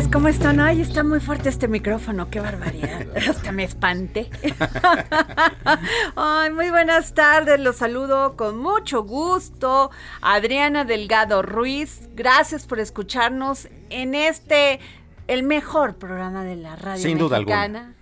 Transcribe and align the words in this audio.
Tardes, 0.00 0.12
¿cómo 0.12 0.28
están? 0.28 0.60
Ay, 0.60 0.80
está 0.80 1.02
muy 1.02 1.20
fuerte 1.20 1.48
este 1.48 1.68
micrófono, 1.68 2.30
qué 2.30 2.40
barbaridad. 2.40 3.06
Hasta 3.28 3.52
me 3.52 3.64
espanté. 3.64 4.30
Ay, 6.16 6.50
muy 6.50 6.70
buenas 6.70 7.12
tardes, 7.14 7.60
los 7.60 7.76
saludo 7.76 8.36
con 8.36 8.58
mucho 8.58 9.02
gusto. 9.02 9.90
Adriana 10.22 10.84
Delgado 10.84 11.42
Ruiz, 11.42 12.08
gracias 12.14 12.66
por 12.66 12.78
escucharnos 12.80 13.68
en 13.90 14.14
este, 14.14 14.80
el 15.26 15.42
mejor 15.42 15.96
programa 15.96 16.44
de 16.44 16.56
la 16.56 16.76
radio 16.76 17.02
Sin 17.02 17.18
duda 17.18 17.38
mexicana. 17.38 17.94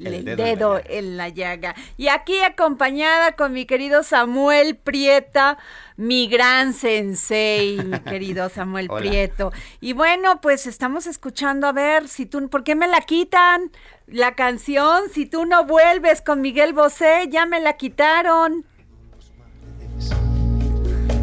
El 0.00 0.26
El, 0.28 0.36
dedo 0.36 0.80
en 0.84 0.84
la 0.84 0.84
llaga. 0.84 0.98
en 0.98 1.16
la 1.16 1.28
llaga. 1.28 1.74
Y 1.96 2.08
aquí 2.08 2.40
acompañada 2.42 3.32
con 3.32 3.52
mi 3.52 3.64
querido 3.64 4.02
Samuel 4.02 4.76
Prieta, 4.76 5.58
mi 5.96 6.26
gran 6.28 6.74
sensei, 6.74 7.78
mi 7.84 7.98
querido 8.00 8.48
Samuel 8.48 8.88
Hola. 8.90 9.00
Prieto. 9.00 9.52
Y 9.80 9.92
bueno, 9.92 10.40
pues 10.40 10.66
estamos 10.66 11.06
escuchando 11.06 11.66
a 11.68 11.72
ver 11.72 12.08
si 12.08 12.26
tú, 12.26 12.48
¿por 12.48 12.64
qué 12.64 12.74
me 12.74 12.88
la 12.88 13.00
quitan? 13.02 13.70
La 14.06 14.34
canción, 14.34 15.02
si 15.12 15.26
tú 15.26 15.46
no 15.46 15.64
vuelves 15.64 16.20
con 16.22 16.40
Miguel 16.40 16.72
Bosé, 16.72 17.28
ya 17.30 17.46
me 17.46 17.60
la 17.60 17.74
quitaron. 17.76 18.64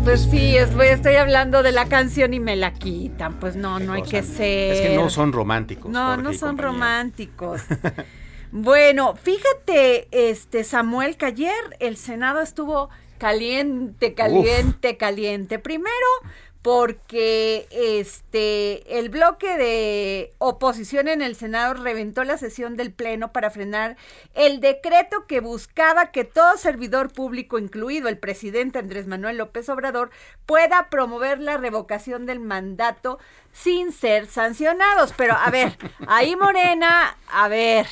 Pues 0.04 0.22
sí, 0.32 0.58
estoy 0.58 1.16
hablando 1.16 1.62
de 1.62 1.72
la 1.72 1.86
canción 1.88 2.34
y 2.34 2.40
me 2.40 2.56
la 2.56 2.74
quitan. 2.74 3.40
Pues 3.40 3.56
no, 3.56 3.78
Qué 3.78 3.84
no 3.84 3.94
hay 3.94 4.02
cosa. 4.02 4.12
que 4.12 4.24
ser. 4.24 4.74
Es 4.74 4.82
que 4.82 4.96
no 4.96 5.10
son 5.12 5.32
románticos. 5.32 5.92
No, 5.92 6.06
Jorge 6.08 6.24
no 6.24 6.34
son 6.34 6.40
compañía. 6.58 6.72
románticos. 6.72 7.62
bueno, 8.52 9.16
fíjate, 9.16 10.08
este 10.12 10.64
Samuel, 10.64 11.18
que 11.18 11.26
ayer 11.26 11.78
el 11.80 11.98
Senado 11.98 12.42
estuvo 12.42 12.90
caliente, 13.18 14.14
caliente, 14.14 14.98
caliente. 14.98 15.60
Primero, 15.60 16.08
porque 16.62 17.68
este 17.72 19.00
el 19.00 19.10
bloque 19.10 19.58
de 19.58 20.34
oposición 20.38 21.08
en 21.08 21.22
el 21.22 21.36
Senado 21.36 21.74
reventó 21.76 22.24
la 22.24 22.38
sesión 22.38 22.78
del 22.78 22.92
Pleno 22.92 23.32
para 23.32 23.50
frenar 23.50 23.98
el 24.36 24.60
decreto 24.60 25.26
que 25.28 25.40
buscaba 25.40 26.12
que 26.12 26.24
todo 26.24 26.58
servidor 26.58 27.12
público, 27.12 27.58
incluido 27.58 28.10
el 28.10 28.20
presidente 28.20 28.80
Andrés 28.80 29.08
Manuel 29.08 29.38
López 29.38 29.70
Obrador, 29.70 30.12
pueda 30.46 30.90
promover 30.90 31.40
la 31.40 31.58
revocación 31.58 32.26
del 32.26 32.40
mandato 32.40 33.18
sin 33.52 33.92
ser 33.92 34.28
sancionados. 34.28 35.14
Pero 35.18 35.34
a 35.34 35.50
ver, 35.50 35.78
ahí 36.08 36.36
Morena, 36.36 37.18
a 37.32 37.48
ver. 37.48 37.88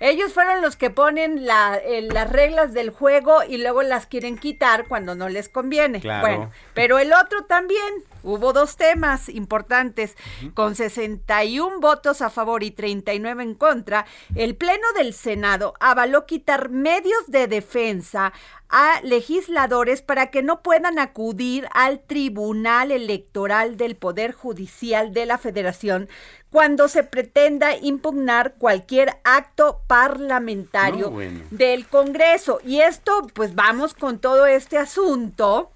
Ellos 0.00 0.32
fueron 0.32 0.62
los 0.62 0.76
que 0.76 0.88
ponen 0.90 1.46
la- 1.46 1.76
eh, 1.76 2.02
las 2.02 2.30
reglas 2.30 2.72
del 2.72 2.90
juego 2.90 3.42
y 3.46 3.58
luego 3.58 3.82
las 3.82 4.06
quieren 4.06 4.38
quitar 4.38 4.86
cuando 4.86 5.14
no 5.14 5.28
les 5.28 5.48
conviene. 5.48 6.00
Claro. 6.00 6.26
Bueno, 6.26 6.50
pero 6.74 6.98
el 6.98 7.12
otro 7.12 7.44
también. 7.44 7.80
Hubo 8.22 8.52
dos 8.52 8.76
temas 8.76 9.28
importantes. 9.28 10.16
Con 10.54 10.74
61 10.74 11.80
votos 11.80 12.22
a 12.22 12.30
favor 12.30 12.62
y 12.62 12.70
39 12.70 13.42
en 13.42 13.54
contra, 13.54 14.06
el 14.34 14.56
Pleno 14.56 14.86
del 14.96 15.14
Senado 15.14 15.74
avaló 15.80 16.26
quitar 16.26 16.68
medios 16.70 17.26
de 17.28 17.46
defensa 17.46 18.32
a 18.68 19.00
legisladores 19.02 20.00
para 20.00 20.30
que 20.30 20.42
no 20.42 20.62
puedan 20.62 20.98
acudir 20.98 21.66
al 21.72 22.00
Tribunal 22.00 22.92
Electoral 22.92 23.76
del 23.76 23.96
Poder 23.96 24.32
Judicial 24.32 25.12
de 25.12 25.26
la 25.26 25.38
Federación 25.38 26.08
cuando 26.50 26.88
se 26.88 27.02
pretenda 27.04 27.76
impugnar 27.76 28.54
cualquier 28.58 29.18
acto 29.24 29.80
parlamentario 29.86 31.06
No, 31.06 31.10
bueno. 31.10 31.40
del 31.50 31.86
Congreso. 31.86 32.60
Y 32.64 32.80
esto, 32.80 33.26
pues 33.34 33.54
vamos 33.54 33.94
con 33.94 34.18
todo 34.18 34.46
este 34.46 34.78
asunto 34.78 35.70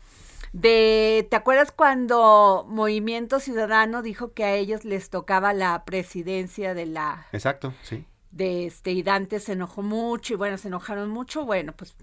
de, 0.55 1.27
¿te 1.31 1.37
acuerdas 1.37 1.73
cuando 1.73 2.65
Movimiento 2.69 3.41
Ciudadano 3.41 4.03
dijo 4.03 4.33
que 4.33 4.45
a 4.45 4.55
ellos 4.55 4.85
les 4.85 5.11
tocaba 5.11 5.53
la 5.53 5.85
presidencia 5.85 6.75
de 6.75 6.87
la 6.87 7.27
Exacto, 7.33 7.75
sí. 7.83 8.05
de 8.31 8.67
este 8.67 8.93
y 8.93 9.03
Dante 9.03 9.41
se 9.41 9.53
enojó 9.55 9.83
mucho 9.83 10.33
y 10.35 10.37
bueno, 10.37 10.57
se 10.57 10.69
enojaron 10.69 11.11
mucho, 11.11 11.45
bueno, 11.45 11.73
pues 11.77 11.97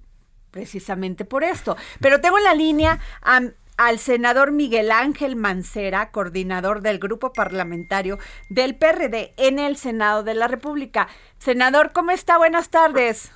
precisamente 0.52 1.24
por 1.24 1.46
esto. 1.46 1.78
Pero 2.02 2.20
tengo 2.20 2.38
en 2.40 2.44
la 2.44 2.54
línea 2.54 3.00
a- 3.22 3.40
al 3.78 4.00
senador 4.00 4.52
Miguel 4.52 4.92
Ángel 4.92 5.38
Mancera, 5.38 6.12
coordinador 6.12 6.82
del 6.82 7.00
grupo 7.00 7.32
parlamentario 7.32 8.20
del 8.50 8.76
PRD 8.76 9.34
en 9.38 9.60
el 9.60 9.78
Senado 9.78 10.24
de 10.24 10.34
la 10.36 10.50
República. 10.50 11.08
Senador, 11.40 11.94
¿cómo 11.94 12.12
está? 12.12 12.38
Buenas 12.38 12.68
tardes. 12.70 13.32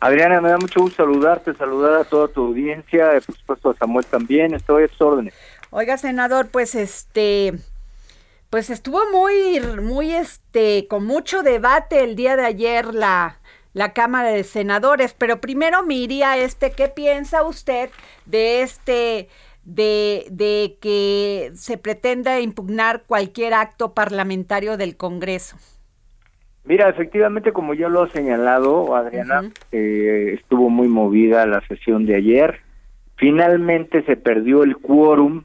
Adriana, 0.00 0.40
me 0.40 0.50
da 0.50 0.58
mucho 0.58 0.80
gusto 0.80 1.02
saludarte, 1.02 1.54
saludar 1.54 1.94
a 1.94 2.04
toda 2.04 2.28
tu 2.28 2.46
audiencia, 2.46 3.20
por 3.26 3.36
supuesto 3.36 3.70
a 3.70 3.76
Samuel 3.76 4.06
también, 4.06 4.54
estoy 4.54 4.84
a 4.84 4.88
tus 4.88 5.00
órdenes. 5.00 5.34
Oiga, 5.70 5.98
senador, 5.98 6.48
pues 6.48 6.74
este, 6.76 7.54
pues 8.48 8.70
estuvo 8.70 9.00
muy, 9.10 9.60
muy, 9.82 10.14
este, 10.14 10.86
con 10.88 11.04
mucho 11.04 11.42
debate 11.42 12.04
el 12.04 12.14
día 12.14 12.36
de 12.36 12.46
ayer 12.46 12.94
la, 12.94 13.38
la 13.72 13.92
Cámara 13.92 14.30
de 14.30 14.44
Senadores, 14.44 15.14
pero 15.18 15.40
primero 15.40 15.82
me 15.82 15.94
iría 15.94 16.32
a 16.32 16.38
este, 16.38 16.70
¿qué 16.70 16.88
piensa 16.88 17.42
usted 17.42 17.90
de 18.24 18.62
este, 18.62 19.28
de, 19.64 20.26
de 20.30 20.78
que 20.80 21.50
se 21.56 21.76
pretenda 21.76 22.40
impugnar 22.40 23.02
cualquier 23.02 23.52
acto 23.52 23.94
parlamentario 23.94 24.76
del 24.76 24.96
Congreso? 24.96 25.56
Mira, 26.64 26.88
efectivamente, 26.88 27.52
como 27.52 27.72
ya 27.74 27.88
lo 27.88 28.02
ha 28.02 28.08
señalado, 28.10 28.94
Adriana, 28.94 29.42
eh, 29.72 30.34
estuvo 30.38 30.68
muy 30.68 30.88
movida 30.88 31.46
la 31.46 31.60
sesión 31.66 32.04
de 32.04 32.16
ayer. 32.16 32.60
Finalmente 33.16 34.02
se 34.04 34.16
perdió 34.16 34.62
el 34.62 34.76
quórum 34.76 35.44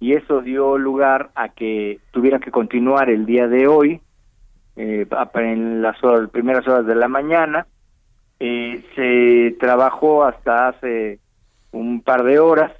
y 0.00 0.14
eso 0.14 0.40
dio 0.40 0.78
lugar 0.78 1.30
a 1.34 1.50
que 1.50 2.00
tuviera 2.10 2.38
que 2.38 2.50
continuar 2.50 3.10
el 3.10 3.26
día 3.26 3.48
de 3.48 3.66
hoy 3.66 4.00
eh, 4.76 5.06
en 5.34 5.82
las 5.82 6.02
horas- 6.02 6.30
primeras 6.30 6.66
horas 6.66 6.86
de 6.86 6.94
la 6.94 7.08
mañana. 7.08 7.66
Eh, 8.40 8.82
se 8.94 9.56
trabajó 9.58 10.24
hasta 10.24 10.68
hace 10.68 11.18
un 11.72 12.00
par 12.02 12.24
de 12.24 12.38
horas 12.38 12.72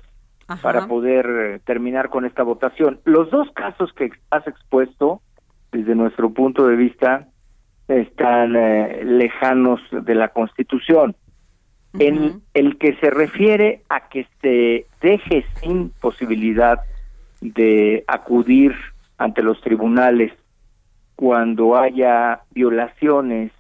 Ajá. 0.49 0.61
para 0.63 0.87
poder 0.87 1.27
eh, 1.27 1.61
terminar 1.65 2.09
con 2.11 2.25
esta 2.25 2.43
votación. 2.43 3.01
Los 3.05 3.31
dos 3.31 3.51
casos 3.53 3.93
que 3.95 4.11
has 4.31 4.47
expuesto, 4.47 5.21
desde 5.73 5.95
nuestro 5.95 6.31
punto 6.31 6.67
de 6.67 6.77
vista, 6.77 7.29
están 7.89 8.57
eh, 8.57 9.03
lejanos 9.05 9.81
de 9.91 10.15
la 10.15 10.29
Constitución. 10.29 11.15
En 11.99 12.43
el 12.53 12.77
que 12.77 12.95
se 12.97 13.09
refiere 13.09 13.83
a 13.89 14.09
que 14.09 14.27
se 14.43 14.87
deje 15.01 15.47
sin 15.61 15.89
posibilidad 15.89 16.81
de 17.41 18.05
acudir 18.07 18.75
ante 19.17 19.43
los 19.43 19.61
tribunales 19.63 20.33
cuando 21.15 21.77
haya 21.77 22.43
violaciones, 22.51 23.51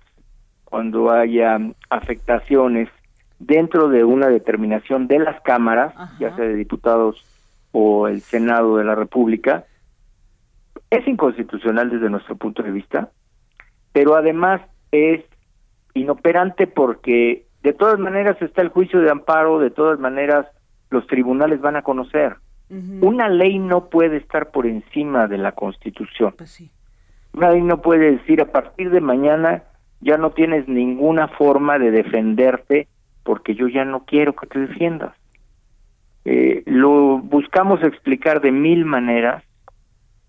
cuando 0.64 1.10
haya 1.10 1.58
afectaciones 1.88 2.90
dentro 3.38 3.88
de 3.88 4.04
una 4.04 4.28
determinación 4.28 5.06
de 5.08 5.18
las 5.18 5.40
cámaras, 5.40 5.94
ya 6.18 6.34
sea 6.36 6.44
de 6.44 6.54
diputados 6.54 7.24
o 7.72 8.08
el 8.08 8.20
Senado 8.20 8.76
de 8.76 8.84
la 8.84 8.94
República, 8.94 9.64
es 10.90 11.06
inconstitucional 11.08 11.90
desde 11.90 12.10
nuestro 12.10 12.36
punto 12.36 12.62
de 12.62 12.70
vista, 12.70 13.10
pero 13.96 14.14
además 14.14 14.60
es 14.92 15.24
inoperante 15.94 16.66
porque 16.66 17.46
de 17.62 17.72
todas 17.72 17.98
maneras 17.98 18.36
está 18.42 18.60
el 18.60 18.68
juicio 18.68 19.00
de 19.00 19.10
amparo, 19.10 19.58
de 19.58 19.70
todas 19.70 19.98
maneras 19.98 20.44
los 20.90 21.06
tribunales 21.06 21.62
van 21.62 21.76
a 21.76 21.82
conocer. 21.82 22.36
Una 22.68 23.30
ley 23.30 23.58
no 23.58 23.88
puede 23.88 24.18
estar 24.18 24.50
por 24.50 24.66
encima 24.66 25.28
de 25.28 25.38
la 25.38 25.52
Constitución. 25.52 26.34
Pues 26.36 26.50
sí. 26.50 26.70
Una 27.32 27.52
ley 27.52 27.62
no 27.62 27.80
puede 27.80 28.18
decir 28.18 28.42
a 28.42 28.52
partir 28.52 28.90
de 28.90 29.00
mañana 29.00 29.62
ya 30.02 30.18
no 30.18 30.32
tienes 30.32 30.68
ninguna 30.68 31.28
forma 31.28 31.78
de 31.78 31.90
defenderte 31.90 32.88
porque 33.22 33.54
yo 33.54 33.66
ya 33.66 33.86
no 33.86 34.04
quiero 34.04 34.36
que 34.36 34.46
te 34.46 34.58
defiendas. 34.58 35.14
Eh, 36.26 36.64
lo 36.66 37.16
buscamos 37.16 37.82
explicar 37.82 38.42
de 38.42 38.52
mil 38.52 38.84
maneras 38.84 39.42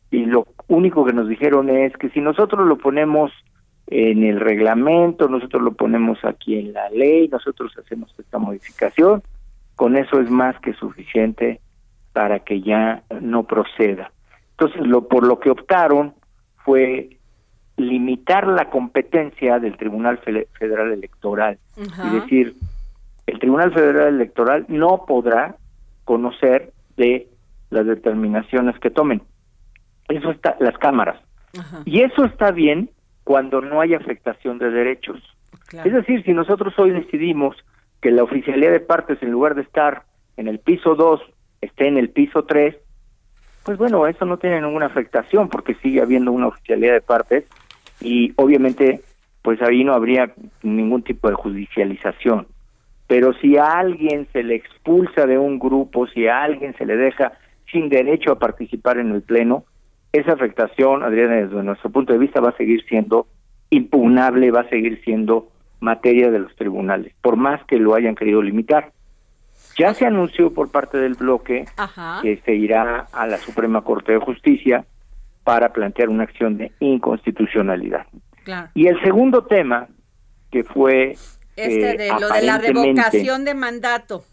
y 0.10 0.24
lo 0.24 0.48
único 0.69 1.04
que 1.04 1.12
nos 1.12 1.28
dijeron 1.28 1.69
es 1.69 1.92
que 1.98 2.08
si 2.12 2.22
nosotros 2.22 2.66
lo 2.66 2.78
ponemos 2.78 3.34
en 3.88 4.24
el 4.24 4.39
reglamento, 4.39 5.28
nosotros 5.30 5.62
lo 5.63 5.72
ponemos 5.72 6.24
aquí 6.25 6.57
en 6.60 6.74
la 6.74 6.89
ley, 6.89 7.28
nosotros 7.30 7.72
hacemos 7.78 8.13
esta 8.19 8.38
modificación, 8.38 9.24
con 9.75 9.95
eso 9.95 10.19
es 10.19 10.30
más 10.30 10.60
que 10.60 10.74
suficiente 10.74 11.62
para 12.13 12.39
que 12.39 12.62
ya 12.62 13.04
no 13.22 13.44
proceda. 13.44 14.12
Entonces, 14.51 14.86
lo 14.86 15.07
por 15.07 15.25
lo 15.25 15.39
que 15.39 15.51
optaron 15.51 16.13
fue 16.66 17.18
limitar 17.78 18.48
la 18.48 18.69
competencia 18.69 19.60
del 19.60 19.78
Tribunal 19.78 20.18
Fe- 20.18 20.48
Federal 20.57 20.92
Electoral 20.92 21.60
Ajá. 21.80 22.07
y 22.07 22.19
decir, 22.19 22.56
el 23.28 23.40
Tribunal 23.40 23.72
Federal 23.72 24.16
Electoral 24.16 24.66
no 24.68 25.06
podrá 25.07 25.56
conocer 26.06 26.74
de 26.98 27.28
las 27.69 27.86
determinaciones 27.86 28.78
que 28.80 28.90
tomen. 28.90 29.22
Eso 30.10 30.31
está, 30.31 30.56
las 30.60 30.78
cámaras. 30.78 31.22
Y 31.86 32.01
eso 32.01 32.25
está 32.25 32.51
bien 32.51 32.90
cuando 33.28 33.60
no 33.60 33.82
hay 33.82 33.94
afectación 33.94 34.58
de 34.58 34.72
derechos. 34.72 35.22
Claro. 35.66 35.90
Es 35.90 35.94
decir, 35.94 36.24
si 36.24 36.32
nosotros 36.32 36.74
hoy 36.80 36.92
decidimos 36.92 37.58
que 38.02 38.10
la 38.10 38.24
oficialidad 38.24 38.72
de 38.72 38.80
partes, 38.80 39.22
en 39.22 39.32
lugar 39.32 39.54
de 39.54 39.64
estar 39.64 40.04
en 40.38 40.48
el 40.48 40.60
piso 40.60 40.96
2, 40.96 41.20
esté 41.60 41.90
en 41.90 41.98
el 41.98 42.10
piso 42.10 42.46
3, 42.46 42.78
pues 43.66 43.78
bueno, 43.78 44.08
eso 44.08 44.24
no 44.24 44.38
tiene 44.38 44.62
ninguna 44.62 44.86
afectación 44.86 45.50
porque 45.50 45.76
sigue 45.76 46.02
habiendo 46.02 46.32
una 46.32 46.48
oficialidad 46.48 46.94
de 46.94 47.02
partes 47.02 47.44
y 48.00 48.32
obviamente 48.38 49.02
pues 49.42 49.62
ahí 49.62 49.84
no 49.84 49.94
habría 49.94 50.32
ningún 50.64 51.04
tipo 51.04 51.28
de 51.28 51.36
judicialización. 51.36 52.48
Pero 53.08 53.34
si 53.34 53.58
a 53.58 53.78
alguien 53.78 54.26
se 54.32 54.42
le 54.42 54.56
expulsa 54.56 55.26
de 55.26 55.38
un 55.38 55.60
grupo, 55.60 56.08
si 56.08 56.28
a 56.28 56.44
alguien 56.44 56.74
se 56.78 56.86
le 56.86 56.96
deja 56.96 57.34
sin 57.70 57.90
derecho 57.90 58.32
a 58.32 58.40
participar 58.40 59.00
en 59.00 59.12
el 59.12 59.22
pleno, 59.22 59.66
esa 60.18 60.34
afectación, 60.34 61.04
Adriana, 61.04 61.36
desde 61.36 61.64
nuestro 61.64 61.90
punto 61.90 62.14
de 62.14 62.19
vista 62.19 62.40
va 62.42 62.50
a 62.50 62.58
seguir 62.58 62.84
siendo 62.88 63.28
impugnable, 63.69 64.52
va 64.52 64.62
a 64.62 64.69
seguir 64.69 65.02
siendo 65.04 65.50
materia 65.80 66.31
de 66.31 66.40
los 66.40 66.56
tribunales, 66.56 67.14
por 67.22 67.36
más 67.36 67.64
que 67.66 67.78
lo 67.78 67.94
hayan 67.96 68.16
querido 68.16 68.42
limitar. 68.42 68.92
Ya 69.78 69.94
se 69.94 70.06
anunció 70.08 70.54
por 70.54 70.72
parte 70.72 70.98
del 70.98 71.14
bloque 71.14 71.66
Ajá. 71.78 72.19
que 72.24 72.38
se 72.46 72.56
irá 72.56 73.08
a 73.14 73.28
la 73.28 73.38
Suprema 73.38 73.81
Corte 73.84 74.14
de 74.14 74.19
Justicia 74.19 74.86
para 75.44 75.72
plantear 75.72 76.10
una 76.10 76.24
acción 76.24 76.58
de 76.58 76.72
inconstitucionalidad. 76.80 78.06
Claro. 78.44 78.69
Y 78.74 78.88
el 78.88 79.00
segundo 79.02 79.46
tema, 79.46 79.88
que 80.52 80.64
fue 80.64 81.12
Este 81.56 81.92
eh, 81.92 81.98
de 81.98 82.08
lo 82.19 82.30
de 82.30 82.42
la 82.42 82.58
revocación 82.58 83.44
de 83.46 83.54
mandato. 83.54 84.24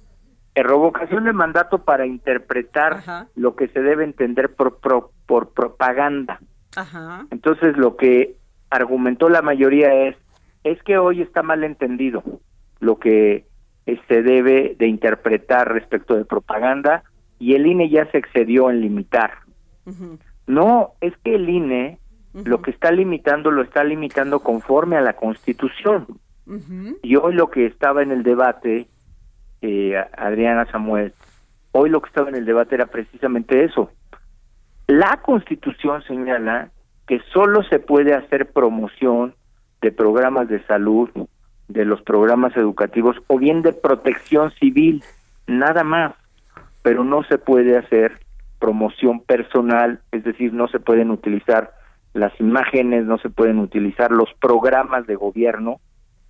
eh, 0.55 0.63
revocación 0.63 1.25
de 1.25 1.33
mandato 1.33 1.85
para 1.85 2.07
interpretar 2.07 2.95
Ajá. 2.95 3.27
lo 3.35 3.55
que 3.57 3.69
se 3.69 3.81
debe 3.83 4.05
entender 4.05 4.55
por, 4.55 4.79
pro- 4.79 5.11
por 5.27 5.53
propaganda. 5.53 6.41
Ajá. 6.77 7.27
Entonces 7.31 7.77
lo 7.77 7.97
que 7.97 8.37
argumentó 8.71 9.29
la 9.29 9.43
mayoría 9.43 10.09
es 10.09 10.17
es 10.65 10.83
que 10.83 10.99
hoy 10.99 11.21
está 11.23 11.43
mal 11.43 11.63
entendido 11.63 12.23
lo 12.81 12.99
que 12.99 13.47
se 14.09 14.23
debe 14.23 14.75
de 14.79 14.87
interpretar 14.87 15.73
respecto 15.73 16.15
de 16.15 16.25
propaganda 16.25 17.05
y 17.39 17.55
el 17.55 17.67
INE 17.67 17.91
ya 17.91 18.11
se 18.11 18.19
excedió 18.19 18.71
en 18.71 18.81
limitar. 18.81 19.33
No, 20.47 20.93
es 21.01 21.13
que 21.23 21.35
el 21.35 21.49
INE 21.49 21.99
lo 22.33 22.63
que 22.63 22.71
está 22.71 22.91
limitando 22.91 23.51
lo 23.51 23.63
está 23.63 23.85
limitando 23.85 24.41
conforme 24.41 24.97
a 24.97 25.03
la 25.03 25.15
Constitución. 25.15 26.07
Y 27.03 27.17
hoy 27.17 27.35
lo 27.35 27.51
que 27.51 27.67
estaba 27.67 28.03
en 28.03 28.11
el 28.11 28.23
debate, 28.23 28.87
eh, 29.63 29.97
Adriana 30.17 30.67
Samuel, 30.71 31.13
hoy 31.73 31.91
lo 31.91 32.01
que 32.01 32.09
estaba 32.09 32.29
en 32.29 32.35
el 32.37 32.45
debate 32.45 32.75
era 32.75 32.87
precisamente 32.87 33.65
eso. 33.65 33.91
La 34.87 35.21
Constitución 35.23 36.03
señala 36.03 36.71
que 37.07 37.21
solo 37.33 37.63
se 37.65 37.79
puede 37.79 38.15
hacer 38.15 38.53
promoción 38.53 39.35
de 39.81 39.93
programas 39.93 40.49
de 40.49 40.65
salud, 40.67 41.11
de 41.69 41.85
los 41.85 42.03
programas 42.03 42.57
educativos 42.57 43.17
o 43.27 43.39
bien 43.39 43.63
de 43.63 43.73
protección 43.73 44.51
civil, 44.53 45.03
nada 45.47 45.85
más, 45.85 46.15
pero 46.83 47.05
no 47.05 47.23
se 47.25 47.39
puede 47.39 47.79
hacer 47.79 48.21
promoción 48.59 49.21
personal, 49.21 50.01
es 50.13 50.25
decir, 50.25 50.53
no 50.53 50.69
se 50.69 50.81
pueden 50.81 51.11
utilizar 51.11 51.73
las 52.15 52.39
imágenes, 52.41 53.05
no 53.05 53.19
se 53.19 53.29
pueden 53.29 53.59
utilizar 53.59 54.11
los 54.11 54.33
programas 54.41 55.07
de 55.07 55.17
gobierno 55.17 55.81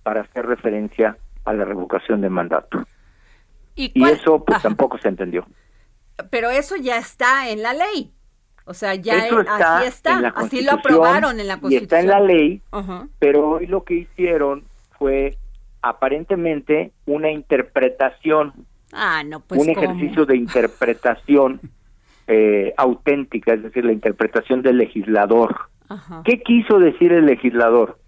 para 0.03 0.21
hacer 0.21 0.45
referencia 0.45 1.17
a 1.45 1.53
la 1.53 1.63
revocación 1.63 2.21
de 2.21 2.29
mandato. 2.29 2.83
¿Y, 3.75 3.91
eso 4.07 4.43
pues 4.43 4.61
tampoco 4.61 4.97
se 4.97 5.09
entendió. 5.09 5.45
Pero 6.29 6.49
eso 6.49 6.75
ya 6.75 6.97
está 6.97 7.49
en 7.49 7.61
la 7.61 7.73
ley. 7.73 8.11
O 8.65 8.73
sea, 8.73 8.95
ya 8.95 9.25
eso 9.27 9.41
es- 9.41 9.47
está 9.47 9.77
así 9.77 9.87
está. 9.87 10.13
en 10.13 10.21
la 10.23 10.29
así 10.29 10.63
lo 10.63 10.71
aprobaron 10.73 11.39
en 11.39 11.47
la 11.47 11.53
Y 11.55 11.59
Constitución. 11.59 11.83
está 11.83 11.99
en 11.99 12.07
la 12.07 12.19
ley, 12.19 12.61
pero 13.19 13.49
hoy 13.51 13.67
lo 13.67 13.83
que 13.83 13.93
hicieron 13.95 14.63
fue 14.97 15.37
aparentemente 15.81 16.91
una 17.05 17.29
interpretación, 17.31 18.53
Ah, 18.91 19.23
no, 19.25 19.39
pues 19.41 19.59
un 19.61 19.73
¿cómo? 19.73 19.85
ejercicio 19.85 20.25
de 20.25 20.35
interpretación 20.37 21.59
eh, 22.27 22.73
auténtica, 22.77 23.53
es 23.53 23.61
decir, 23.63 23.85
la 23.85 23.91
interpretación 23.91 24.61
del 24.63 24.77
legislador. 24.79 25.55
Ajá. 25.89 26.21
¿Qué 26.25 26.41
quiso 26.41 26.79
decir 26.79 27.11
el 27.11 27.27
legislador? 27.27 27.99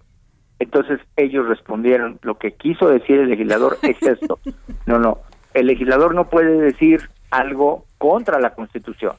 Entonces 0.60 1.00
ellos 1.18 1.48
respondieron, 1.48 2.18
lo 2.24 2.40
que 2.40 2.54
quiso 2.56 2.88
decir 2.90 3.20
el 3.20 3.30
legislador 3.30 3.78
es 3.84 4.02
esto. 4.02 4.40
No, 4.88 4.98
no, 4.98 5.20
el 5.54 5.68
legislador 5.68 6.16
no 6.16 6.30
puede 6.30 6.58
decir 6.60 7.10
algo 7.30 7.86
contra 8.00 8.40
la 8.40 8.56
Constitución. 8.56 9.16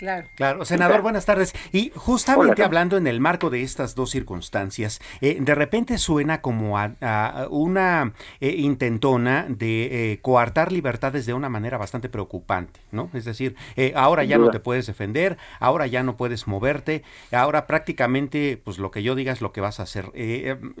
Claro. 0.00 0.28
Claro, 0.34 0.64
senador, 0.64 1.02
buenas 1.02 1.26
tardes. 1.26 1.54
Y 1.72 1.92
justamente 1.94 2.62
Hola, 2.62 2.64
hablando 2.64 2.96
en 2.96 3.06
el 3.06 3.20
marco 3.20 3.50
de 3.50 3.60
estas 3.60 3.94
dos 3.94 4.08
circunstancias, 4.08 4.98
eh, 5.20 5.36
de 5.38 5.54
repente 5.54 5.98
suena 5.98 6.40
como 6.40 6.78
a, 6.78 6.94
a 7.02 7.48
una 7.50 8.14
eh, 8.40 8.54
intentona 8.56 9.44
de 9.46 10.12
eh, 10.12 10.18
coartar 10.22 10.72
libertades 10.72 11.26
de 11.26 11.34
una 11.34 11.50
manera 11.50 11.76
bastante 11.76 12.08
preocupante, 12.08 12.80
¿no? 12.92 13.10
Es 13.12 13.26
decir, 13.26 13.56
eh, 13.76 13.92
ahora 13.94 14.24
ya 14.24 14.38
no 14.38 14.48
te 14.48 14.58
puedes 14.58 14.86
defender, 14.86 15.36
ahora 15.58 15.86
ya 15.86 16.02
no 16.02 16.16
puedes 16.16 16.48
moverte, 16.48 17.02
ahora 17.30 17.66
prácticamente, 17.66 18.58
pues 18.64 18.78
lo 18.78 18.90
que 18.90 19.02
yo 19.02 19.14
diga 19.14 19.34
es 19.34 19.42
lo 19.42 19.52
que 19.52 19.60
vas 19.60 19.80
a 19.80 19.82
hacer. 19.82 20.06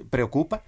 ¿Preocupa? 0.08 0.62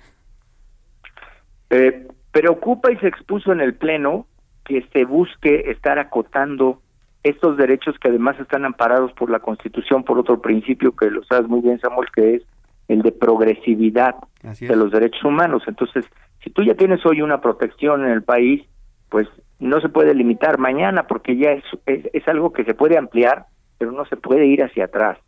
Eh, 1.71 2.07
preocupa 2.33 2.93
y 2.93 2.99
se 2.99 3.09
expuso 3.09 3.51
en 3.51 3.63
el 3.63 3.73
Pleno 3.73 4.27
que 4.63 4.87
se 4.93 5.07
busque 5.07 5.71
estar 5.71 5.99
acotando 5.99 6.83
estos 7.23 7.57
derechos 7.57 7.99
que 7.99 8.09
además 8.09 8.39
están 8.41 8.65
amparados 8.65 9.13
por 9.13 9.31
la 9.31 9.41
Constitución, 9.41 10.05
por 10.05 10.19
otro 10.19 10.41
principio 10.41 10.95
que 10.97 11.11
lo 11.11 11.23
sabes 11.25 11.49
muy 11.49 11.61
bien, 11.61 11.79
Samuel, 11.81 12.09
que 12.15 12.35
es 12.37 12.43
el 12.89 13.03
de 13.03 13.13
progresividad 13.13 14.17
de 14.43 14.77
los 14.77 14.91
derechos 14.91 15.25
humanos. 15.25 15.63
Entonces, 15.67 16.05
si 16.43 16.51
tú 16.51 16.63
ya 16.63 16.75
tienes 16.75 17.05
hoy 17.07 17.23
una 17.23 17.41
protección 17.41 18.05
en 18.05 18.11
el 18.11 18.23
país, 18.23 18.63
pues 19.09 19.29
no 19.61 19.81
se 19.81 19.89
puede 19.89 20.15
limitar 20.15 20.59
mañana 20.59 21.07
porque 21.07 21.37
ya 21.37 21.53
es, 21.53 21.65
es, 21.87 22.09
es 22.13 22.27
algo 22.27 22.53
que 22.53 22.65
se 22.65 22.75
puede 22.75 22.99
ampliar, 22.99 23.47
pero 23.79 23.93
no 23.93 24.05
se 24.07 24.17
puede 24.17 24.47
ir 24.47 24.63
hacia 24.63 24.87
atrás. 24.87 25.19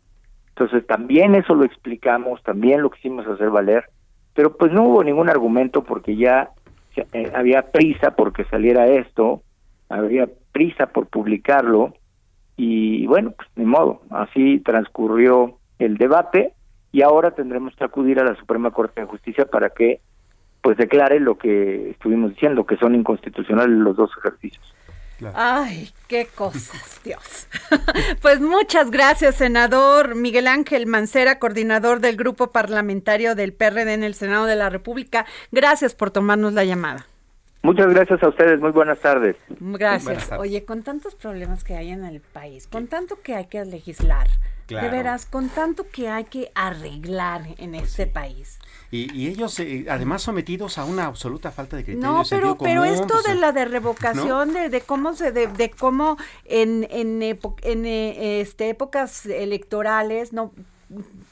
Entonces 0.49 0.85
también 0.87 1.35
eso 1.35 1.55
lo 1.55 1.65
explicamos, 1.65 2.41
también 2.43 2.81
lo 2.81 2.89
quisimos 2.89 3.27
hacer 3.27 3.49
valer, 3.49 3.85
pero 4.33 4.55
pues 4.57 4.71
no 4.71 4.83
hubo 4.83 5.03
ningún 5.03 5.29
argumento 5.29 5.83
porque 5.83 6.15
ya 6.15 6.49
eh, 6.95 7.31
había 7.35 7.71
prisa 7.71 8.15
porque 8.15 8.45
saliera 8.45 8.87
esto, 8.87 9.41
había 9.89 10.27
prisa 10.51 10.87
por 10.87 11.07
publicarlo 11.07 11.93
y 12.57 13.05
bueno, 13.07 13.31
pues 13.31 13.49
ni 13.55 13.65
modo, 13.65 14.01
así 14.09 14.59
transcurrió 14.59 15.57
el 15.79 15.97
debate 15.97 16.53
y 16.91 17.01
ahora 17.01 17.31
tendremos 17.31 17.75
que 17.75 17.83
acudir 17.83 18.19
a 18.19 18.23
la 18.23 18.35
Suprema 18.35 18.71
Corte 18.71 19.01
de 19.01 19.07
Justicia 19.07 19.45
para 19.45 19.69
que 19.69 19.99
pues 20.61 20.77
declare 20.77 21.19
lo 21.19 21.37
que 21.37 21.91
estuvimos 21.91 22.31
diciendo, 22.31 22.65
que 22.65 22.77
son 22.77 22.95
inconstitucionales 22.95 23.77
los 23.77 23.95
dos 23.95 24.09
ejercicios. 24.17 24.73
Ay, 25.33 25.91
qué 26.07 26.27
cosas, 26.33 27.01
Dios. 27.03 27.47
pues 28.21 28.41
muchas 28.41 28.91
gracias, 28.91 29.35
senador 29.35 30.15
Miguel 30.15 30.47
Ángel 30.47 30.87
Mancera, 30.87 31.39
coordinador 31.39 31.99
del 31.99 32.17
grupo 32.17 32.51
parlamentario 32.51 33.35
del 33.35 33.53
PRD 33.53 33.93
en 33.93 34.03
el 34.03 34.15
Senado 34.15 34.45
de 34.45 34.55
la 34.55 34.69
República. 34.69 35.25
Gracias 35.51 35.95
por 35.95 36.11
tomarnos 36.11 36.53
la 36.53 36.63
llamada. 36.63 37.05
Muchas 37.65 37.87
gracias 37.87 38.21
a 38.21 38.27
ustedes, 38.27 38.59
muy 38.59 38.69
buenas 38.69 38.99
tardes. 38.99 39.35
Gracias. 39.49 40.31
Oye, 40.37 40.63
con 40.65 40.83
tantos 40.83 41.15
problemas 41.15 41.63
que 41.63 41.75
hay 41.75 41.89
en 41.89 42.05
el 42.05 42.21
país, 42.21 42.67
con 42.67 42.85
tanto 42.85 43.19
que 43.23 43.33
hay 43.33 43.47
que 43.47 43.65
legislar, 43.65 44.27
de 44.67 44.87
veras, 44.89 45.25
con 45.25 45.49
tanto 45.49 45.87
que 45.91 46.07
hay 46.07 46.25
que 46.25 46.51
arreglar 46.53 47.41
en 47.57 47.71
pues 47.71 47.89
este 47.89 48.05
país. 48.05 48.59
Y, 48.91 49.27
ellos, 49.27 49.59
eh, 49.59 49.87
además, 49.89 50.21
sometidos 50.21 50.77
a 50.77 50.85
una 50.85 51.05
absoluta 51.05 51.49
falta 51.49 51.75
de 51.75 51.83
criterio. 51.83 52.07
No, 52.07 52.23
pero, 52.29 52.55
pero 52.55 52.83
esto 52.83 53.23
de 53.23 53.33
la 53.33 53.51
de 53.51 53.65
revocación, 53.65 54.53
de, 54.53 54.81
cómo 54.81 55.15
se, 55.15 55.31
de, 55.31 55.71
cómo 55.71 56.17
en, 56.45 56.87
en, 56.91 57.23
en 57.23 57.85
eh, 57.85 58.41
este, 58.41 58.69
épocas 58.69 59.25
electorales, 59.25 60.33
no 60.33 60.51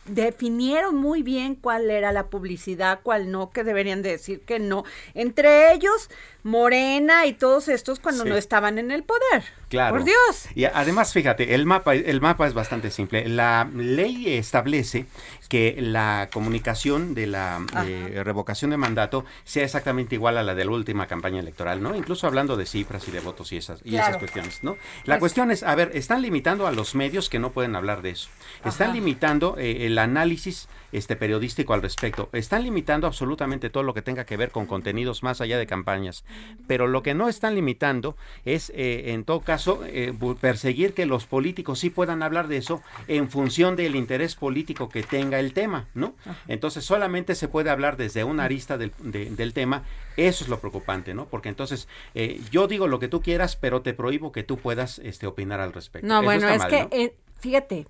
definieron 0.06 0.96
muy 0.96 1.24
bien 1.24 1.56
cuál 1.56 1.90
era 1.90 2.12
la 2.12 2.28
publicidad, 2.28 3.00
cuál 3.04 3.32
no, 3.32 3.52
que 3.52 3.64
deberían 3.64 4.02
decir 4.02 4.42
que 4.42 4.60
no. 4.60 4.84
Entre 5.14 5.74
ellos, 5.74 6.10
Morena 6.44 7.26
y 7.26 7.34
todos 7.34 7.70
estos 7.70 8.00
cuando 8.00 8.26
no 8.26 8.36
estaban 8.36 8.78
en 8.78 8.92
el 8.92 9.04
poder. 9.04 9.44
Claro. 9.70 9.96
Por 9.96 10.04
Dios. 10.04 10.48
Y 10.54 10.66
además, 10.66 11.14
fíjate, 11.14 11.56
el 11.56 11.66
mapa, 11.66 11.96
el 11.96 12.22
mapa 12.22 12.46
es 12.46 12.54
bastante 12.54 12.92
simple. 12.92 13.28
La 13.28 13.68
ley 13.74 14.36
establece 14.36 15.08
que 15.50 15.76
la 15.80 16.30
comunicación 16.32 17.14
de 17.14 17.28
la 17.28 17.66
eh, 17.86 18.22
revocación 18.24 18.72
de 18.72 18.78
mandato 18.78 19.26
sea 19.46 19.64
exactamente 19.64 20.16
igual 20.16 20.38
a 20.38 20.44
la 20.44 20.54
de 20.54 20.66
la 20.66 20.72
última 20.72 21.08
campaña 21.08 21.40
electoral, 21.40 21.82
¿no? 21.82 21.96
Incluso 21.96 22.28
hablando 22.28 22.58
de 22.58 22.66
cifras 22.66 23.08
y 23.08 23.12
de 23.12 23.20
votos 23.20 23.52
y 23.52 23.58
esas, 23.58 23.80
y 23.84 23.96
esas 23.96 24.18
cuestiones, 24.18 24.64
¿no? 24.64 24.78
La 25.06 25.16
pues 25.16 25.20
cuestión 25.20 25.52
es, 25.52 25.64
a 25.64 25.74
ver, 25.76 25.92
están 25.94 26.22
limitando 26.22 26.68
a 26.68 26.72
los 26.72 26.94
medios 26.96 27.30
que 27.30 27.40
no 27.40 27.52
pueden 27.52 27.76
hablar 27.76 28.02
de 28.02 28.12
eso. 28.12 28.30
Están 28.66 28.94
limitando 28.94 29.56
eh, 29.58 29.86
el 29.86 29.93
análisis 29.98 30.68
este 30.92 31.16
periodístico 31.16 31.74
al 31.74 31.82
respecto. 31.82 32.30
Están 32.34 32.64
limitando 32.64 33.08
absolutamente 33.08 33.70
todo 33.70 33.84
lo 33.84 33.94
que 33.94 34.02
tenga 34.02 34.26
que 34.26 34.38
ver 34.38 34.52
con 34.52 34.66
contenidos 34.66 35.24
más 35.24 35.42
allá 35.42 35.58
de 35.58 35.66
campañas, 35.66 36.24
pero 36.68 36.88
lo 36.88 37.04
que 37.04 37.14
no 37.14 37.28
están 37.28 37.56
limitando 37.56 38.16
es, 38.46 38.72
eh, 38.76 39.12
en 39.14 39.24
todo 39.26 39.42
caso, 39.42 39.82
eh, 39.86 40.14
perseguir 40.40 40.94
que 40.94 41.06
los 41.06 41.26
políticos 41.26 41.80
sí 41.80 41.90
puedan 41.90 42.22
hablar 42.24 42.48
de 42.48 42.58
eso 42.58 42.82
en 43.08 43.30
función 43.30 43.76
del 43.76 43.96
interés 43.96 44.36
político 44.36 44.90
que 44.90 45.04
tenga 45.04 45.40
el 45.40 45.54
tema, 45.54 45.88
¿no? 45.94 46.16
Entonces 46.48 46.86
solamente 46.86 47.36
se 47.36 47.48
puede 47.48 47.70
hablar 47.70 47.98
desde 47.98 48.24
una 48.24 48.46
arista 48.46 48.78
del, 48.78 48.92
del 49.02 49.54
tema. 49.54 49.84
Eso 50.16 50.44
es 50.44 50.50
lo 50.50 50.60
preocupante, 50.60 51.14
¿no? 51.14 51.26
Porque 51.26 51.50
entonces 51.50 51.88
eh, 52.14 52.42
yo 52.52 52.68
digo 52.68 52.88
lo 52.88 53.00
que 53.00 53.08
tú 53.08 53.22
quieras, 53.22 53.56
pero 53.56 53.82
te 53.82 53.94
prohíbo 53.94 54.32
que 54.32 54.44
tú 54.44 54.58
puedas 54.58 55.00
este, 55.00 55.28
opinar 55.28 55.60
al 55.60 55.74
respecto. 55.74 56.08
No, 56.08 56.22
bueno, 56.22 56.48
es 56.50 56.64
que, 56.66 57.14
fíjate, 57.40 57.88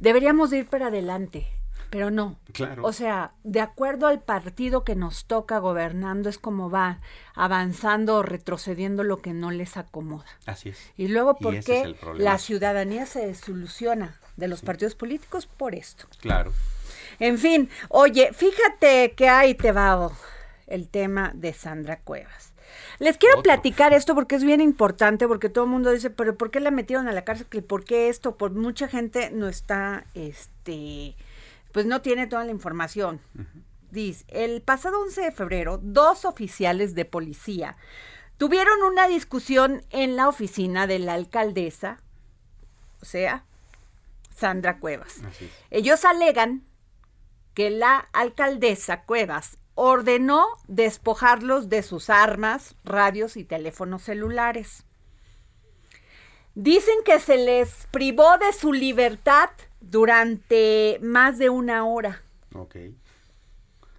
deberíamos 0.00 0.52
ir 0.52 0.66
para 0.66 0.88
adelante, 0.88 1.46
pero 1.90 2.10
no. 2.10 2.38
Claro. 2.52 2.84
O 2.84 2.92
sea, 2.92 3.34
de 3.44 3.60
acuerdo 3.60 4.06
al 4.06 4.22
partido 4.22 4.82
que 4.84 4.96
nos 4.96 5.26
toca 5.26 5.58
gobernando 5.58 6.28
es 6.28 6.38
como 6.38 6.70
va 6.70 7.00
avanzando 7.34 8.16
o 8.16 8.22
retrocediendo 8.22 9.04
lo 9.04 9.18
que 9.18 9.32
no 9.32 9.50
les 9.50 9.76
acomoda. 9.76 10.26
Así 10.46 10.70
es. 10.70 10.92
Y 10.96 11.08
luego, 11.08 11.36
¿por 11.36 11.62
qué 11.62 11.94
la 12.16 12.38
ciudadanía 12.38 13.06
se 13.06 13.26
desilusiona 13.26 14.18
de 14.36 14.48
los 14.48 14.62
partidos 14.62 14.94
políticos? 14.94 15.46
Por 15.46 15.74
esto. 15.74 16.06
Claro. 16.20 16.52
En 17.18 17.38
fin, 17.38 17.68
oye, 17.88 18.32
fíjate 18.32 19.12
que 19.12 19.28
ahí 19.28 19.54
te 19.54 19.72
va 19.72 20.10
el 20.66 20.88
tema 20.88 21.32
de 21.34 21.52
Sandra 21.52 22.00
Cuevas. 22.00 22.49
Les 23.00 23.16
quiero 23.16 23.42
platicar 23.42 23.94
esto 23.94 24.14
porque 24.14 24.34
es 24.34 24.44
bien 24.44 24.60
importante, 24.60 25.26
porque 25.26 25.48
todo 25.48 25.64
el 25.64 25.70
mundo 25.70 25.90
dice, 25.90 26.10
pero 26.10 26.36
¿por 26.36 26.50
qué 26.50 26.60
la 26.60 26.70
metieron 26.70 27.08
a 27.08 27.12
la 27.12 27.24
cárcel? 27.24 27.46
¿Por 27.64 27.82
qué 27.82 28.10
esto? 28.10 28.36
Por 28.36 28.52
mucha 28.52 28.88
gente 28.88 29.30
no 29.30 29.48
está, 29.48 30.04
este, 30.12 31.16
pues 31.72 31.86
no 31.86 32.02
tiene 32.02 32.26
toda 32.26 32.44
la 32.44 32.50
información. 32.50 33.18
Dice, 33.90 34.26
el 34.28 34.60
pasado 34.60 35.00
11 35.00 35.22
de 35.22 35.32
febrero, 35.32 35.80
dos 35.82 36.26
oficiales 36.26 36.94
de 36.94 37.06
policía 37.06 37.78
tuvieron 38.36 38.82
una 38.82 39.08
discusión 39.08 39.82
en 39.88 40.16
la 40.16 40.28
oficina 40.28 40.86
de 40.86 40.98
la 40.98 41.14
alcaldesa, 41.14 42.02
o 43.00 43.06
sea, 43.06 43.44
Sandra 44.36 44.78
Cuevas. 44.78 45.22
Ellos 45.70 46.04
alegan 46.04 46.64
que 47.54 47.70
la 47.70 48.10
alcaldesa 48.12 49.04
Cuevas 49.04 49.56
ordenó 49.74 50.46
despojarlos 50.68 51.68
de 51.68 51.82
sus 51.82 52.10
armas, 52.10 52.74
radios 52.84 53.36
y 53.36 53.44
teléfonos 53.44 54.02
celulares. 54.02 54.84
Dicen 56.54 56.96
que 57.04 57.20
se 57.20 57.36
les 57.36 57.86
privó 57.90 58.36
de 58.38 58.52
su 58.52 58.72
libertad 58.72 59.50
durante 59.80 60.98
más 61.02 61.38
de 61.38 61.48
una 61.48 61.86
hora. 61.86 62.22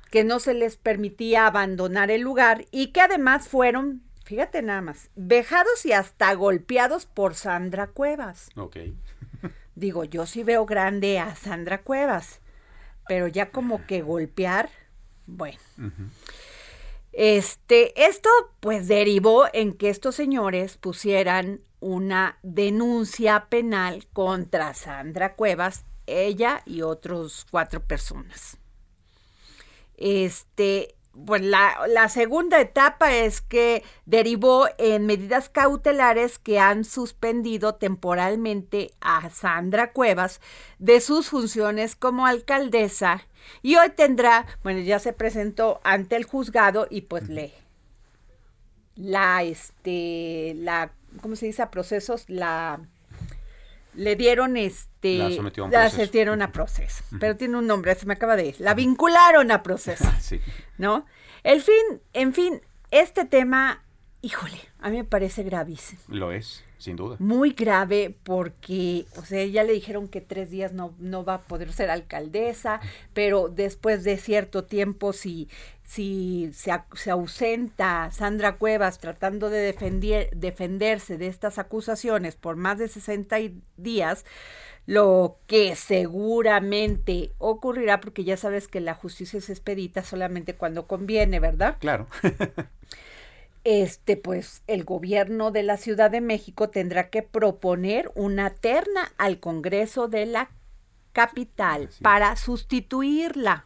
Que 0.09 0.23
no 0.23 0.39
se 0.39 0.53
les 0.53 0.75
permitía 0.75 1.47
abandonar 1.47 2.11
el 2.11 2.21
lugar 2.21 2.65
y 2.69 2.87
que 2.87 3.01
además 3.01 3.47
fueron, 3.47 4.03
fíjate 4.25 4.61
nada 4.61 4.81
más, 4.81 5.09
vejados 5.15 5.85
y 5.85 5.93
hasta 5.93 6.33
golpeados 6.33 7.05
por 7.05 7.35
Sandra 7.35 7.87
Cuevas. 7.87 8.49
Digo, 9.75 10.03
yo 10.03 10.25
sí 10.25 10.43
veo 10.43 10.65
grande 10.65 11.19
a 11.19 11.35
Sandra 11.35 11.81
Cuevas, 11.81 12.41
pero 13.07 13.27
ya 13.27 13.51
como 13.51 13.85
que 13.87 14.01
golpear, 14.01 14.69
bueno. 15.25 15.59
Este, 17.13 18.07
esto 18.07 18.29
pues 18.59 18.87
derivó 18.87 19.45
en 19.53 19.73
que 19.73 19.89
estos 19.89 20.15
señores 20.15 20.77
pusieran 20.77 21.61
una 21.79 22.37
denuncia 22.43 23.47
penal 23.49 24.07
contra 24.13 24.73
Sandra 24.73 25.35
Cuevas, 25.35 25.83
ella 26.05 26.61
y 26.65 26.83
otros 26.83 27.45
cuatro 27.49 27.83
personas. 27.83 28.57
Este, 29.97 30.95
pues 31.25 31.41
la, 31.41 32.09
segunda 32.09 32.59
etapa 32.61 33.13
es 33.13 33.41
que 33.41 33.83
derivó 34.05 34.67
en 34.77 35.05
medidas 35.05 35.49
cautelares 35.49 36.39
que 36.39 36.59
han 36.59 36.85
suspendido 36.85 37.75
temporalmente 37.75 38.91
a 39.01 39.29
Sandra 39.29 39.91
Cuevas 39.91 40.39
de 40.79 41.01
sus 41.01 41.29
funciones 41.29 41.95
como 41.95 42.25
alcaldesa 42.25 43.25
y 43.61 43.75
hoy 43.75 43.89
tendrá, 43.89 44.45
bueno, 44.63 44.79
ya 44.81 44.99
se 44.99 45.13
presentó 45.13 45.81
ante 45.83 46.15
el 46.15 46.23
juzgado 46.23 46.87
y 46.89 47.01
pues 47.01 47.27
le, 47.27 47.53
la, 48.95 49.43
este, 49.43 50.53
la, 50.55 50.91
¿cómo 51.21 51.35
se 51.35 51.47
dice? 51.47 51.61
A 51.61 51.71
procesos, 51.71 52.29
la, 52.29 52.79
le 53.93 54.15
dieron 54.15 54.57
este, 54.57 55.17
la 55.17 55.31
sometió 55.31 55.65
a, 55.65 55.69
la 55.69 55.89
sometieron 55.89 56.41
a 56.41 56.51
proceso, 56.51 57.03
pero 57.19 57.35
tiene 57.35 57.57
un 57.57 57.67
nombre, 57.67 57.93
se 57.95 58.05
me 58.05 58.13
acaba 58.13 58.35
de 58.35 58.47
ir, 58.47 58.55
la 58.59 58.73
vincularon 58.73 59.51
a 59.51 59.63
proceso, 59.63 60.09
sí. 60.19 60.39
¿no? 60.77 61.05
El 61.43 61.61
fin, 61.61 62.01
en 62.13 62.33
fin, 62.33 62.61
este 62.91 63.25
tema, 63.25 63.83
híjole, 64.21 64.57
a 64.79 64.89
mí 64.89 64.97
me 64.97 65.03
parece 65.03 65.43
gravísimo. 65.43 66.01
Lo 66.07 66.31
es. 66.31 66.63
Sin 66.77 66.95
duda. 66.95 67.15
Muy 67.19 67.51
grave 67.51 68.15
porque, 68.23 69.05
o 69.15 69.23
sea, 69.23 69.45
ya 69.45 69.63
le 69.63 69.73
dijeron 69.73 70.07
que 70.07 70.19
tres 70.19 70.49
días 70.49 70.73
no, 70.73 70.95
no 70.97 71.23
va 71.23 71.35
a 71.35 71.41
poder 71.43 71.71
ser 71.73 71.91
alcaldesa, 71.91 72.81
pero 73.13 73.49
después 73.49 74.03
de 74.03 74.17
cierto 74.17 74.63
tiempo, 74.63 75.13
si, 75.13 75.47
si 75.83 76.49
se, 76.53 76.71
se 76.95 77.11
ausenta 77.11 78.09
Sandra 78.11 78.57
Cuevas 78.57 78.97
tratando 78.97 79.51
de 79.51 79.59
defender, 79.59 80.31
defenderse 80.35 81.19
de 81.19 81.27
estas 81.27 81.59
acusaciones 81.59 82.35
por 82.35 82.55
más 82.55 82.79
de 82.79 82.87
60 82.87 83.37
días, 83.77 84.25
lo 84.87 85.37
que 85.45 85.75
seguramente 85.75 87.31
ocurrirá, 87.37 88.01
porque 88.01 88.23
ya 88.23 88.37
sabes 88.37 88.67
que 88.67 88.81
la 88.81 88.95
justicia 88.95 89.37
es 89.37 89.51
expedita 89.51 90.03
solamente 90.03 90.55
cuando 90.55 90.87
conviene, 90.87 91.39
¿verdad? 91.39 91.77
Claro. 91.79 92.07
este, 93.63 94.17
pues 94.17 94.63
el 94.67 94.83
gobierno 94.83 95.51
de 95.51 95.63
la 95.63 95.77
Ciudad 95.77 96.09
de 96.09 96.21
México 96.21 96.69
tendrá 96.69 97.09
que 97.09 97.21
proponer 97.21 98.11
una 98.15 98.49
terna 98.49 99.11
al 99.17 99.39
Congreso 99.39 100.07
de 100.07 100.25
la 100.25 100.49
capital 101.13 101.89
para 102.01 102.35
sustituirla. 102.35 103.65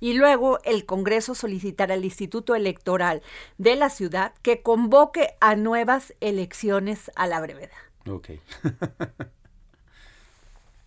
y 0.00 0.12
luego 0.12 0.58
el 0.64 0.84
Congreso 0.84 1.34
solicitará 1.34 1.94
al 1.94 2.04
Instituto 2.04 2.54
Electoral 2.54 3.22
de 3.56 3.74
la 3.74 3.88
ciudad 3.88 4.34
que 4.42 4.60
convoque 4.60 5.34
a 5.40 5.56
nuevas 5.56 6.12
elecciones 6.20 7.10
a 7.16 7.26
la 7.26 7.40
brevedad. 7.40 7.70
Ok. 8.06 8.30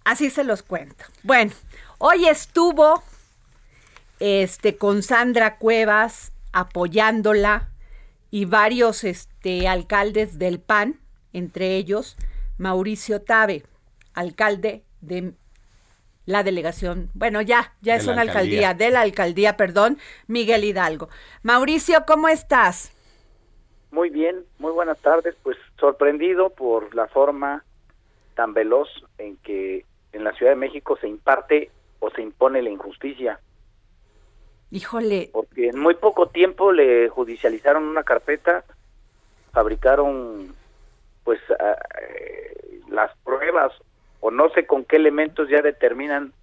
Así 0.03 0.29
se 0.29 0.43
los 0.43 0.61
cuento. 0.61 1.03
Bueno, 1.23 1.51
hoy 1.97 2.27
estuvo 2.27 3.01
este 4.19 4.77
con 4.77 5.01
Sandra 5.01 5.57
Cuevas 5.57 6.31
apoyándola 6.51 7.69
y 8.29 8.45
varios 8.45 9.03
este 9.03 9.67
alcaldes 9.67 10.37
del 10.39 10.59
PAN, 10.59 10.99
entre 11.33 11.75
ellos 11.75 12.17
Mauricio 12.57 13.21
Tabe, 13.21 13.63
alcalde 14.13 14.83
de 15.01 15.33
la 16.25 16.43
delegación, 16.43 17.09
bueno, 17.13 17.41
ya, 17.41 17.73
ya 17.81 17.93
De 17.93 17.99
es 17.99 18.07
una 18.07 18.21
alcaldía. 18.21 18.69
alcaldía. 18.69 18.85
de 18.87 18.91
la 18.91 19.01
alcaldía, 19.01 19.57
perdón, 19.57 19.97
Miguel 20.27 20.65
Hidalgo. 20.65 21.07
Mauricio, 21.41 22.03
¿cómo 22.05 22.27
estás? 22.27 22.91
Muy 23.91 24.09
bien, 24.09 24.43
muy 24.59 24.73
buenas 24.73 24.99
tardes. 24.99 25.35
Pues 25.41 25.57
sorprendido 25.79 26.49
por 26.49 26.93
la 26.93 27.07
forma 27.07 27.63
tan 28.35 28.53
veloz 28.53 28.89
en 29.17 29.37
que 29.37 29.85
en 30.11 30.23
la 30.25 30.33
Ciudad 30.33 30.51
de 30.51 30.57
México 30.57 30.97
se 30.99 31.07
imparte 31.07 31.71
o 31.99 32.09
se 32.11 32.21
impone 32.21 32.61
la 32.61 32.69
injusticia, 32.69 33.39
Híjole, 34.69 35.29
porque 35.31 35.69
en 35.69 35.79
muy 35.79 35.95
poco 35.95 36.27
tiempo 36.27 36.71
le 36.71 37.07
judicializaron 37.09 37.83
una 37.83 38.03
carpeta, 38.03 38.65
fabricaron 39.53 40.53
pues 41.23 41.39
ah, 41.59 41.77
eh, 42.01 42.81
las 42.89 43.15
pruebas 43.23 43.71
o 44.19 44.31
no 44.31 44.49
sé 44.49 44.65
con 44.65 44.83
qué 44.83 44.97
elementos 44.97 45.49
ya 45.49 45.61
determinan 45.61 46.33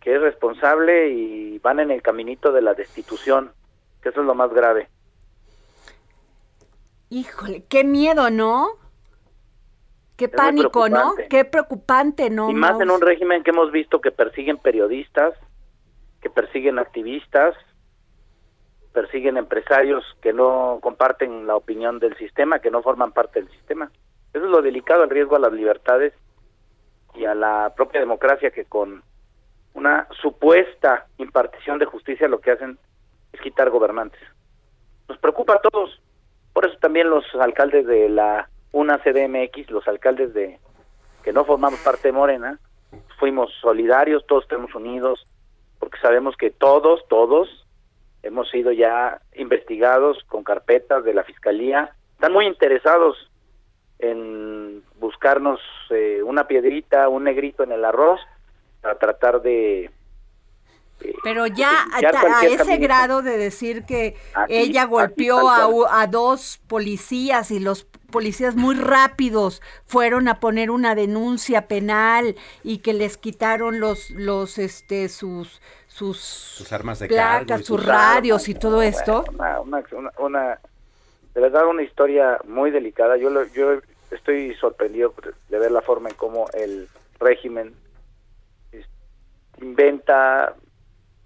que 0.00 0.14
es 0.14 0.20
responsable 0.20 1.10
y 1.10 1.58
van 1.58 1.80
en 1.80 1.90
el 1.90 2.00
caminito 2.00 2.52
de 2.52 2.62
la 2.62 2.72
destitución, 2.72 3.52
que 4.02 4.08
eso 4.08 4.20
es 4.20 4.26
lo 4.26 4.34
más 4.34 4.50
grave. 4.52 4.88
híjole, 7.10 7.64
qué 7.68 7.84
miedo, 7.84 8.30
¿no? 8.30 8.68
Qué 10.16 10.28
pánico, 10.28 10.88
¿no? 10.88 11.14
Qué 11.28 11.44
preocupante, 11.44 12.30
¿no? 12.30 12.50
y 12.50 12.54
más 12.54 12.80
en 12.80 12.90
un 12.90 13.00
régimen 13.00 13.42
que 13.42 13.50
hemos 13.50 13.72
visto 13.72 14.00
que 14.00 14.10
persiguen 14.10 14.58
periodistas, 14.58 15.34
que 16.20 16.30
persiguen 16.30 16.78
activistas, 16.78 17.54
persiguen 18.92 19.36
empresarios 19.36 20.04
que 20.20 20.32
no 20.32 20.78
comparten 20.82 21.46
la 21.46 21.56
opinión 21.56 21.98
del 21.98 22.16
sistema, 22.16 22.58
que 22.58 22.70
no 22.70 22.82
forman 22.82 23.12
parte 23.12 23.40
del 23.40 23.50
sistema. 23.50 23.90
Eso 24.32 24.44
es 24.44 24.50
lo 24.50 24.62
delicado, 24.62 25.04
el 25.04 25.10
riesgo 25.10 25.36
a 25.36 25.40
las 25.40 25.52
libertades 25.52 26.12
y 27.14 27.24
a 27.24 27.34
la 27.34 27.72
propia 27.76 28.00
democracia 28.00 28.50
que 28.50 28.64
con 28.64 29.02
una 29.74 30.08
supuesta 30.20 31.06
impartición 31.18 31.78
de 31.78 31.86
justicia 31.86 32.28
lo 32.28 32.40
que 32.40 32.52
hacen 32.52 32.78
es 33.32 33.40
quitar 33.40 33.70
gobernantes. 33.70 34.20
Nos 35.08 35.18
preocupa 35.18 35.54
a 35.54 35.60
todos. 35.60 36.00
Por 36.52 36.66
eso 36.66 36.76
también 36.78 37.10
los 37.10 37.24
alcaldes 37.34 37.86
de 37.86 38.08
la 38.08 38.48
UNA 38.72 38.98
CDMX, 38.98 39.70
los 39.70 39.86
alcaldes 39.86 40.34
de 40.34 40.58
que 41.22 41.32
no 41.32 41.44
formamos 41.44 41.80
parte 41.80 42.08
de 42.08 42.12
Morena, 42.12 42.58
fuimos 43.18 43.52
solidarios, 43.60 44.26
todos 44.26 44.44
estamos 44.44 44.74
unidos, 44.74 45.26
porque 45.90 46.00
sabemos 46.02 46.36
que 46.36 46.50
todos, 46.50 47.00
todos 47.08 47.48
hemos 48.22 48.48
sido 48.50 48.70
ya 48.70 49.20
investigados 49.34 50.22
con 50.28 50.44
carpetas 50.44 51.04
de 51.04 51.14
la 51.14 51.24
Fiscalía, 51.24 51.94
están 52.12 52.32
muy 52.32 52.46
interesados 52.46 53.16
en 53.98 54.84
buscarnos 55.00 55.58
eh, 55.90 56.22
una 56.24 56.46
piedrita, 56.46 57.08
un 57.08 57.24
negrito 57.24 57.64
en 57.64 57.72
el 57.72 57.84
arroz, 57.84 58.20
para 58.80 58.98
tratar 58.98 59.42
de... 59.42 59.90
eh, 61.00 61.14
Pero 61.24 61.46
ya 61.48 61.86
a, 61.92 61.98
ese 61.98 62.56
caminito. 62.56 62.82
grado 62.82 63.22
de 63.22 63.36
decir 63.36 63.84
que 63.84 64.16
ella 64.48 64.84
golpeó 64.84 65.38
tal 65.38 65.84
a, 65.90 66.02
a 66.02 66.06
dos 66.06 66.60
policías 66.68 67.50
y 67.50 67.58
los 67.58 67.84
policías 68.10 68.54
muy 68.56 68.74
rápidos 68.74 69.62
fueron 69.86 70.28
a 70.28 70.40
poner 70.40 70.70
una 70.70 70.94
denuncia 70.94 71.68
penal 71.68 72.36
y 72.62 72.78
que 72.78 72.92
les 72.92 73.16
quitaron 73.16 73.80
los 73.80 74.10
los 74.10 74.58
este 74.58 75.08
sus 75.08 75.60
sus, 76.00 76.18
Sus 76.18 76.72
armas 76.72 76.98
de 76.98 77.08
cargo 77.08 77.44
placas, 77.44 77.60
y 77.60 77.64
sus 77.64 77.76
sus 77.76 77.86
radios 77.86 78.48
y 78.48 78.54
todo 78.54 78.80
esto. 78.80 79.24
Una, 79.34 79.60
una, 79.60 79.84
una- 79.92 80.12
una- 80.18 80.60
de 81.34 81.40
verdad 81.42 81.66
una 81.68 81.82
historia 81.82 82.38
muy 82.44 82.70
delicada. 82.70 83.18
Yo 83.18 83.28
lo- 83.28 83.44
yo 83.48 83.80
estoy 84.10 84.54
sorprendido 84.54 85.12
de 85.50 85.58
ver 85.58 85.70
la 85.70 85.82
forma 85.82 86.08
en 86.08 86.14
cómo 86.16 86.46
el 86.54 86.88
régimen 87.18 87.74
inventa, 89.60 90.54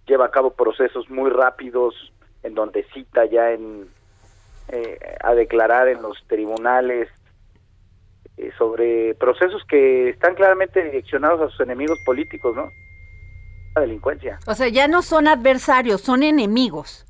lleva 0.06 0.26
a 0.26 0.30
cabo 0.32 0.50
procesos 0.54 1.08
muy 1.08 1.30
rápidos, 1.30 1.94
en 2.42 2.54
donde 2.56 2.84
cita 2.92 3.24
ya 3.26 3.52
en 3.52 3.88
eh, 4.68 4.98
a 5.22 5.34
declarar 5.34 5.86
en 5.88 6.02
los 6.02 6.16
tribunales 6.26 7.08
eh, 8.38 8.50
sobre 8.58 9.14
procesos 9.14 9.62
que 9.68 10.08
están 10.08 10.34
claramente 10.34 10.82
direccionados 10.82 11.40
a 11.42 11.48
sus 11.50 11.60
enemigos 11.60 11.98
políticos, 12.04 12.56
¿no? 12.56 12.70
La 13.74 13.82
delincuencia. 13.82 14.38
O 14.46 14.54
sea, 14.54 14.68
ya 14.68 14.88
no 14.88 15.02
son 15.02 15.26
adversarios, 15.26 16.00
son 16.00 16.22
enemigos. 16.22 17.06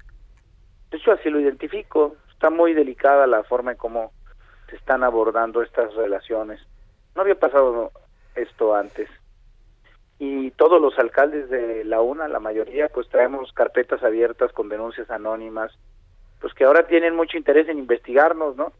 De 0.90 0.98
hecho, 0.98 1.12
así 1.12 1.28
lo 1.28 1.40
identifico. 1.40 2.16
Está 2.30 2.50
muy 2.50 2.72
delicada 2.72 3.26
la 3.26 3.42
forma 3.44 3.72
en 3.72 3.76
cómo 3.76 4.12
se 4.70 4.76
están 4.76 5.02
abordando 5.02 5.62
estas 5.62 5.94
relaciones. 5.94 6.60
No 7.14 7.22
había 7.22 7.38
pasado 7.38 7.92
esto 8.34 8.74
antes. 8.74 9.08
Y 10.18 10.52
todos 10.52 10.80
los 10.80 10.98
alcaldes 10.98 11.50
de 11.50 11.84
la 11.84 12.00
UNA, 12.00 12.28
la 12.28 12.40
mayoría, 12.40 12.88
pues 12.88 13.08
traemos 13.08 13.52
carpetas 13.52 14.02
abiertas 14.02 14.52
con 14.52 14.68
denuncias 14.68 15.10
anónimas, 15.10 15.72
pues 16.40 16.54
que 16.54 16.64
ahora 16.64 16.86
tienen 16.86 17.16
mucho 17.16 17.36
interés 17.36 17.68
en 17.68 17.78
investigarnos, 17.78 18.56
¿no? 18.56 18.72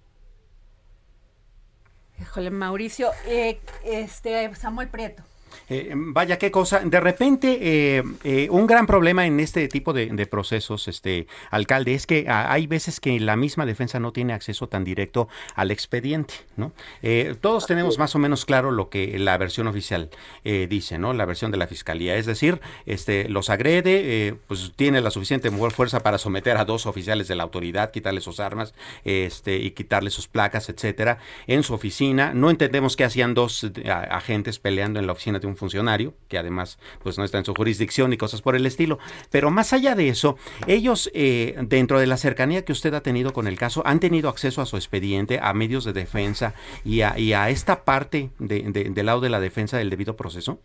Híjole, 2.21 2.51
Mauricio, 2.51 3.11
eh, 3.27 3.59
este 3.85 4.55
Samuel 4.55 4.89
Prieto. 4.89 5.23
Eh, 5.69 5.93
vaya, 5.95 6.39
qué 6.39 6.51
cosa. 6.51 6.81
De 6.81 7.01
repente, 7.01 7.59
eh, 7.61 8.03
eh, 8.25 8.49
un 8.51 8.67
gran 8.67 8.87
problema 8.87 9.27
en 9.27 9.41
este 9.41 9.69
tipo 9.69 9.93
de, 9.93 10.07
de 10.07 10.27
procesos, 10.27 10.89
este 10.89 11.27
alcalde, 11.51 11.95
es 11.95 12.07
que 12.07 12.27
ah, 12.29 12.53
hay 12.53 12.67
veces 12.67 13.01
que 13.01 13.19
la 13.21 13.37
misma 13.37 13.67
defensa 13.67 13.99
no 14.01 14.13
tiene 14.13 14.33
acceso 14.33 14.69
tan 14.69 14.85
directo 14.85 15.29
al 15.55 15.71
expediente, 15.71 16.35
¿no? 16.57 16.73
Eh, 17.03 17.35
todos 17.41 17.67
tenemos 17.67 17.99
más 17.99 18.15
o 18.15 18.19
menos 18.19 18.45
claro 18.45 18.71
lo 18.71 18.89
que 18.89 19.19
la 19.19 19.37
versión 19.39 19.67
oficial 19.67 20.11
eh, 20.45 20.67
dice, 20.69 20.99
¿no? 20.99 21.13
La 21.13 21.25
versión 21.25 21.51
de 21.51 21.57
la 21.57 21.67
fiscalía, 21.67 22.17
es 22.17 22.27
decir, 22.27 22.61
este 22.87 23.29
los 23.29 23.51
agrede, 23.51 24.29
eh, 24.29 24.35
pues 24.47 24.73
tiene 24.77 25.01
la 25.01 25.11
suficiente 25.11 25.51
fuerza 25.51 26.01
para 26.01 26.19
someter 26.19 26.57
a 26.57 26.65
dos 26.65 26.87
oficiales 26.87 27.29
de 27.29 27.37
la 27.37 27.43
autoridad, 27.43 27.91
quitarle 27.91 28.21
sus 28.21 28.41
armas, 28.41 28.75
este 29.05 29.57
y 29.57 29.71
quitarle 29.71 30.11
sus 30.11 30.29
placas, 30.29 30.69
etcétera, 30.69 31.19
en 31.47 31.63
su 31.63 31.75
oficina. 31.75 32.35
No 32.35 32.51
entendemos 32.51 32.97
qué 32.97 33.05
hacían 33.05 33.35
dos 33.35 33.67
agentes 34.11 34.59
peleando 34.59 34.99
en 35.01 35.07
la 35.07 35.13
oficina 35.13 35.41
un 35.47 35.57
funcionario, 35.57 36.15
que 36.29 36.39
además 36.39 36.79
pues 37.03 37.19
no 37.19 37.25
está 37.25 37.39
en 37.39 37.45
su 37.45 37.55
jurisdicción 37.55 38.13
y 38.13 38.17
cosas 38.17 38.43
por 38.43 38.57
el 38.57 38.67
estilo. 38.67 38.99
Pero 39.31 39.51
más 39.51 39.73
allá 39.73 39.95
de 39.95 40.09
eso, 40.09 40.37
ellos, 40.67 41.11
eh, 41.15 41.55
dentro 41.63 41.99
de 41.99 42.07
la 42.07 42.17
cercanía 42.17 42.65
que 42.65 42.73
usted 42.73 42.95
ha 42.95 43.03
tenido 43.03 43.33
con 43.33 43.47
el 43.47 43.59
caso, 43.59 43.83
han 43.87 44.01
tenido 44.01 44.29
acceso 44.29 44.63
a 44.63 44.67
su 44.67 44.77
expediente, 44.77 45.39
a 45.43 45.53
medios 45.55 45.85
de 45.85 45.93
defensa 45.93 46.55
y 46.85 47.03
a, 47.03 47.19
y 47.19 47.33
a 47.33 47.51
esta 47.51 47.85
parte 47.85 48.31
de- 48.39 48.63
de- 48.71 48.85
del 48.91 49.07
lado 49.07 49.21
de 49.21 49.31
la 49.31 49.41
defensa 49.41 49.79
del 49.79 49.91
debido 49.91 50.17
proceso. 50.17 50.61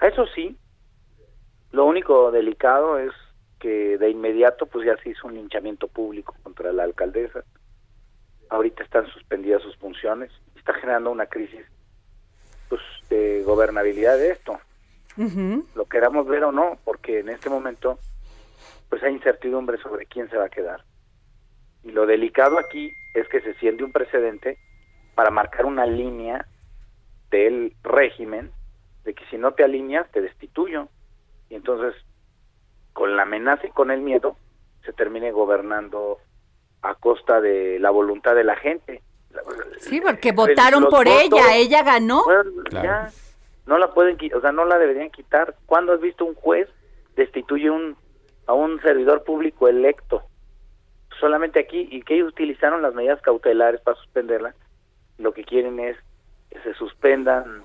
Eso 0.00 0.26
sí, 0.34 0.56
lo 1.70 1.84
único 1.84 2.30
delicado 2.32 2.98
es 2.98 3.12
que 3.60 3.96
de 3.96 4.10
inmediato 4.10 4.66
pues 4.66 4.84
ya 4.84 4.96
se 5.02 5.10
hizo 5.10 5.28
un 5.28 5.34
linchamiento 5.34 5.86
público 5.86 6.34
contra 6.42 6.72
la 6.72 6.82
alcaldesa. 6.82 7.44
Ahorita 8.50 8.82
están 8.82 9.06
suspendidas 9.12 9.62
sus 9.62 9.76
funciones. 9.76 10.30
Está 10.56 10.74
generando 10.74 11.10
una 11.10 11.26
crisis 11.26 11.64
pues 12.72 12.80
de 13.10 13.42
gobernabilidad 13.42 14.16
de 14.16 14.30
esto. 14.30 14.58
Lo 15.74 15.84
queramos 15.84 16.26
ver 16.26 16.42
o 16.44 16.52
no, 16.52 16.78
porque 16.86 17.18
en 17.18 17.28
este 17.28 17.50
momento 17.50 17.98
pues 18.88 19.02
hay 19.02 19.12
incertidumbre 19.12 19.76
sobre 19.76 20.06
quién 20.06 20.30
se 20.30 20.38
va 20.38 20.46
a 20.46 20.48
quedar. 20.48 20.82
Y 21.84 21.90
lo 21.90 22.06
delicado 22.06 22.58
aquí 22.58 22.90
es 23.12 23.28
que 23.28 23.42
se 23.42 23.52
siente 23.56 23.84
un 23.84 23.92
precedente 23.92 24.56
para 25.14 25.30
marcar 25.30 25.66
una 25.66 25.84
línea 25.84 26.46
del 27.30 27.74
régimen 27.82 28.50
de 29.04 29.12
que 29.12 29.26
si 29.26 29.36
no 29.36 29.52
te 29.52 29.64
alineas 29.64 30.10
te 30.10 30.22
destituyo. 30.22 30.88
Y 31.50 31.56
entonces 31.56 31.94
con 32.94 33.16
la 33.16 33.24
amenaza 33.24 33.66
y 33.66 33.70
con 33.72 33.90
el 33.90 34.00
miedo 34.00 34.38
se 34.86 34.94
termine 34.94 35.30
gobernando 35.30 36.20
a 36.80 36.94
costa 36.94 37.42
de 37.42 37.78
la 37.78 37.90
voluntad 37.90 38.34
de 38.34 38.44
la 38.44 38.56
gente. 38.56 39.02
Sí, 39.78 40.00
porque 40.00 40.30
El- 40.30 40.36
votaron 40.36 40.84
por 40.84 41.06
votos- 41.06 41.20
ella, 41.22 41.56
ella 41.56 41.82
ganó. 41.82 42.24
Bueno, 42.24 42.50
Claro. 42.64 42.84
ya 42.86 43.10
no 43.66 43.78
la 43.78 43.92
pueden, 43.92 44.16
o 44.34 44.40
sea, 44.40 44.52
no 44.52 44.64
la 44.64 44.78
deberían 44.78 45.10
quitar. 45.10 45.54
¿Cuándo 45.66 45.92
has 45.92 46.00
visto 46.00 46.24
un 46.24 46.34
juez 46.34 46.68
destituye 47.16 47.70
un 47.70 47.96
a 48.46 48.52
un 48.54 48.80
servidor 48.82 49.24
público 49.24 49.68
electo? 49.68 50.22
Solamente 51.20 51.60
aquí 51.60 51.88
y 51.90 52.02
que 52.02 52.14
ellos 52.14 52.28
utilizaron 52.28 52.82
las 52.82 52.94
medidas 52.94 53.20
cautelares 53.22 53.80
para 53.80 53.96
suspenderla. 53.98 54.54
Lo 55.18 55.32
que 55.32 55.44
quieren 55.44 55.78
es 55.78 55.96
que 56.50 56.60
se 56.60 56.74
suspendan 56.74 57.62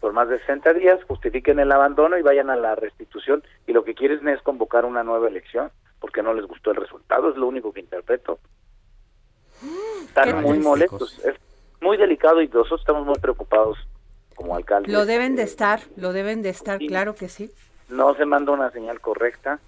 por 0.00 0.12
más 0.12 0.28
de 0.28 0.38
60 0.40 0.72
días, 0.72 1.02
justifiquen 1.04 1.58
el 1.58 1.70
abandono 1.72 2.16
y 2.16 2.22
vayan 2.22 2.48
a 2.50 2.56
la 2.56 2.74
restitución 2.74 3.42
y 3.66 3.72
lo 3.72 3.84
que 3.84 3.94
quieren 3.94 4.26
es 4.28 4.40
convocar 4.42 4.84
una 4.86 5.02
nueva 5.02 5.28
elección 5.28 5.70
porque 6.00 6.22
no 6.22 6.32
les 6.32 6.46
gustó 6.46 6.70
el 6.70 6.76
resultado, 6.78 7.28
es 7.30 7.36
lo 7.36 7.46
único 7.48 7.72
que 7.72 7.80
interpreto. 7.80 8.38
Están 10.10 10.42
muy 10.42 10.58
molestos, 10.58 11.18
es 11.24 11.36
muy 11.80 11.96
delicado 11.96 12.42
y 12.42 12.48
nosotros 12.48 12.80
estamos 12.80 13.06
muy 13.06 13.18
preocupados 13.18 13.78
como 14.34 14.54
alcaldes. 14.56 14.92
Lo 14.92 15.06
deben 15.06 15.36
de 15.36 15.42
Eh, 15.42 15.46
estar, 15.46 15.80
lo 15.96 16.12
deben 16.12 16.42
de 16.42 16.50
estar, 16.50 16.78
sí. 16.78 16.88
claro 16.88 17.14
que 17.14 17.28
sí. 17.28 17.50
no 17.88 18.14
se 18.14 18.24
manda 18.24 18.52
una 18.52 18.70
señal 18.70 19.00
correcta. 19.00 19.60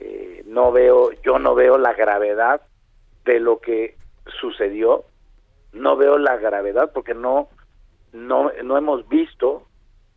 eh, 0.00 0.42
no 0.46 0.70
veo, 0.70 1.10
yo 1.24 1.38
no 1.40 1.54
veo 1.56 1.76
la 1.76 1.92
gravedad 1.92 2.60
de 3.24 3.40
lo 3.40 3.58
que 3.60 3.96
sucedió. 4.40 5.04
No 5.72 5.96
veo 5.96 6.18
la 6.18 6.36
gravedad 6.36 6.92
porque 6.94 7.14
no, 7.14 7.48
no, 8.12 8.50
no 8.62 8.78
hemos 8.78 9.08
visto 9.08 9.66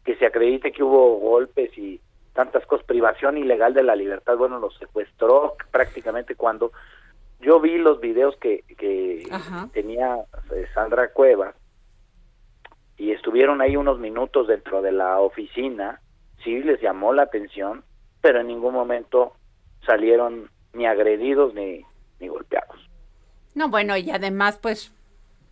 que 0.06 0.16
se 0.18 0.26
acredite 0.28 0.72
que 0.72 0.84
hubo 0.84 1.18
golpes 1.18 1.76
y 1.78 2.00
tantas 2.34 2.66
cosas, 2.68 2.86
privación 2.86 3.38
ilegal 3.40 3.74
de 3.74 3.84
la 3.84 3.96
libertad. 3.96 4.38
Bueno, 4.38 4.60
los 4.60 4.78
secuestró 4.78 5.56
prácticamente 5.72 6.36
cuando 6.36 6.72
yo 7.42 7.60
vi 7.60 7.78
los 7.78 8.00
videos 8.00 8.36
que, 8.38 8.64
que 8.78 9.28
tenía 9.74 10.18
eh, 10.54 10.66
Sandra 10.74 11.12
Cuevas 11.12 11.56
y 12.98 13.12
estuvieron 13.12 13.62
ahí 13.62 13.76
unos 13.76 14.00
minutos 14.00 14.48
dentro 14.48 14.82
de 14.82 14.92
la 14.92 15.20
oficina, 15.20 16.02
sí 16.44 16.60
les 16.64 16.80
llamó 16.82 17.14
la 17.14 17.24
atención, 17.24 17.84
pero 18.22 18.42
en 18.42 18.48
ningún 18.48 18.74
momento 18.74 19.34
salieron 19.86 20.50
ni 20.74 20.86
agredidos 20.86 21.54
ni, 21.54 21.84
ni 22.20 22.28
golpeados. 22.28 22.78
No, 23.56 23.70
bueno, 23.70 23.98
y 23.98 24.12
además, 24.12 24.58
pues, 24.62 24.94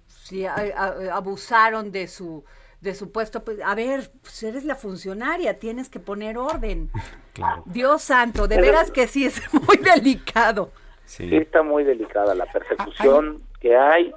si 0.07 0.45
a- 0.45 0.53
a- 0.55 1.15
abusaron 1.15 1.91
de 1.91 2.07
su 2.07 2.43
de 2.81 2.95
su 2.95 3.11
puesto, 3.11 3.43
pues, 3.43 3.59
a 3.61 3.75
ver, 3.75 4.09
pues 4.21 4.41
eres 4.41 4.63
la 4.63 4.73
funcionaria, 4.75 5.59
tienes 5.59 5.89
que 5.89 5.99
poner 5.99 6.37
orden. 6.37 6.89
Claro. 7.33 7.63
Dios 7.67 8.01
santo, 8.01 8.47
de 8.49 8.55
Pero- 8.55 8.67
veras 8.67 8.91
que 8.91 9.07
sí 9.07 9.25
es 9.25 9.41
muy 9.53 9.77
delicado. 9.77 10.71
Sí 11.09 11.27
Sí. 11.27 11.35
está 11.37 11.63
muy 11.63 11.83
delicada 11.83 12.35
la 12.35 12.45
persecución 12.45 13.41
que 13.59 13.75
hay 13.75 14.13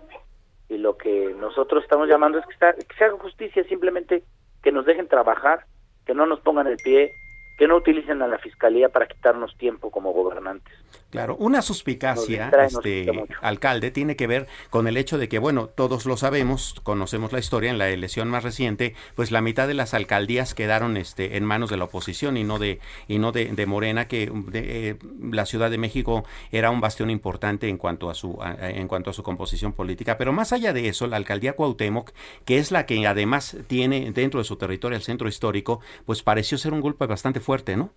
y 0.69 0.77
lo 0.77 0.99
que 0.99 1.35
nosotros 1.39 1.83
estamos 1.83 2.07
llamando 2.07 2.39
es 2.39 2.45
que, 2.47 2.53
está- 2.53 2.75
que 2.75 2.95
se 2.99 3.05
haga 3.05 3.17
justicia, 3.19 3.65
simplemente 3.65 4.23
que 4.63 4.73
nos 4.73 4.85
dejen 4.85 5.09
trabajar, 5.09 5.65
que 6.05 6.13
no 6.15 6.27
nos 6.27 6.41
pongan 6.41 6.67
el 6.67 6.77
pie, 6.77 7.11
que 7.59 7.67
no 7.67 7.77
utilicen 7.77 8.21
a 8.21 8.29
la 8.29 8.39
fiscalía 8.39 8.91
para 8.91 9.07
quitarnos 9.07 9.57
tiempo 9.57 9.91
como 9.91 10.13
gobernantes. 10.13 10.73
Claro, 11.13 11.37
una 11.37 11.61
suspicacia, 11.61 12.49
este, 12.65 13.07
alcalde, 13.43 13.91
tiene 13.91 14.17
que 14.17 14.27
ver 14.27 14.47
con 14.71 14.89
el 14.89 14.97
hecho 14.97 15.19
de 15.19 15.29
que, 15.29 15.39
bueno, 15.39 15.67
todos 15.69 16.07
lo 16.07 16.17
sabemos, 16.17 16.81
conocemos 16.85 17.33
la 17.33 17.39
historia, 17.39 17.71
en 17.71 17.77
la 17.77 17.91
elección 17.91 18.31
más 18.31 18.43
reciente, 18.45 18.95
pues 19.15 19.31
la 19.31 19.43
mitad 19.43 19.69
de 19.69 19.75
las 19.75 19.93
alcaldías 19.93 20.55
quedaron 20.55 20.97
este, 20.97 21.37
en 21.37 21.45
manos 21.45 21.69
de 21.69 21.77
la 21.77 21.85
oposición 21.85 22.39
y 22.39 22.45
no 22.45 22.59
de, 22.59 22.81
y 23.09 23.19
no 23.19 23.31
de, 23.31 23.45
de 23.45 23.67
Morena, 23.67 24.09
que 24.09 24.33
de, 24.47 24.89
eh, 24.89 24.97
la 25.31 25.45
Ciudad 25.45 25.71
de 25.71 25.77
México 25.77 26.25
era 26.51 26.71
un 26.71 26.81
bastión 26.81 27.11
importante 27.11 27.69
en 27.69 27.77
cuanto, 27.77 28.09
a 28.09 28.15
su, 28.15 28.39
a- 28.41 28.71
en 28.71 28.89
cuanto 28.89 29.11
a 29.11 29.13
su 29.13 29.23
composición 29.23 29.75
política. 29.75 30.17
Pero 30.17 30.33
más 30.33 30.55
allá 30.55 30.73
de 30.73 30.89
eso, 30.89 31.07
la 31.09 31.19
alcaldía 31.19 31.53
Cuauhtémoc, 31.53 32.13
que 32.47 32.57
es 32.57 32.73
la 32.73 32.87
que 32.87 33.07
además 33.07 33.59
tiene 33.67 34.11
dentro 34.13 34.41
de 34.41 34.45
su 34.45 34.57
territorio 34.57 34.97
el 34.97 35.03
centro 35.03 35.29
histórico, 35.29 35.81
pues 36.07 36.23
pareció 36.23 36.57
ser 36.57 36.73
un 36.73 36.81
golpe 36.81 37.05
bastante 37.05 37.41
fuerte, 37.41 37.77
¿no? 37.77 37.91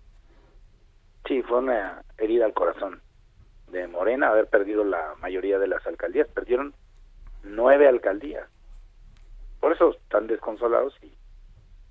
Sí, 1.26 1.42
fue 1.42 1.58
una 1.58 2.02
herida 2.18 2.44
al 2.46 2.54
corazón 2.54 3.00
de 3.80 3.88
Morena 3.88 4.28
haber 4.28 4.46
perdido 4.46 4.84
la 4.84 5.14
mayoría 5.20 5.58
de 5.58 5.68
las 5.68 5.86
alcaldías. 5.86 6.28
Perdieron 6.28 6.74
nueve 7.42 7.88
alcaldías. 7.88 8.46
Por 9.60 9.72
eso 9.72 9.90
están 9.92 10.26
desconsolados 10.26 10.94
y 11.02 11.12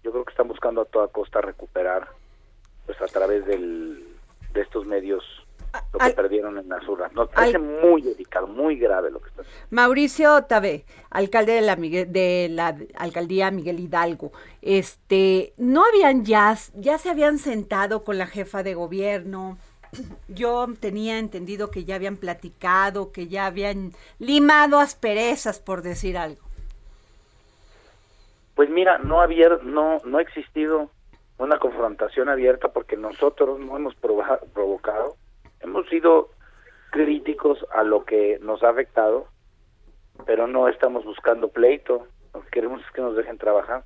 yo 0.03 0.11
creo 0.11 0.23
que 0.25 0.31
están 0.31 0.47
buscando 0.47 0.81
a 0.81 0.85
toda 0.85 1.07
costa 1.07 1.41
recuperar, 1.41 2.07
pues 2.85 3.01
a 3.01 3.05
través 3.07 3.45
del, 3.45 4.05
de 4.53 4.61
estos 4.61 4.85
medios, 4.85 5.23
lo 5.91 5.99
que 5.99 6.05
Al- 6.05 6.13
perdieron 6.13 6.57
en 6.57 6.69
las 6.69 6.87
urnas. 6.87 7.11
Nos 7.13 7.27
parece 7.29 7.57
al- 7.57 7.63
muy 7.63 8.01
delicado, 8.01 8.47
muy 8.47 8.77
grave 8.77 9.09
lo 9.11 9.19
que 9.19 9.29
está 9.29 9.41
haciendo. 9.41 9.65
Mauricio 9.71 10.43
Tabé, 10.43 10.85
alcalde 11.09 11.53
de 11.53 11.61
la, 11.61 11.75
de 11.75 12.47
la 12.51 12.77
alcaldía 12.97 13.49
Miguel 13.51 13.79
Hidalgo, 13.79 14.31
este, 14.61 15.53
no 15.57 15.83
habían 15.85 16.23
ya, 16.23 16.55
ya 16.75 16.97
se 16.97 17.09
habían 17.09 17.39
sentado 17.39 18.03
con 18.03 18.17
la 18.17 18.27
jefa 18.27 18.63
de 18.63 18.73
gobierno. 18.75 19.57
Yo 20.27 20.67
tenía 20.79 21.19
entendido 21.19 21.71
que 21.71 21.83
ya 21.85 21.95
habían 21.95 22.17
platicado, 22.17 23.11
que 23.11 23.27
ya 23.27 23.45
habían 23.45 23.91
limado 24.19 24.79
asperezas, 24.79 25.59
por 25.59 25.81
decir 25.81 26.17
algo. 26.17 26.41
Pues 28.55 28.69
mira, 28.69 28.97
no 28.99 29.21
había, 29.21 29.49
no, 29.63 30.01
no 30.05 30.17
ha 30.17 30.21
existido 30.21 30.89
una 31.37 31.59
confrontación 31.59 32.29
abierta 32.29 32.69
porque 32.69 32.95
nosotros 32.95 33.59
no 33.59 33.75
hemos 33.75 33.95
provoca- 33.95 34.39
provocado, 34.53 35.17
hemos 35.59 35.87
sido 35.89 36.29
críticos 36.91 37.65
a 37.73 37.83
lo 37.83 38.05
que 38.05 38.39
nos 38.41 38.63
ha 38.63 38.69
afectado, 38.69 39.27
pero 40.25 40.47
no 40.47 40.69
estamos 40.69 41.03
buscando 41.03 41.49
pleito, 41.49 42.07
lo 42.33 42.41
que 42.43 42.49
queremos 42.49 42.81
es 42.81 42.91
que 42.91 43.01
nos 43.01 43.15
dejen 43.15 43.37
trabajar. 43.37 43.83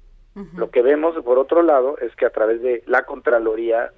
Lo 0.56 0.69
que 0.69 0.82
vemos, 0.82 1.15
por 1.26 1.38
otro 1.38 1.63
lado, 1.63 1.98
es 1.98 2.15
que 2.15 2.26
a 2.26 2.30
través 2.30 2.62
de 2.62 2.82
la 2.86 3.04
Contraloría, 3.04 3.91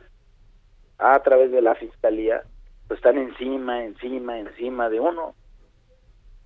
a 1.02 1.20
través 1.24 1.52
de 1.52 1.62
la 1.62 1.76
Fiscalía, 1.76 2.44
pues 2.88 3.00
están 3.00 3.18
encima, 3.18 3.84
encima, 3.84 4.38
encima 4.38 4.90
de 4.90 5.00
uno. 5.00 5.34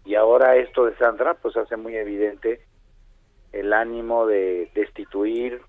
Y 0.06 0.16
ahora 0.16 0.56
esto 0.56 0.86
de 0.86 0.96
Sandra, 0.98 1.34
pues 1.34 1.58
hace 1.58 1.76
muy 1.76 1.96
evidente 1.96 2.66
el 3.52 3.74
ánimo 3.74 4.26
de 4.26 4.72
destituir 4.74 5.62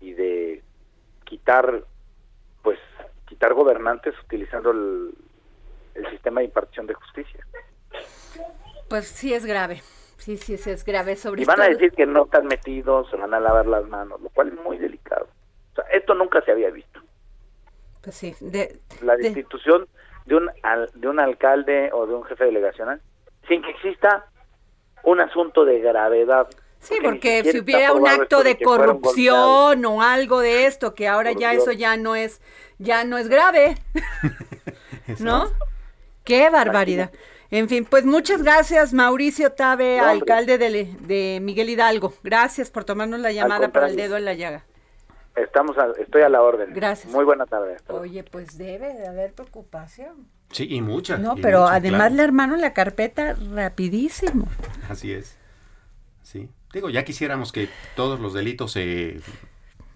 y 0.00 0.12
de 0.14 0.62
quitar 1.24 1.84
pues 2.62 2.78
quitar 3.26 3.54
gobernantes 3.54 4.14
utilizando 4.24 4.70
el, 4.70 5.14
el 5.94 6.10
sistema 6.10 6.40
de 6.40 6.46
impartición 6.46 6.86
de 6.86 6.94
justicia. 6.94 7.44
Pues 8.88 9.06
sí 9.06 9.34
es 9.34 9.44
grave, 9.44 9.82
sí, 10.16 10.36
sí, 10.36 10.56
sí 10.56 10.70
es 10.70 10.84
grave 10.84 11.16
sobre 11.16 11.42
y 11.42 11.44
van 11.44 11.60
a 11.60 11.68
decir 11.68 11.92
que 11.92 12.06
no 12.06 12.24
están 12.24 12.46
metidos 12.46 13.10
se 13.10 13.16
van 13.16 13.34
a 13.34 13.40
lavar 13.40 13.66
las 13.66 13.86
manos 13.88 14.20
lo 14.20 14.28
cual 14.30 14.48
es 14.48 14.64
muy 14.64 14.78
delicado. 14.78 15.26
O 15.72 15.74
sea, 15.74 15.84
esto 15.92 16.14
nunca 16.14 16.42
se 16.42 16.52
había 16.52 16.70
visto 16.70 16.91
Pues 18.02 18.16
sí, 18.16 18.34
de- 18.40 18.78
la 19.02 19.16
de- 19.16 19.24
destitución 19.24 19.86
de 20.26 20.36
un 20.36 20.50
al- 20.62 20.90
de 20.94 21.08
un 21.08 21.18
alcalde 21.20 21.90
o 21.92 22.06
de 22.06 22.14
un 22.14 22.24
jefe 22.24 22.44
delegacional 22.44 23.00
sin 23.48 23.62
que 23.62 23.70
exista 23.70 24.26
un 25.04 25.20
asunto 25.20 25.64
de 25.64 25.80
gravedad 25.80 26.48
Sí, 26.78 26.96
porque 27.02 27.44
si 27.44 27.60
hubiera 27.60 27.92
un 27.92 28.08
acto 28.08 28.42
de 28.42 28.58
corrupción 28.58 29.84
o 29.84 30.02
algo 30.02 30.40
de 30.40 30.66
esto, 30.66 30.94
que 30.96 31.06
ahora 31.06 31.30
ya 31.30 31.52
eso 31.52 31.70
ya 31.70 31.96
no 31.96 32.16
es, 32.16 32.40
ya 32.78 33.04
no 33.04 33.18
es 33.18 33.28
grave, 33.28 33.76
¿no? 35.20 35.48
Qué 36.24 36.50
barbaridad. 36.50 37.12
En 37.52 37.68
fin, 37.68 37.84
pues 37.84 38.04
muchas 38.04 38.42
gracias 38.42 38.92
Mauricio 38.92 39.52
Tabe, 39.52 39.98
No, 39.98 40.08
alcalde 40.08 40.58
de, 40.58 40.88
de 41.00 41.38
Miguel 41.42 41.68
Hidalgo. 41.70 42.14
Gracias 42.24 42.70
por 42.70 42.84
tomarnos 42.84 43.20
la 43.20 43.30
llamada 43.30 43.68
para 43.68 43.88
el 43.88 43.94
dedo 43.96 44.16
en 44.16 44.24
la 44.24 44.34
llaga. 44.34 44.64
Estamos 45.36 45.76
a- 45.78 45.92
estoy 46.00 46.22
a 46.22 46.28
la 46.28 46.42
orden 46.42 46.72
Gracias. 46.74 47.12
muy 47.12 47.24
buena 47.24 47.46
tarde. 47.46 47.76
Oye, 47.88 48.22
pues 48.24 48.58
debe 48.58 48.94
de 48.94 49.06
haber 49.06 49.32
preocupación. 49.32 50.26
Sí, 50.50 50.66
y 50.68 50.80
mucha. 50.82 51.16
No, 51.18 51.36
y 51.38 51.42
pero 51.42 51.62
mucha, 51.62 51.74
además 51.74 51.98
claro. 52.00 52.14
le 52.16 52.22
armaron 52.22 52.60
la 52.60 52.72
carpeta 52.74 53.34
rapidísimo. 53.54 54.46
Así 54.88 55.12
es. 55.12 55.36
Sí. 56.22 56.48
Digo, 56.72 56.88
ya 56.90 57.04
quisiéramos 57.04 57.52
que 57.52 57.68
todos 57.96 58.20
los 58.20 58.32
delitos 58.34 58.72
se 58.72 59.20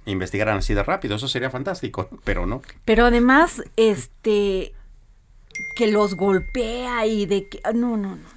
investigaran 0.06 0.58
así 0.58 0.72
de 0.74 0.82
rápido, 0.82 1.16
eso 1.16 1.28
sería 1.28 1.50
fantástico, 1.50 2.08
pero 2.24 2.46
no. 2.46 2.62
Pero 2.84 3.06
además, 3.06 3.62
este, 3.76 4.72
que 5.76 5.90
los 5.90 6.14
golpea 6.14 7.06
y 7.06 7.26
de 7.26 7.48
que, 7.48 7.60
no, 7.74 7.96
no, 7.96 8.16
no. 8.16 8.35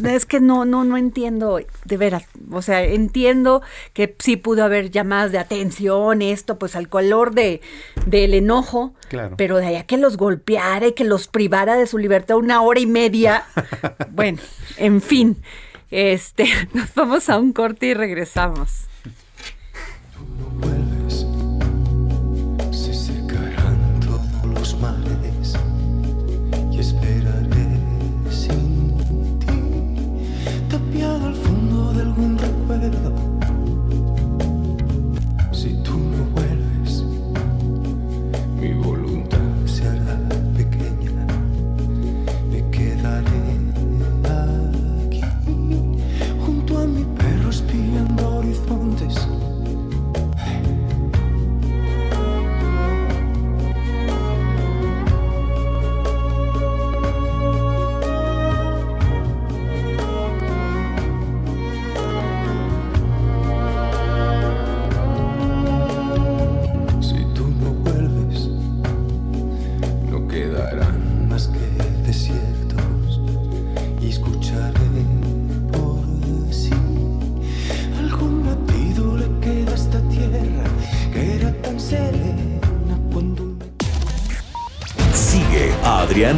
Sea, 0.00 0.14
es 0.14 0.26
que 0.26 0.40
no, 0.40 0.64
no, 0.64 0.84
no 0.84 0.96
entiendo, 0.96 1.60
de 1.84 1.96
veras. 1.96 2.24
O 2.50 2.62
sea, 2.62 2.82
entiendo 2.82 3.62
que 3.92 4.14
sí 4.18 4.36
pudo 4.36 4.64
haber 4.64 4.90
llamadas 4.90 5.32
de 5.32 5.38
atención, 5.38 6.22
esto, 6.22 6.58
pues 6.58 6.76
al 6.76 6.88
color 6.88 7.34
de, 7.34 7.60
del 8.06 8.34
enojo. 8.34 8.94
Claro. 9.08 9.36
Pero 9.36 9.58
de 9.58 9.66
allá 9.66 9.84
que 9.84 9.96
los 9.96 10.16
golpeara 10.16 10.88
y 10.88 10.92
que 10.92 11.04
los 11.04 11.28
privara 11.28 11.76
de 11.76 11.86
su 11.86 11.98
libertad 11.98 12.36
una 12.36 12.62
hora 12.62 12.80
y 12.80 12.86
media. 12.86 13.44
bueno, 14.10 14.38
en 14.76 15.00
fin. 15.00 15.36
Este, 15.90 16.46
nos 16.72 16.94
vamos 16.94 17.28
a 17.28 17.38
un 17.38 17.52
corte 17.52 17.86
y 17.86 17.94
regresamos. 17.94 18.86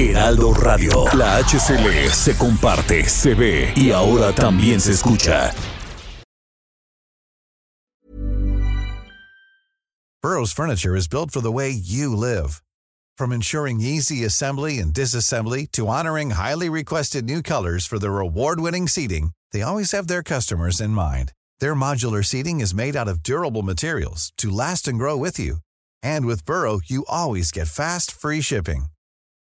Heraldo 0.00 0.54
Radio. 0.54 1.04
La 1.14 1.42
HCL 1.42 2.10
se 2.10 2.34
comparte, 2.34 3.04
se 3.06 3.34
ve 3.34 3.74
y 3.76 3.90
ahora 3.90 4.32
también 4.32 4.80
se 4.80 4.92
escucha. 4.92 5.54
Burrow's 10.22 10.52
furniture 10.52 10.96
is 10.96 11.06
built 11.06 11.30
for 11.30 11.40
the 11.40 11.52
way 11.52 11.70
you 11.70 12.16
live. 12.16 12.62
From 13.18 13.32
ensuring 13.32 13.80
easy 13.80 14.24
assembly 14.24 14.78
and 14.78 14.94
disassembly 14.94 15.70
to 15.72 15.88
honoring 15.88 16.30
highly 16.30 16.70
requested 16.70 17.26
new 17.26 17.42
colors 17.42 17.86
for 17.86 17.98
their 17.98 18.18
award-winning 18.20 18.88
seating, 18.88 19.32
they 19.52 19.60
always 19.60 19.92
have 19.92 20.06
their 20.06 20.22
customers 20.22 20.80
in 20.80 20.90
mind. 20.90 21.32
Their 21.58 21.74
modular 21.74 22.24
seating 22.24 22.60
is 22.60 22.74
made 22.74 22.96
out 22.96 23.08
of 23.08 23.22
durable 23.22 23.62
materials 23.62 24.32
to 24.38 24.50
last 24.50 24.88
and 24.88 24.98
grow 24.98 25.16
with 25.16 25.38
you. 25.38 25.58
And 26.02 26.24
with 26.24 26.46
Burrow, 26.46 26.80
you 26.86 27.04
always 27.06 27.50
get 27.50 27.68
fast, 27.68 28.10
free 28.10 28.40
shipping. 28.40 28.86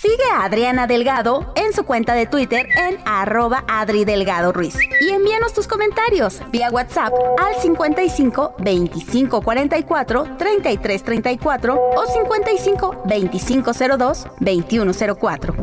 Sigue 0.00 0.30
a 0.32 0.44
Adriana 0.44 0.86
Delgado 0.86 1.52
en 1.56 1.72
su 1.72 1.82
cuenta 1.82 2.14
de 2.14 2.26
Twitter 2.26 2.68
en 2.76 2.98
arroba 3.04 3.64
Adri 3.66 4.04
Delgado 4.04 4.52
Ruiz. 4.52 4.76
Y 5.00 5.08
envíanos 5.08 5.52
tus 5.52 5.66
comentarios 5.66 6.40
vía 6.52 6.70
WhatsApp 6.70 7.12
al 7.36 7.60
55 7.60 8.54
25 8.60 9.42
44 9.42 10.36
33 10.38 11.02
34 11.02 11.74
o 11.96 12.06
55 12.06 13.02
25 13.06 13.72
02 13.98 14.26
21 14.38 14.92
04. 15.20 15.54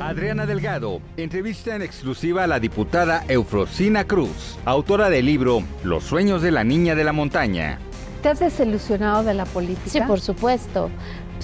Adriana 0.00 0.44
Delgado 0.44 1.00
entrevista 1.16 1.74
en 1.74 1.80
exclusiva 1.80 2.44
a 2.44 2.46
la 2.46 2.60
diputada 2.60 3.24
Eufrosina 3.26 4.04
Cruz, 4.04 4.58
autora 4.66 5.08
del 5.08 5.24
libro 5.24 5.62
Los 5.82 6.04
sueños 6.04 6.42
de 6.42 6.50
la 6.50 6.62
niña 6.62 6.94
de 6.94 7.04
la 7.04 7.14
montaña. 7.14 7.78
¿Te 8.24 8.30
has 8.30 8.40
desilusionado 8.40 9.22
de 9.22 9.34
la 9.34 9.44
política? 9.44 9.90
Sí, 9.90 10.00
por 10.00 10.18
supuesto. 10.18 10.90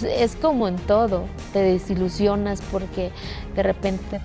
Pues, 0.01 0.21
Es 0.21 0.37
como 0.37 0.67
en 0.69 0.77
todo, 0.77 1.25
te 1.53 1.61
desilusionas 1.61 2.61
porque 2.73 3.11
de 3.55 3.63
repente 3.63 4.21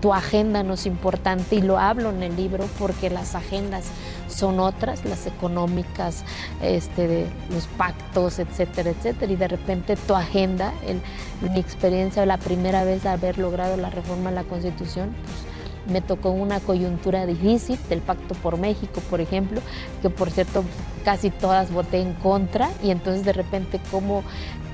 tu 0.00 0.14
agenda 0.14 0.62
no 0.62 0.74
es 0.74 0.86
importante 0.86 1.56
y 1.56 1.60
lo 1.62 1.78
hablo 1.78 2.08
en 2.10 2.22
el 2.22 2.34
libro 2.34 2.64
porque 2.78 3.10
las 3.10 3.34
agendas 3.34 3.84
son 4.28 4.58
otras, 4.58 5.04
las 5.04 5.26
económicas, 5.26 6.24
este, 6.62 7.26
los 7.52 7.66
pactos, 7.66 8.38
etcétera, 8.38 8.90
etcétera. 8.90 9.30
Y 9.32 9.36
de 9.36 9.48
repente 9.48 9.96
tu 9.96 10.14
agenda, 10.14 10.72
el- 10.86 11.02
mi 11.50 11.58
experiencia, 11.60 12.24
la 12.24 12.38
primera 12.38 12.84
vez 12.84 13.02
de 13.02 13.10
haber 13.10 13.36
logrado 13.38 13.76
la 13.76 13.90
reforma 13.90 14.30
a 14.30 14.32
la 14.32 14.44
Constitución, 14.44 15.10
pues, 15.24 15.92
me 15.92 16.00
tocó 16.00 16.30
una 16.30 16.60
coyuntura 16.60 17.26
difícil 17.26 17.78
del 17.88 18.00
Pacto 18.00 18.34
por 18.36 18.56
México, 18.58 19.00
por 19.10 19.20
ejemplo, 19.20 19.60
que 20.02 20.08
por 20.10 20.30
cierto 20.30 20.62
casi 21.04 21.30
todas 21.30 21.72
voté 21.72 22.00
en 22.00 22.12
contra 22.14 22.70
y 22.82 22.90
entonces 22.90 23.24
de 23.24 23.32
repente 23.32 23.80
cómo, 23.90 24.22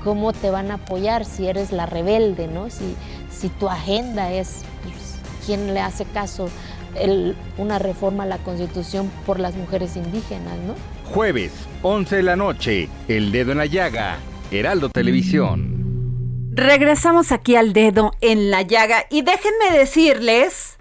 cómo 0.07 0.31
te 0.31 0.49
van 0.51 0.71
a 0.71 0.75
apoyar 0.75 1.25
si 1.25 1.47
eres 1.47 1.73
la 1.73 1.85
rebelde, 1.85 2.47
¿no? 2.47 2.69
Si, 2.69 2.95
si 3.29 3.49
tu 3.49 3.67
agenda 3.67 4.31
es 4.31 4.61
pues, 4.81 5.15
quién 5.45 5.73
le 5.73 5.81
hace 5.81 6.05
caso 6.05 6.47
el- 6.95 7.35
una 7.57 7.77
reforma 7.77 8.23
a 8.23 8.25
la 8.25 8.37
Constitución 8.37 9.11
por 9.25 9.37
las 9.41 9.55
mujeres 9.55 9.97
indígenas, 9.97 10.53
¿no? 10.65 10.75
Jueves, 11.13 11.51
11 11.81 12.15
de 12.15 12.23
la 12.23 12.37
noche, 12.37 12.87
El 13.09 13.33
Dedo 13.33 13.51
en 13.51 13.57
la 13.57 13.65
Llaga, 13.65 14.19
Heraldo 14.49 14.87
Televisión. 14.87 15.75
Regresamos 16.53 17.33
aquí 17.33 17.57
al 17.57 17.73
dedo 17.73 18.13
en 18.21 18.49
la 18.49 18.61
llaga 18.61 19.05
y 19.09 19.23
déjenme 19.23 19.77
decirles 19.77 20.76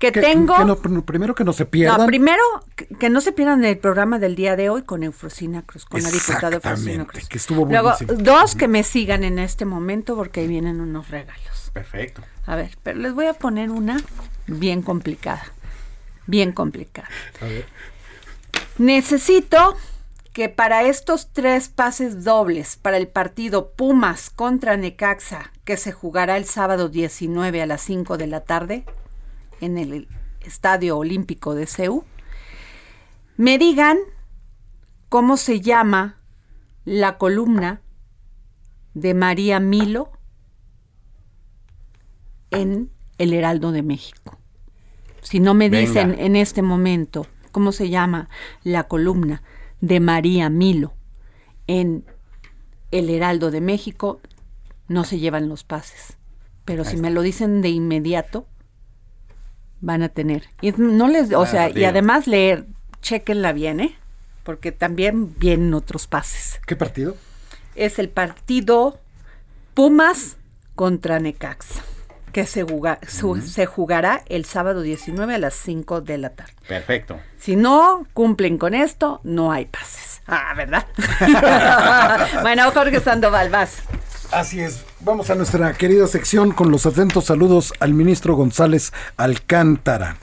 que, 0.00 0.10
Que- 0.12 0.20
tengo... 0.20 0.56
que 0.56 0.64
no- 0.64 0.76
pr- 0.78 1.04
primero 1.04 1.34
que 1.36 1.44
no 1.44 1.52
se 1.52 1.66
pierdan. 1.66 2.00
No, 2.00 2.06
primero, 2.06 2.42
que, 2.74 2.86
que 2.86 3.08
no 3.10 3.20
se 3.20 3.30
pierdan 3.32 3.64
el 3.64 3.78
programa 3.78 4.18
del 4.18 4.34
día 4.34 4.56
de 4.56 4.68
hoy 4.70 4.82
con 4.82 5.02
Eufrosina 5.04 5.62
Cruz, 5.62 5.84
con 5.84 6.02
la 6.02 6.10
diputada 6.10 6.56
Eufrosina 6.56 7.04
Cruz. 7.06 7.28
que 7.28 7.38
estuvo 7.38 7.66
Luego, 7.66 7.92
dos 8.16 8.54
que 8.56 8.66
me 8.66 8.82
sigan 8.82 9.22
en 9.24 9.38
este 9.38 9.64
momento 9.66 10.16
porque 10.16 10.40
ahí 10.40 10.48
vienen 10.48 10.80
unos 10.80 11.08
regalos. 11.10 11.70
Perfecto. 11.72 12.22
A 12.46 12.56
ver, 12.56 12.76
pero 12.82 12.98
les 12.98 13.12
voy 13.14 13.26
a 13.26 13.34
poner 13.34 13.70
una 13.70 14.00
bien 14.48 14.82
complicada. 14.82 15.44
Bien 16.26 16.52
complicada. 16.52 17.08
A 17.40 17.44
ver. 17.44 17.66
Necesito 18.78 19.76
que 20.32 20.48
para 20.48 20.84
estos 20.84 21.28
tres 21.32 21.68
pases 21.68 22.24
dobles 22.24 22.76
para 22.76 22.96
el 22.96 23.08
partido 23.08 23.70
Pumas 23.72 24.30
contra 24.30 24.76
Necaxa, 24.76 25.50
que 25.64 25.76
se 25.76 25.92
jugará 25.92 26.36
el 26.36 26.44
sábado 26.46 26.88
19 26.88 27.60
a 27.62 27.66
las 27.66 27.82
5 27.82 28.16
de 28.16 28.26
la 28.28 28.40
tarde 28.40 28.84
en 29.60 29.78
el 29.78 30.08
Estadio 30.40 30.96
Olímpico 30.98 31.54
de 31.54 31.66
CEU, 31.66 32.04
me 33.36 33.58
digan 33.58 33.98
cómo 35.08 35.36
se 35.36 35.60
llama 35.60 36.16
la 36.84 37.18
columna 37.18 37.80
de 38.94 39.14
María 39.14 39.60
Milo 39.60 40.10
en 42.50 42.90
El 43.18 43.32
Heraldo 43.32 43.72
de 43.72 43.82
México. 43.82 44.38
Si 45.22 45.40
no 45.40 45.54
me 45.54 45.68
Venga. 45.68 45.86
dicen 45.86 46.16
en 46.18 46.36
este 46.36 46.62
momento 46.62 47.26
cómo 47.52 47.72
se 47.72 47.90
llama 47.90 48.28
la 48.62 48.84
columna 48.84 49.42
de 49.80 50.00
María 50.00 50.50
Milo 50.50 50.94
en 51.66 52.04
El 52.90 53.10
Heraldo 53.10 53.50
de 53.50 53.60
México, 53.60 54.20
no 54.88 55.04
se 55.04 55.18
llevan 55.18 55.48
los 55.48 55.64
pases. 55.64 56.16
Pero 56.64 56.84
si 56.84 56.96
me 56.96 57.10
lo 57.10 57.22
dicen 57.22 57.62
de 57.62 57.68
inmediato, 57.70 58.46
van 59.80 60.02
a 60.02 60.08
tener. 60.08 60.44
Y 60.60 60.72
no 60.72 61.08
les, 61.08 61.32
o 61.32 61.42
Ah, 61.42 61.46
sea, 61.46 61.70
y 61.70 61.84
además 61.84 62.26
leer, 62.26 62.66
chequenla 63.02 63.52
bien, 63.52 63.80
¿eh? 63.80 63.96
Porque 64.42 64.72
también 64.72 65.34
vienen 65.38 65.74
otros 65.74 66.06
pases. 66.06 66.60
¿Qué 66.66 66.76
partido? 66.76 67.16
Es 67.74 67.98
el 67.98 68.08
partido 68.08 68.98
Pumas 69.74 70.36
contra 70.74 71.18
Necaxa, 71.20 71.82
que 72.32 72.46
se, 72.46 72.64
juga- 72.64 72.98
su- 73.06 73.40
se 73.40 73.66
jugará 73.66 74.22
el 74.26 74.44
sábado 74.44 74.82
19 74.82 75.34
a 75.34 75.38
las 75.38 75.54
5 75.54 76.00
de 76.00 76.18
la 76.18 76.30
tarde. 76.30 76.52
Perfecto. 76.66 77.20
Si 77.38 77.56
no 77.56 78.06
cumplen 78.12 78.58
con 78.58 78.74
esto, 78.74 79.20
no 79.24 79.52
hay 79.52 79.66
pases. 79.66 80.22
Ah, 80.26 80.52
¿verdad? 80.56 80.86
bueno, 82.42 82.70
Jorge 82.72 83.00
Sandoval, 83.00 83.50
vas. 83.50 83.82
Así 84.32 84.60
es. 84.60 84.84
Vamos 85.00 85.28
a 85.30 85.34
nuestra 85.34 85.72
querida 85.74 86.06
sección 86.06 86.52
con 86.52 86.70
los 86.70 86.86
atentos 86.86 87.24
saludos 87.24 87.72
al 87.80 87.94
ministro 87.94 88.36
González 88.36 88.92
Alcántara. 89.16 90.18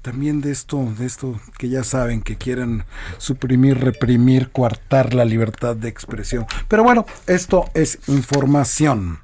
También 0.00 0.40
de 0.40 0.52
esto, 0.52 0.92
de 0.96 1.06
esto 1.06 1.40
que 1.58 1.68
ya 1.68 1.82
saben 1.82 2.22
que 2.22 2.36
quieren 2.36 2.84
suprimir, 3.18 3.80
reprimir, 3.80 4.50
coartar 4.50 5.12
la 5.12 5.24
libertad 5.24 5.74
de 5.74 5.88
expresión. 5.88 6.46
Pero 6.68 6.84
bueno, 6.84 7.04
esto 7.26 7.68
es 7.74 7.98
información. 8.06 9.18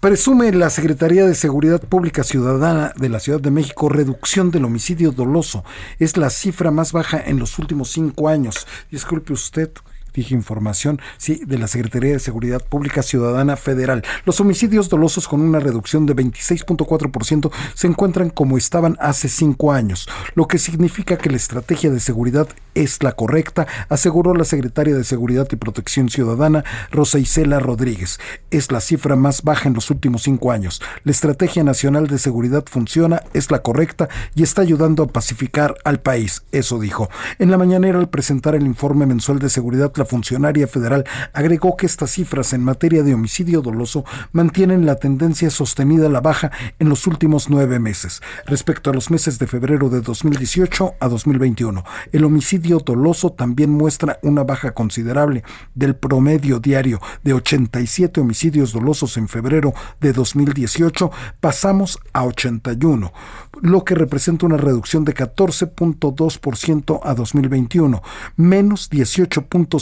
Presume 0.00 0.52
la 0.52 0.70
Secretaría 0.70 1.24
de 1.24 1.36
Seguridad 1.36 1.80
Pública 1.80 2.24
Ciudadana 2.24 2.92
de 2.96 3.08
la 3.08 3.20
Ciudad 3.20 3.40
de 3.40 3.52
México 3.52 3.88
reducción 3.88 4.50
del 4.50 4.64
homicidio 4.64 5.12
doloso. 5.12 5.64
Es 6.00 6.16
la 6.16 6.30
cifra 6.30 6.72
más 6.72 6.92
baja 6.92 7.22
en 7.24 7.38
los 7.38 7.60
últimos 7.60 7.92
cinco 7.92 8.28
años. 8.28 8.66
Disculpe 8.90 9.32
usted, 9.32 9.70
dije 10.18 10.34
información, 10.34 11.00
sí, 11.16 11.42
de 11.46 11.58
la 11.58 11.68
Secretaría 11.68 12.12
de 12.12 12.18
Seguridad 12.18 12.60
Pública 12.60 13.02
Ciudadana 13.02 13.56
Federal. 13.56 14.02
Los 14.24 14.40
homicidios 14.40 14.88
dolosos 14.88 15.28
con 15.28 15.40
una 15.40 15.60
reducción 15.60 16.06
de 16.06 16.16
26.4% 16.16 17.50
se 17.74 17.86
encuentran 17.86 18.30
como 18.30 18.58
estaban 18.58 18.96
hace 19.00 19.28
cinco 19.28 19.72
años, 19.72 20.08
lo 20.34 20.48
que 20.48 20.58
significa 20.58 21.18
que 21.18 21.30
la 21.30 21.36
estrategia 21.36 21.90
de 21.90 22.00
seguridad 22.00 22.48
es 22.74 23.02
la 23.02 23.12
correcta, 23.12 23.66
aseguró 23.88 24.34
la 24.34 24.44
secretaria 24.44 24.94
de 24.94 25.04
Seguridad 25.04 25.48
y 25.50 25.56
Protección 25.56 26.08
Ciudadana, 26.08 26.64
Rosa 26.90 27.18
Isela 27.18 27.58
Rodríguez. 27.58 28.20
Es 28.50 28.70
la 28.70 28.80
cifra 28.80 29.16
más 29.16 29.42
baja 29.42 29.68
en 29.68 29.74
los 29.74 29.90
últimos 29.90 30.22
cinco 30.22 30.52
años. 30.52 30.80
La 31.04 31.10
Estrategia 31.12 31.64
Nacional 31.64 32.06
de 32.06 32.18
Seguridad 32.18 32.64
funciona, 32.70 33.22
es 33.34 33.50
la 33.50 33.62
correcta 33.62 34.08
y 34.34 34.42
está 34.42 34.62
ayudando 34.62 35.02
a 35.02 35.08
pacificar 35.08 35.76
al 35.84 36.00
país, 36.00 36.42
eso 36.52 36.78
dijo. 36.78 37.08
En 37.38 37.50
la 37.50 37.58
mañanera, 37.58 37.98
al 37.98 38.08
presentar 38.08 38.54
el 38.54 38.66
informe 38.66 39.06
mensual 39.06 39.38
de 39.38 39.50
seguridad, 39.50 39.92
la 39.96 40.04
funcionaria 40.08 40.66
federal 40.66 41.04
agregó 41.32 41.76
que 41.76 41.86
estas 41.86 42.10
cifras 42.10 42.52
en 42.52 42.64
materia 42.64 43.02
de 43.02 43.14
homicidio 43.14 43.62
doloso 43.62 44.04
mantienen 44.32 44.86
la 44.86 44.96
tendencia 44.96 45.50
sostenida 45.50 46.06
a 46.06 46.10
la 46.10 46.20
baja 46.20 46.50
en 46.78 46.88
los 46.88 47.06
últimos 47.06 47.48
nueve 47.48 47.78
meses. 47.78 48.20
Respecto 48.46 48.90
a 48.90 48.94
los 48.94 49.10
meses 49.10 49.38
de 49.38 49.46
febrero 49.46 49.88
de 49.88 50.00
2018 50.00 50.94
a 50.98 51.08
2021, 51.08 51.84
el 52.12 52.24
homicidio 52.24 52.78
doloso 52.80 53.30
también 53.30 53.70
muestra 53.70 54.18
una 54.22 54.42
baja 54.42 54.72
considerable 54.72 55.44
del 55.74 55.94
promedio 55.94 56.58
diario 56.58 57.00
de 57.22 57.34
87 57.34 58.20
homicidios 58.20 58.72
dolosos 58.72 59.16
en 59.16 59.28
febrero 59.28 59.74
de 60.00 60.12
2018, 60.12 61.10
pasamos 61.40 61.98
a 62.12 62.24
81, 62.24 63.12
lo 63.60 63.84
que 63.84 63.94
representa 63.94 64.46
una 64.46 64.56
reducción 64.56 65.04
de 65.04 65.14
14.2% 65.14 67.00
a 67.02 67.14
2021, 67.14 68.02
menos 68.36 68.90
18.5% 68.90 69.78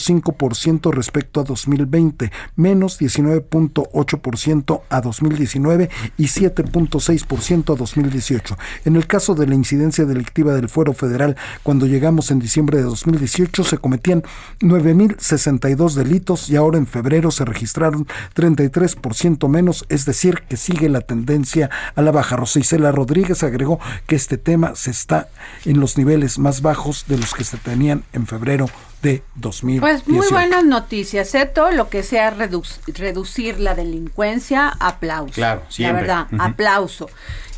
respecto 0.92 1.40
a 1.40 1.44
2020, 1.44 2.30
menos 2.56 3.00
19.8% 3.00 4.82
a 4.88 5.00
2019 5.00 5.90
y 6.18 6.24
7.6% 6.24 7.72
a 7.72 7.76
2018. 7.76 8.56
En 8.84 8.96
el 8.96 9.06
caso 9.06 9.34
de 9.34 9.46
la 9.46 9.54
incidencia 9.54 10.04
delictiva 10.04 10.54
del 10.54 10.68
fuero 10.68 10.92
federal, 10.92 11.36
cuando 11.62 11.86
llegamos 11.86 12.30
en 12.30 12.38
diciembre 12.38 12.78
de 12.78 12.84
2018 12.84 13.64
se 13.64 13.78
cometían 13.78 14.22
9.062 14.60 15.94
delitos 15.94 16.48
y 16.50 16.56
ahora 16.56 16.78
en 16.78 16.86
febrero 16.86 17.30
se 17.30 17.44
registraron 17.44 18.06
33% 18.34 19.48
menos, 19.48 19.84
es 19.88 20.04
decir, 20.04 20.42
que 20.48 20.56
sigue 20.56 20.88
la 20.88 21.00
tendencia 21.00 21.70
a 21.94 22.02
la 22.02 22.10
baja. 22.10 22.36
Rosa 22.36 22.60
Isela 22.60 22.92
Rodríguez 22.92 23.42
agregó 23.42 23.78
que 24.06 24.16
este 24.16 24.38
tema 24.38 24.74
se 24.74 24.90
está 24.90 25.28
en 25.64 25.80
los 25.80 25.98
niveles 25.98 26.38
más 26.38 26.62
bajos 26.62 27.04
de 27.08 27.18
los 27.18 27.34
que 27.34 27.44
se 27.44 27.56
tenían 27.56 28.04
en 28.12 28.26
febrero 28.26 28.66
de 29.06 29.22
2018. 29.36 29.80
Pues 29.80 30.08
muy 30.08 30.26
buenas 30.30 30.64
noticias, 30.64 31.34
¿eh? 31.34 31.46
Todo 31.46 31.70
lo 31.70 31.88
que 31.88 32.02
sea 32.02 32.36
reduc- 32.36 32.80
reducir 32.98 33.60
la 33.60 33.74
delincuencia, 33.74 34.68
aplauso. 34.80 35.32
Claro, 35.34 35.62
siempre. 35.68 36.06
La 36.06 36.24
verdad, 36.24 36.40
aplauso. 36.40 37.08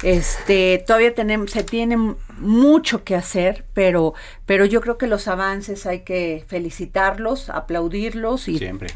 Este, 0.02 0.84
todavía 0.86 1.14
tenemos, 1.14 1.50
se 1.50 1.64
tiene 1.64 1.96
mucho 2.38 3.02
que 3.02 3.16
hacer, 3.16 3.64
pero, 3.74 4.14
pero 4.46 4.64
yo 4.64 4.80
creo 4.80 4.96
que 4.98 5.06
los 5.08 5.26
avances 5.26 5.86
hay 5.86 6.00
que 6.00 6.44
felicitarlos, 6.46 7.50
aplaudirlos 7.50 8.46
y, 8.48 8.58
Siempre. 8.58 8.88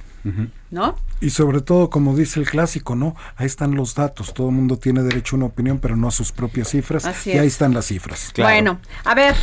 ¿no? 0.70 0.96
Y 1.20 1.30
sobre 1.30 1.60
todo, 1.60 1.90
como 1.90 2.14
dice 2.14 2.38
el 2.38 2.48
clásico, 2.48 2.94
¿no? 2.94 3.16
Ahí 3.36 3.46
están 3.46 3.74
los 3.74 3.96
datos. 3.96 4.32
Todo 4.32 4.48
el 4.50 4.54
mundo 4.54 4.76
tiene 4.76 5.02
derecho 5.02 5.34
a 5.34 5.38
una 5.38 5.46
opinión, 5.46 5.78
pero 5.80 5.96
no 5.96 6.06
a 6.06 6.12
sus 6.12 6.30
propias 6.30 6.68
cifras. 6.68 7.04
Así 7.04 7.30
y 7.30 7.38
ahí 7.38 7.46
es. 7.48 7.54
están 7.54 7.74
las 7.74 7.86
cifras. 7.86 8.32
Bueno, 8.36 8.78
a 9.04 9.14
ver, 9.16 9.34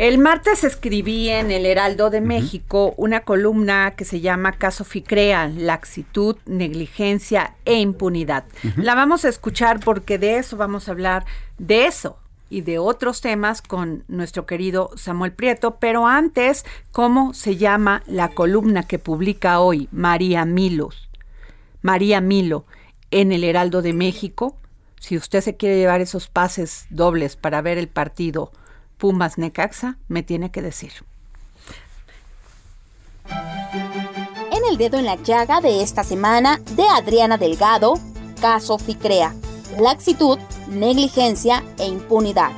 el 0.00 0.16
martes 0.16 0.64
escribí 0.64 1.28
en 1.28 1.50
el 1.50 1.66
Heraldo 1.66 2.08
de 2.08 2.22
México 2.22 2.94
una 2.96 3.20
columna 3.20 3.90
que 3.90 4.06
se 4.06 4.22
llama 4.22 4.52
Caso 4.52 4.82
Ficrea, 4.82 5.48
laxitud, 5.54 6.38
negligencia 6.46 7.54
e 7.66 7.74
impunidad. 7.74 8.44
La 8.76 8.94
vamos 8.94 9.26
a 9.26 9.28
escuchar 9.28 9.78
porque 9.80 10.16
de 10.16 10.38
eso 10.38 10.56
vamos 10.56 10.88
a 10.88 10.92
hablar, 10.92 11.26
de 11.58 11.84
eso 11.84 12.16
y 12.48 12.62
de 12.62 12.78
otros 12.78 13.20
temas 13.20 13.60
con 13.60 14.04
nuestro 14.08 14.46
querido 14.46 14.90
Samuel 14.96 15.32
Prieto, 15.32 15.76
pero 15.78 16.06
antes, 16.06 16.64
¿cómo 16.92 17.34
se 17.34 17.58
llama 17.58 18.02
la 18.06 18.30
columna 18.30 18.84
que 18.84 18.98
publica 18.98 19.60
hoy 19.60 19.86
María 19.92 20.46
Milos? 20.46 21.10
María 21.82 22.22
Milo 22.22 22.64
en 23.10 23.32
el 23.32 23.44
Heraldo 23.44 23.82
de 23.82 23.92
México. 23.92 24.56
Si 24.98 25.18
usted 25.18 25.42
se 25.42 25.58
quiere 25.58 25.76
llevar 25.76 26.00
esos 26.00 26.26
pases 26.26 26.86
dobles 26.88 27.36
para 27.36 27.60
ver 27.60 27.76
el 27.76 27.88
partido 27.88 28.50
Pumas 29.00 29.38
Necaxa, 29.38 29.96
me 30.08 30.22
tiene 30.22 30.50
que 30.50 30.60
decir. 30.60 30.92
En 34.52 34.64
el 34.70 34.76
dedo 34.76 34.98
en 34.98 35.06
la 35.06 35.16
llaga 35.16 35.62
de 35.62 35.82
esta 35.82 36.04
semana 36.04 36.60
de 36.76 36.86
Adriana 36.86 37.38
Delgado, 37.38 37.94
caso 38.42 38.78
FICREA, 38.78 39.34
laxitud, 39.80 40.38
negligencia 40.68 41.64
e 41.78 41.86
impunidad. 41.86 42.50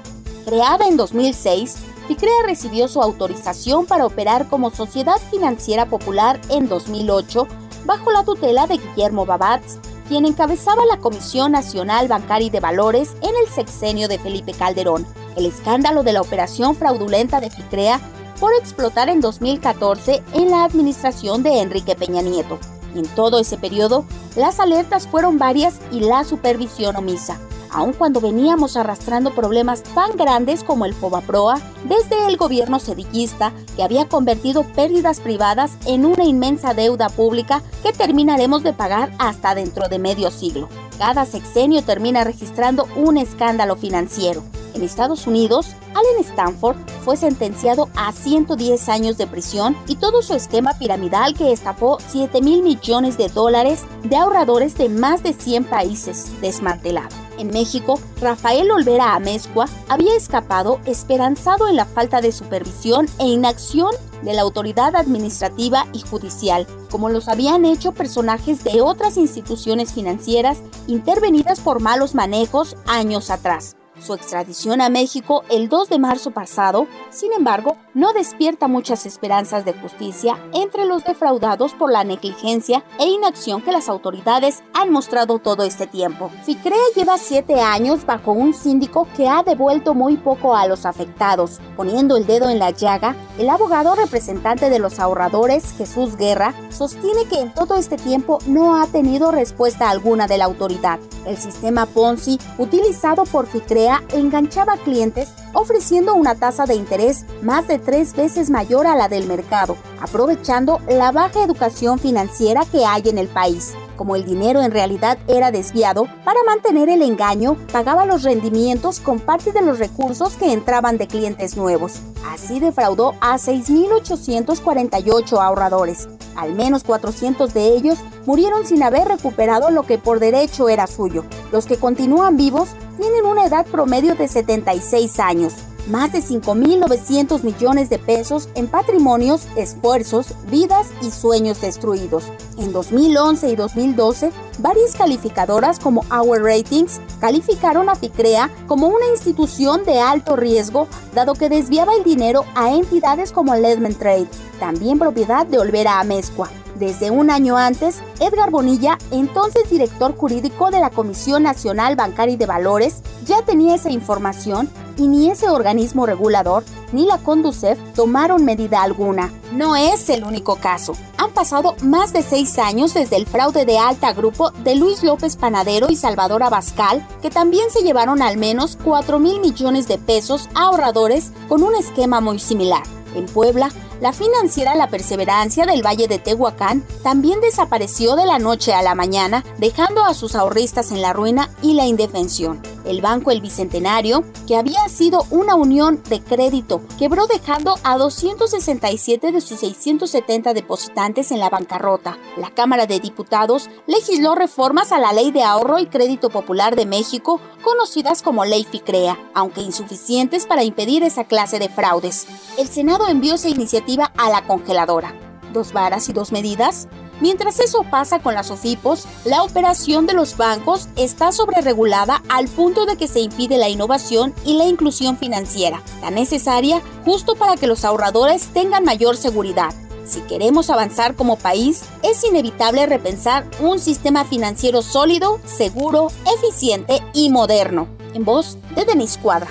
Creada 0.44 0.88
en 0.88 0.96
2006, 0.96 1.76
FICREA 2.08 2.42
recibió 2.44 2.88
su 2.88 3.00
autorización 3.00 3.86
para 3.86 4.04
operar 4.04 4.48
como 4.48 4.70
sociedad 4.70 5.18
financiera 5.30 5.86
popular 5.86 6.40
en 6.50 6.68
2008 6.68 7.46
bajo 7.84 8.10
la 8.10 8.24
tutela 8.24 8.66
de 8.66 8.78
Guillermo 8.78 9.24
Babatz, 9.26 9.78
quien 10.08 10.24
encabezaba 10.24 10.84
la 10.86 10.98
Comisión 10.98 11.52
Nacional 11.52 12.08
Bancaria 12.08 12.48
y 12.48 12.50
de 12.50 12.60
Valores 12.60 13.14
en 13.22 13.30
el 13.36 13.52
sexenio 13.52 14.08
de 14.08 14.18
Felipe 14.18 14.52
Calderón. 14.52 15.06
El 15.36 15.46
escándalo 15.46 16.02
de 16.02 16.12
la 16.12 16.20
operación 16.20 16.76
fraudulenta 16.76 17.40
de 17.40 17.50
FICREA 17.50 18.00
por 18.40 18.52
explotar 18.54 19.08
en 19.08 19.20
2014 19.20 20.22
en 20.34 20.50
la 20.50 20.64
administración 20.64 21.42
de 21.42 21.60
Enrique 21.60 21.94
Peña 21.94 22.22
Nieto. 22.22 22.58
En 22.94 23.06
todo 23.06 23.38
ese 23.38 23.56
periodo, 23.56 24.04
las 24.36 24.60
alertas 24.60 25.06
fueron 25.06 25.38
varias 25.38 25.80
y 25.90 26.00
la 26.00 26.24
supervisión 26.24 26.96
omisa, 26.96 27.38
aun 27.72 27.92
cuando 27.92 28.20
veníamos 28.20 28.76
arrastrando 28.76 29.34
problemas 29.34 29.82
tan 29.82 30.16
grandes 30.16 30.62
como 30.64 30.84
el 30.84 30.94
Fobaproa 30.94 31.60
desde 31.84 32.26
el 32.26 32.36
gobierno 32.36 32.78
sedillista 32.78 33.52
que 33.76 33.82
había 33.82 34.08
convertido 34.08 34.64
pérdidas 34.64 35.20
privadas 35.20 35.72
en 35.86 36.04
una 36.04 36.24
inmensa 36.24 36.74
deuda 36.74 37.08
pública 37.08 37.62
que 37.82 37.92
terminaremos 37.92 38.62
de 38.62 38.72
pagar 38.72 39.12
hasta 39.18 39.54
dentro 39.54 39.88
de 39.88 39.98
medio 39.98 40.30
siglo. 40.30 40.68
Cada 40.98 41.24
sexenio 41.24 41.82
termina 41.82 42.24
registrando 42.24 42.86
un 42.96 43.18
escándalo 43.18 43.76
financiero. 43.76 44.42
En 44.74 44.82
Estados 44.82 45.26
Unidos, 45.26 45.74
Allen 45.94 46.20
Stanford 46.20 46.76
fue 47.04 47.16
sentenciado 47.16 47.88
a 47.94 48.12
110 48.12 48.88
años 48.88 49.18
de 49.18 49.26
prisión 49.26 49.76
y 49.86 49.96
todo 49.96 50.22
su 50.22 50.34
esquema 50.34 50.74
piramidal 50.78 51.34
que 51.34 51.52
estafó 51.52 51.98
7 52.06 52.40
mil 52.40 52.62
millones 52.62 53.18
de 53.18 53.28
dólares 53.28 53.82
de 54.02 54.16
ahorradores 54.16 54.76
de 54.76 54.88
más 54.88 55.22
de 55.22 55.34
100 55.34 55.64
países 55.64 56.32
desmantelado. 56.40 57.21
En 57.38 57.48
México, 57.48 57.98
Rafael 58.20 58.70
Olvera 58.70 59.14
Amezcua 59.14 59.66
había 59.88 60.16
escapado 60.16 60.80
esperanzado 60.86 61.68
en 61.68 61.76
la 61.76 61.86
falta 61.86 62.20
de 62.20 62.32
supervisión 62.32 63.06
e 63.18 63.26
inacción 63.26 63.90
de 64.22 64.34
la 64.34 64.42
autoridad 64.42 64.94
administrativa 64.94 65.86
y 65.92 66.00
judicial, 66.00 66.66
como 66.90 67.08
los 67.08 67.28
habían 67.28 67.64
hecho 67.64 67.92
personajes 67.92 68.62
de 68.64 68.80
otras 68.80 69.16
instituciones 69.16 69.92
financieras 69.92 70.58
intervenidas 70.86 71.60
por 71.60 71.80
malos 71.80 72.14
manejos 72.14 72.76
años 72.86 73.30
atrás. 73.30 73.76
Su 74.04 74.14
extradición 74.14 74.80
a 74.80 74.88
México 74.88 75.44
el 75.48 75.68
2 75.68 75.88
de 75.88 76.00
marzo 76.00 76.32
pasado, 76.32 76.88
sin 77.10 77.32
embargo, 77.32 77.76
no 77.94 78.12
despierta 78.12 78.66
muchas 78.66 79.06
esperanzas 79.06 79.64
de 79.64 79.74
justicia 79.74 80.36
entre 80.54 80.86
los 80.86 81.04
defraudados 81.04 81.72
por 81.74 81.92
la 81.92 82.02
negligencia 82.02 82.82
e 82.98 83.06
inacción 83.06 83.62
que 83.62 83.70
las 83.70 83.88
autoridades 83.88 84.64
han 84.74 84.90
mostrado 84.90 85.38
todo 85.38 85.62
este 85.62 85.86
tiempo. 85.86 86.30
Ficrea 86.44 86.80
lleva 86.96 87.16
siete 87.16 87.60
años 87.60 88.04
bajo 88.04 88.32
un 88.32 88.54
síndico 88.54 89.06
que 89.16 89.28
ha 89.28 89.44
devuelto 89.44 89.94
muy 89.94 90.16
poco 90.16 90.56
a 90.56 90.66
los 90.66 90.84
afectados. 90.84 91.60
Poniendo 91.76 92.16
el 92.16 92.26
dedo 92.26 92.48
en 92.48 92.58
la 92.58 92.70
llaga, 92.70 93.14
el 93.38 93.48
abogado 93.50 93.94
representante 93.94 94.68
de 94.68 94.80
los 94.80 94.98
ahorradores, 94.98 95.74
Jesús 95.76 96.16
Guerra, 96.16 96.54
sostiene 96.70 97.26
que 97.26 97.40
en 97.40 97.54
todo 97.54 97.76
este 97.76 97.98
tiempo 97.98 98.38
no 98.46 98.82
ha 98.82 98.86
tenido 98.88 99.30
respuesta 99.30 99.90
alguna 99.90 100.26
de 100.26 100.38
la 100.38 100.46
autoridad. 100.46 100.98
El 101.24 101.36
sistema 101.36 101.86
Ponzi, 101.86 102.38
utilizado 102.58 103.24
por 103.24 103.46
Ficrea, 103.46 103.91
enganchaba 104.12 104.78
clientes 104.78 105.28
ofreciendo 105.52 106.14
una 106.14 106.34
tasa 106.34 106.64
de 106.64 106.74
interés 106.74 107.26
más 107.42 107.68
de 107.68 107.78
tres 107.78 108.14
veces 108.14 108.48
mayor 108.48 108.86
a 108.86 108.96
la 108.96 109.08
del 109.08 109.26
mercado, 109.26 109.76
aprovechando 110.00 110.80
la 110.88 111.12
baja 111.12 111.42
educación 111.42 111.98
financiera 111.98 112.64
que 112.64 112.86
hay 112.86 113.02
en 113.06 113.18
el 113.18 113.28
país. 113.28 113.74
Como 113.96 114.16
el 114.16 114.24
dinero 114.24 114.62
en 114.62 114.72
realidad 114.72 115.18
era 115.28 115.50
desviado, 115.50 116.06
para 116.24 116.42
mantener 116.44 116.88
el 116.88 117.02
engaño 117.02 117.56
pagaba 117.72 118.06
los 118.06 118.22
rendimientos 118.22 119.00
con 119.00 119.20
parte 119.20 119.52
de 119.52 119.62
los 119.62 119.78
recursos 119.78 120.34
que 120.34 120.52
entraban 120.52 120.98
de 120.98 121.06
clientes 121.06 121.56
nuevos. 121.56 122.00
Así 122.28 122.60
defraudó 122.60 123.14
a 123.20 123.36
6.848 123.36 125.40
ahorradores. 125.40 126.08
Al 126.34 126.54
menos 126.54 126.82
400 126.82 127.52
de 127.52 127.74
ellos 127.74 127.98
murieron 128.26 128.66
sin 128.66 128.82
haber 128.82 129.06
recuperado 129.06 129.70
lo 129.70 129.82
que 129.82 129.98
por 129.98 130.18
derecho 130.18 130.68
era 130.68 130.86
suyo. 130.86 131.24
Los 131.52 131.66
que 131.66 131.76
continúan 131.76 132.38
vivos 132.38 132.70
tienen 132.98 133.26
una 133.26 133.44
edad 133.44 133.66
promedio 133.66 134.14
de 134.14 134.26
76 134.26 135.20
años. 135.20 135.52
más 135.88 136.12
de 136.12 136.20
5.900 136.20 137.42
millones 137.42 137.90
de 137.90 137.98
pesos 137.98 138.48
en 138.54 138.68
patrimonios, 138.68 139.48
esfuerzos, 139.56 140.28
vidas 140.48 140.86
y 141.02 141.10
sueños 141.10 141.60
destruidos. 141.60 142.22
En 142.56 142.72
2011 142.72 143.48
y 143.50 143.56
2012, 143.56 144.30
varias 144.60 144.94
calificadoras 144.94 145.80
como 145.80 146.04
Our 146.08 146.40
Ratings 146.40 147.00
calificaron 147.20 147.88
a 147.88 147.96
FICREA 147.96 148.48
como 148.68 148.86
una 148.86 149.08
institución 149.08 149.84
de 149.84 149.98
alto 149.98 150.36
riesgo, 150.36 150.86
dado 151.16 151.34
que 151.34 151.48
desviaba 151.48 151.96
el 151.96 152.04
dinero 152.04 152.44
a 152.54 152.72
entidades 152.72 153.32
como 153.32 153.56
Ledman 153.56 153.94
Trade, 153.94 154.28
también 154.60 155.00
propiedad 155.00 155.46
de 155.46 155.58
Olvera 155.58 155.98
Amezcua. 155.98 156.48
Desde 156.74 157.10
un 157.10 157.30
año 157.30 157.56
antes, 157.56 158.02
Edgar 158.20 158.50
Bonilla, 158.50 158.98
entonces 159.10 159.68
director 159.70 160.16
jurídico 160.16 160.70
de 160.70 160.80
la 160.80 160.90
Comisión 160.90 161.42
Nacional 161.42 161.96
Bancaria 161.96 162.34
y 162.34 162.38
de 162.38 162.46
Valores, 162.46 163.02
ya 163.26 163.42
tenía 163.42 163.74
esa 163.74 163.90
información 163.90 164.70
y 164.96 165.06
ni 165.06 165.30
ese 165.30 165.48
organismo 165.48 166.06
regulador 166.06 166.64
ni 166.92 167.06
la 167.06 167.18
Conducef 167.18 167.78
tomaron 167.94 168.44
medida 168.44 168.82
alguna. 168.82 169.32
No 169.52 169.76
es 169.76 170.08
el 170.08 170.24
único 170.24 170.56
caso. 170.56 170.94
Han 171.16 171.30
pasado 171.30 171.76
más 171.82 172.12
de 172.12 172.22
seis 172.22 172.58
años 172.58 172.94
desde 172.94 173.16
el 173.16 173.26
fraude 173.26 173.64
de 173.64 173.78
alta 173.78 174.12
grupo 174.12 174.50
de 174.50 174.74
Luis 174.74 175.02
López 175.02 175.36
Panadero 175.36 175.88
y 175.90 175.96
Salvador 175.96 176.42
Abascal, 176.42 177.06
que 177.20 177.30
también 177.30 177.70
se 177.70 177.82
llevaron 177.82 178.22
al 178.22 178.36
menos 178.36 178.78
4 178.84 179.18
mil 179.18 179.40
millones 179.40 179.88
de 179.88 179.98
pesos 179.98 180.48
a 180.54 180.64
ahorradores 180.64 181.32
con 181.48 181.62
un 181.62 181.74
esquema 181.74 182.20
muy 182.20 182.38
similar. 182.38 182.82
En 183.14 183.26
Puebla, 183.26 183.70
la 184.02 184.12
financiera 184.12 184.74
La 184.74 184.88
Perseverancia 184.88 185.64
del 185.64 185.86
Valle 185.86 186.08
de 186.08 186.18
Tehuacán 186.18 186.84
también 187.04 187.40
desapareció 187.40 188.16
de 188.16 188.26
la 188.26 188.40
noche 188.40 188.74
a 188.74 188.82
la 188.82 188.96
mañana, 188.96 189.44
dejando 189.58 190.04
a 190.04 190.12
sus 190.12 190.34
ahorristas 190.34 190.90
en 190.90 191.00
la 191.00 191.12
ruina 191.12 191.48
y 191.62 191.74
la 191.74 191.86
indefensión. 191.86 192.60
El 192.84 193.00
Banco 193.00 193.30
El 193.30 193.40
Bicentenario, 193.40 194.24
que 194.48 194.56
había 194.56 194.88
sido 194.88 195.24
una 195.30 195.54
unión 195.54 196.02
de 196.08 196.20
crédito, 196.20 196.82
quebró 196.98 197.28
dejando 197.28 197.76
a 197.84 197.96
267 197.96 199.30
de 199.30 199.40
sus 199.40 199.60
670 199.60 200.52
depositantes 200.52 201.30
en 201.30 201.38
la 201.38 201.48
bancarrota. 201.48 202.18
La 202.36 202.50
Cámara 202.50 202.86
de 202.86 202.98
Diputados 202.98 203.70
legisló 203.86 204.34
reformas 204.34 204.90
a 204.90 204.98
la 204.98 205.12
Ley 205.12 205.30
de 205.30 205.44
Ahorro 205.44 205.78
y 205.78 205.86
Crédito 205.86 206.28
Popular 206.28 206.74
de 206.74 206.86
México, 206.86 207.40
conocidas 207.62 208.20
como 208.22 208.44
Ley 208.44 208.66
FICREA, 208.68 209.16
aunque 209.32 209.60
insuficientes 209.60 210.46
para 210.46 210.64
impedir 210.64 211.04
esa 211.04 211.22
clase 211.22 211.60
de 211.60 211.68
fraudes. 211.68 212.26
El 212.58 212.66
Senado 212.66 213.06
envió 213.06 213.34
esa 213.34 213.48
iniciativa 213.48 213.91
a 214.00 214.30
la 214.30 214.46
congeladora. 214.46 215.14
Dos 215.52 215.72
varas 215.72 216.08
y 216.08 216.12
dos 216.12 216.32
medidas. 216.32 216.88
Mientras 217.20 217.60
eso 217.60 217.84
pasa 217.90 218.20
con 218.20 218.34
las 218.34 218.50
OFIPOS, 218.50 219.06
la 219.24 219.42
operación 219.42 220.06
de 220.06 220.14
los 220.14 220.36
bancos 220.36 220.88
está 220.96 221.30
sobreregulada 221.30 222.22
al 222.28 222.48
punto 222.48 222.86
de 222.86 222.96
que 222.96 223.06
se 223.06 223.20
impide 223.20 223.58
la 223.58 223.68
innovación 223.68 224.34
y 224.44 224.54
la 224.54 224.64
inclusión 224.64 225.16
financiera, 225.18 225.82
tan 226.00 226.14
necesaria 226.14 226.80
justo 227.04 227.36
para 227.36 227.56
que 227.56 227.66
los 227.66 227.84
ahorradores 227.84 228.48
tengan 228.48 228.84
mayor 228.84 229.16
seguridad. 229.16 229.72
Si 230.04 230.20
queremos 230.22 230.68
avanzar 230.68 231.14
como 231.14 231.36
país, 231.36 231.82
es 232.02 232.24
inevitable 232.24 232.86
repensar 232.86 233.46
un 233.60 233.78
sistema 233.78 234.24
financiero 234.24 234.82
sólido, 234.82 235.38
seguro, 235.44 236.08
eficiente 236.38 237.00
y 237.12 237.30
moderno. 237.30 237.86
En 238.14 238.24
voz 238.24 238.58
de 238.74 238.84
Denis 238.84 239.16
Cuadra. 239.16 239.48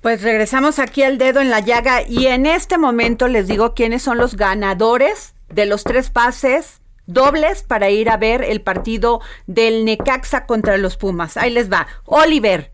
Pues 0.00 0.22
regresamos 0.22 0.78
aquí 0.78 1.02
al 1.02 1.18
dedo 1.18 1.40
en 1.40 1.50
la 1.50 1.60
llaga 1.60 2.02
y 2.02 2.26
en 2.26 2.46
este 2.46 2.78
momento 2.78 3.28
les 3.28 3.46
digo 3.46 3.74
quiénes 3.74 4.02
son 4.02 4.16
los 4.16 4.34
ganadores 4.34 5.34
de 5.50 5.66
los 5.66 5.84
tres 5.84 6.08
pases 6.08 6.80
dobles 7.06 7.62
para 7.62 7.90
ir 7.90 8.08
a 8.08 8.16
ver 8.16 8.42
el 8.42 8.62
partido 8.62 9.20
del 9.46 9.84
Necaxa 9.84 10.46
contra 10.46 10.78
los 10.78 10.96
Pumas. 10.96 11.36
Ahí 11.36 11.50
les 11.50 11.70
va. 11.70 11.86
Oliver. 12.06 12.72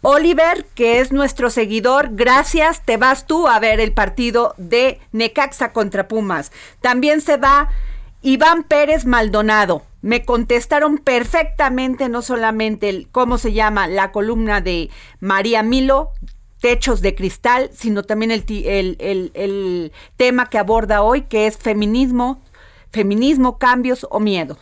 Oliver, 0.00 0.64
que 0.74 1.00
es 1.00 1.12
nuestro 1.12 1.50
seguidor, 1.50 2.10
gracias, 2.12 2.82
te 2.86 2.96
vas 2.96 3.26
tú 3.26 3.48
a 3.48 3.58
ver 3.58 3.80
el 3.80 3.92
partido 3.92 4.54
de 4.56 5.00
Necaxa 5.12 5.72
contra 5.72 6.08
Pumas. 6.08 6.52
También 6.80 7.20
se 7.20 7.36
va 7.36 7.68
Iván 8.22 8.62
Pérez 8.62 9.04
Maldonado. 9.04 9.82
Me 10.00 10.24
contestaron 10.24 10.98
perfectamente, 10.98 12.08
no 12.08 12.22
solamente 12.22 12.88
el, 12.88 13.08
cómo 13.10 13.36
se 13.36 13.52
llama 13.52 13.88
la 13.88 14.12
columna 14.12 14.60
de 14.60 14.90
María 15.18 15.62
Milo, 15.62 16.12
techos 16.66 17.00
de 17.00 17.14
cristal, 17.14 17.70
sino 17.72 18.02
también 18.02 18.32
el, 18.32 18.44
el, 18.98 19.92
tema 20.16 20.50
que 20.50 20.58
aborda 20.58 21.00
hoy, 21.00 21.22
que 21.22 21.46
es 21.46 21.56
feminismo, 21.56 22.42
feminismo, 22.90 23.56
cambios 23.56 24.04
o 24.10 24.18
miedos, 24.18 24.58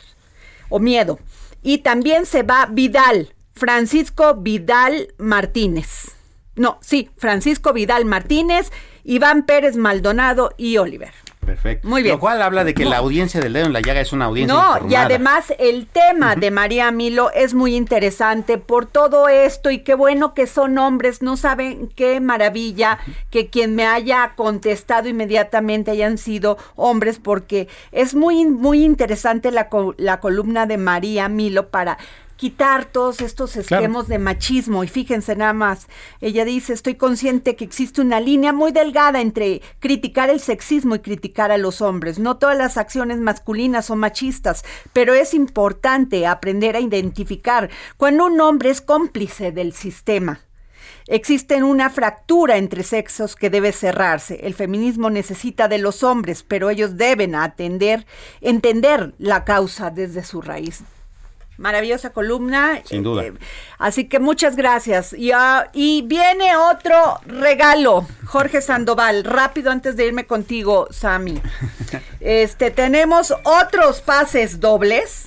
o 0.68 0.78
miedo. 0.78 1.18
Y 1.62 1.78
también 1.78 2.26
se 2.26 2.42
va 2.42 2.66
Vidal, 2.66 3.32
Francisco 3.54 4.34
Vidal 4.34 5.14
Martínez. 5.16 6.14
No, 6.56 6.76
sí, 6.82 7.08
Francisco 7.16 7.72
Vidal 7.72 8.04
Martínez, 8.04 8.70
Iván 9.04 9.46
Pérez 9.46 9.74
Maldonado 9.74 10.50
y 10.58 10.76
Oliver. 10.76 11.23
Perfecto. 11.44 11.86
Muy 11.88 12.02
bien. 12.02 12.14
Lo 12.14 12.20
cual 12.20 12.40
habla 12.42 12.64
de 12.64 12.74
que 12.74 12.84
la 12.84 12.98
audiencia 12.98 13.40
del 13.40 13.52
dedo 13.52 13.66
en 13.66 13.72
la 13.72 13.80
llaga 13.80 14.00
es 14.00 14.12
una 14.12 14.26
audiencia 14.26 14.54
No, 14.54 14.60
informada. 14.72 14.90
y 14.90 14.94
además 14.96 15.52
el 15.58 15.86
tema 15.86 16.36
de 16.36 16.50
María 16.50 16.90
Milo 16.90 17.30
es 17.32 17.54
muy 17.54 17.74
interesante 17.76 18.58
por 18.58 18.86
todo 18.86 19.28
esto 19.28 19.70
y 19.70 19.78
qué 19.80 19.94
bueno 19.94 20.34
que 20.34 20.46
son 20.46 20.78
hombres, 20.78 21.22
no 21.22 21.36
saben 21.36 21.88
qué 21.94 22.20
maravilla 22.20 22.98
que 23.30 23.48
quien 23.50 23.74
me 23.74 23.86
haya 23.86 24.32
contestado 24.36 25.08
inmediatamente 25.08 25.90
hayan 25.90 26.18
sido 26.18 26.56
hombres 26.76 27.18
porque 27.18 27.68
es 27.92 28.14
muy 28.14 28.44
muy 28.46 28.84
interesante 28.84 29.50
la, 29.50 29.68
la 29.96 30.20
columna 30.20 30.66
de 30.66 30.78
María 30.78 31.28
Milo 31.28 31.68
para 31.68 31.98
quitar 32.36 32.84
todos 32.84 33.20
estos 33.20 33.56
esquemas 33.56 34.08
de 34.08 34.18
machismo 34.18 34.84
y 34.84 34.88
fíjense 34.88 35.36
nada 35.36 35.52
más, 35.52 35.86
ella 36.20 36.44
dice, 36.44 36.72
estoy 36.72 36.96
consciente 36.96 37.56
que 37.56 37.64
existe 37.64 38.00
una 38.00 38.20
línea 38.20 38.52
muy 38.52 38.72
delgada 38.72 39.20
entre 39.20 39.62
criticar 39.78 40.30
el 40.30 40.40
sexismo 40.40 40.94
y 40.96 41.00
criticar 41.00 41.52
a 41.52 41.58
los 41.58 41.80
hombres. 41.80 42.18
No 42.18 42.36
todas 42.36 42.58
las 42.58 42.76
acciones 42.76 43.18
masculinas 43.18 43.86
son 43.86 43.98
machistas, 43.98 44.64
pero 44.92 45.14
es 45.14 45.34
importante 45.34 46.26
aprender 46.26 46.76
a 46.76 46.80
identificar 46.80 47.70
cuando 47.96 48.26
un 48.26 48.40
hombre 48.40 48.70
es 48.70 48.80
cómplice 48.80 49.52
del 49.52 49.72
sistema. 49.72 50.40
Existe 51.06 51.62
una 51.62 51.90
fractura 51.90 52.56
entre 52.56 52.82
sexos 52.82 53.36
que 53.36 53.50
debe 53.50 53.72
cerrarse. 53.72 54.40
El 54.42 54.54
feminismo 54.54 55.10
necesita 55.10 55.68
de 55.68 55.78
los 55.78 56.02
hombres, 56.02 56.42
pero 56.42 56.70
ellos 56.70 56.96
deben 56.96 57.34
atender, 57.34 58.06
entender 58.40 59.14
la 59.18 59.44
causa 59.44 59.90
desde 59.90 60.24
su 60.24 60.40
raíz. 60.40 60.82
Maravillosa 61.56 62.10
columna. 62.10 62.80
Sin 62.84 63.02
duda. 63.02 63.24
Eh, 63.24 63.32
así 63.78 64.06
que 64.08 64.18
muchas 64.18 64.56
gracias. 64.56 65.12
Y, 65.12 65.30
ah, 65.32 65.70
y 65.72 66.02
viene 66.02 66.56
otro 66.56 67.20
regalo, 67.26 68.06
Jorge 68.26 68.60
Sandoval. 68.60 69.24
Rápido 69.24 69.70
antes 69.70 69.96
de 69.96 70.06
irme 70.06 70.26
contigo, 70.26 70.88
Sami. 70.90 71.40
Este, 72.20 72.70
tenemos 72.70 73.32
otros 73.44 74.00
pases 74.00 74.58
dobles. 74.58 75.26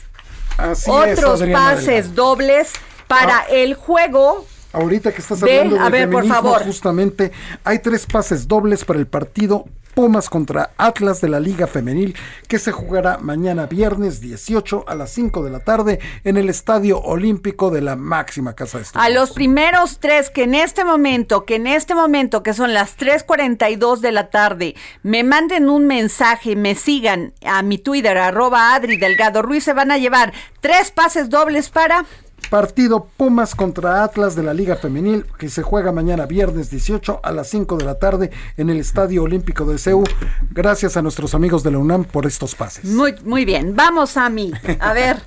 Así 0.57 0.89
es, 1.05 1.19
otros 1.19 1.43
pases 1.53 2.15
dobles 2.15 2.71
para 3.07 3.39
Ah. 3.39 3.45
el 3.49 3.75
juego. 3.75 4.45
Ahorita 4.73 5.11
que 5.13 5.21
estás 5.21 5.41
hablando 5.43 5.75
de 5.75 5.82
a 5.82 5.89
ver, 5.89 6.09
por 6.09 6.28
favor. 6.28 6.63
justamente 6.63 7.32
hay 7.63 7.80
tres 7.80 8.05
pases 8.05 8.47
dobles 8.47 8.84
para 8.84 8.99
el 8.99 9.07
partido 9.07 9.65
Pumas 9.98 10.30
contra 10.30 10.74
Atlas 10.78 11.22
de 11.22 11.28
la 11.28 11.39
Liga 11.39 11.66
Femenil 11.66 12.16
que 12.48 12.60
se 12.60 12.72
jugará 12.72 13.18
mañana 13.18 13.66
viernes 13.66 14.22
18 14.22 14.86
a 14.88 14.93
las 14.93 15.10
5 15.10 15.43
de 15.43 15.50
la 15.50 15.60
tarde 15.62 16.00
en 16.24 16.38
el 16.38 16.50
Estadio 16.50 17.00
Olímpico 17.00 17.72
de 17.72 17.82
la 17.82 17.95
máxima 17.95 18.54
casa 18.54 18.78
de 18.78 18.84
estudios. 18.84 19.04
A 19.04 19.10
los 19.10 19.32
primeros 19.32 19.98
tres 19.98 20.30
que 20.30 20.43
en 20.43 20.54
este 20.54 20.86
momento, 20.86 21.45
que 21.45 21.56
en 21.56 21.66
este 21.66 21.95
momento, 21.95 22.43
que 22.43 22.54
son 22.54 22.76
las 22.76 22.95
3.42 22.95 23.98
de 23.98 24.12
la 24.12 24.30
tarde, 24.30 24.76
me 25.02 25.24
manden 25.24 25.68
un 25.68 25.88
mensaje, 25.88 26.56
me 26.56 26.76
sigan 26.76 27.34
a 27.43 27.64
mi 27.64 27.80
Twitter, 27.80 28.20
arroba 28.20 28.76
Adri 28.76 28.98
Delgado 28.98 29.41
Ruiz, 29.41 29.64
se 29.64 29.74
van 29.74 29.89
a 29.89 29.98
llevar 29.98 30.32
tres 30.62 30.91
pases 30.91 31.32
dobles 31.32 31.72
para... 31.72 32.06
Partido 32.50 33.10
Pumas 33.18 33.56
contra 33.56 34.04
Atlas 34.04 34.36
de 34.36 34.43
la 34.43 34.54
Liga 34.54 34.76
Femenil 34.76 35.26
que 35.38 35.50
se 35.50 35.64
juega 35.64 35.91
mañana 35.91 36.26
viernes 36.26 36.70
18 36.70 37.20
a 37.24 37.32
las 37.32 37.50
5 37.50 37.78
de 37.78 37.86
la 37.86 38.00
tarde 38.00 38.32
en 38.56 38.70
el 38.70 38.80
Estadio 38.80 39.24
Olímpico 39.24 39.66
de 39.66 39.78
CEU. 39.78 40.04
Gracias 40.52 40.95
a 40.95 41.02
nuestros 41.02 41.36
amigos 41.36 41.64
de 41.64 41.72
la 41.72 41.78
UNAM 41.78 42.06
por 42.06 42.26
estos 42.26 42.56
pases. 42.56 42.86
Muy, 42.86 43.16
muy 43.26 43.43
bien, 43.43 43.76
vamos 43.76 44.16
a 44.18 44.30
mí. 44.30 44.52
A 44.80 44.93
ver. 44.93 45.18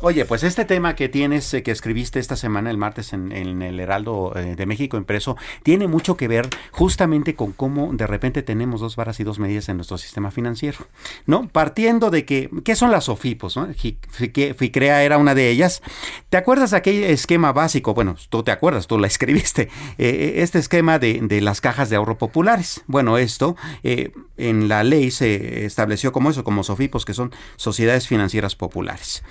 Oye, 0.00 0.24
pues 0.24 0.42
este 0.44 0.64
tema 0.64 0.94
que 0.96 1.10
tienes, 1.10 1.52
eh, 1.52 1.62
que 1.62 1.70
escribiste 1.70 2.18
esta 2.18 2.36
semana, 2.36 2.70
el 2.70 2.78
martes, 2.78 3.12
en, 3.12 3.32
el 3.32 3.78
Heraldo 3.78 4.32
eh, 4.34 4.54
de 4.56 4.64
México 4.66 4.96
impreso, 4.96 5.36
tiene 5.62 5.88
mucho 5.88 6.16
que 6.16 6.26
ver 6.26 6.48
justamente 6.70 7.34
con 7.34 7.52
cómo 7.52 7.92
de 7.92 8.06
repente 8.06 8.42
tenemos 8.42 8.80
dos 8.80 8.96
varas 8.96 9.20
y 9.20 9.24
dos 9.24 9.38
medidas 9.38 9.68
en 9.68 9.76
nuestro 9.76 9.98
sistema 9.98 10.30
financiero, 10.30 10.78
¿no? 11.26 11.48
Partiendo 11.48 12.10
de 12.10 12.24
que, 12.24 12.48
¿qué 12.64 12.76
son 12.76 12.90
las 12.90 13.10
OFIPOS? 13.10 13.56
¿no? 13.58 13.66
Fi- 13.74 13.98
Fi- 14.08 14.54
FICREA 14.54 15.02
era 15.02 15.18
una 15.18 15.34
de 15.34 15.50
ellas. 15.50 15.82
¿Te 16.30 16.38
acuerdas 16.38 16.70
de 16.70 16.78
aquel 16.78 17.04
esquema 17.04 17.52
básico? 17.52 17.92
Bueno, 17.92 18.16
tú 18.30 18.42
te 18.42 18.52
acuerdas, 18.52 18.86
tú 18.86 18.98
la 18.98 19.06
escribiste, 19.14 19.68
eh, 19.98 20.34
este 20.38 20.58
esquema 20.60 20.98
de, 20.98 21.20
las 21.42 21.60
cajas 21.60 21.90
de 21.90 21.96
ahorro 21.96 22.16
populares. 22.16 22.82
Bueno, 22.86 23.18
esto 23.18 23.54
en 23.82 24.68
la 24.68 24.82
ley 24.82 25.10
se 25.10 25.66
estableció 25.66 26.10
como 26.12 26.30
eso, 26.30 26.42
como 26.42 26.62
SOFIPOS, 26.64 27.04
que 27.04 27.12
son 27.12 27.32
sociedades 27.56 28.08
financieras 28.08 28.56
populares. 28.56 29.22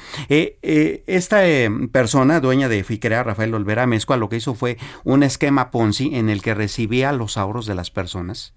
Eh, 0.62 1.04
esta 1.08 1.48
eh, 1.48 1.70
persona, 1.92 2.40
dueña 2.40 2.70
de 2.70 2.84
Ficrea, 2.84 3.24
Rafael 3.24 3.54
Olvera 3.54 3.86
Mezcua, 3.86 4.18
lo 4.18 4.30
que 4.30 4.38
hizo 4.38 4.56
fue 4.56 4.78
un 5.04 5.24
esquema 5.24 5.72
Ponzi 5.72 6.16
en 6.16 6.30
el 6.30 6.42
que 6.42 6.54
recibía 6.54 7.12
los 7.12 7.38
ahorros 7.38 7.66
de 7.66 7.76
las 7.76 7.92
personas 7.92 8.54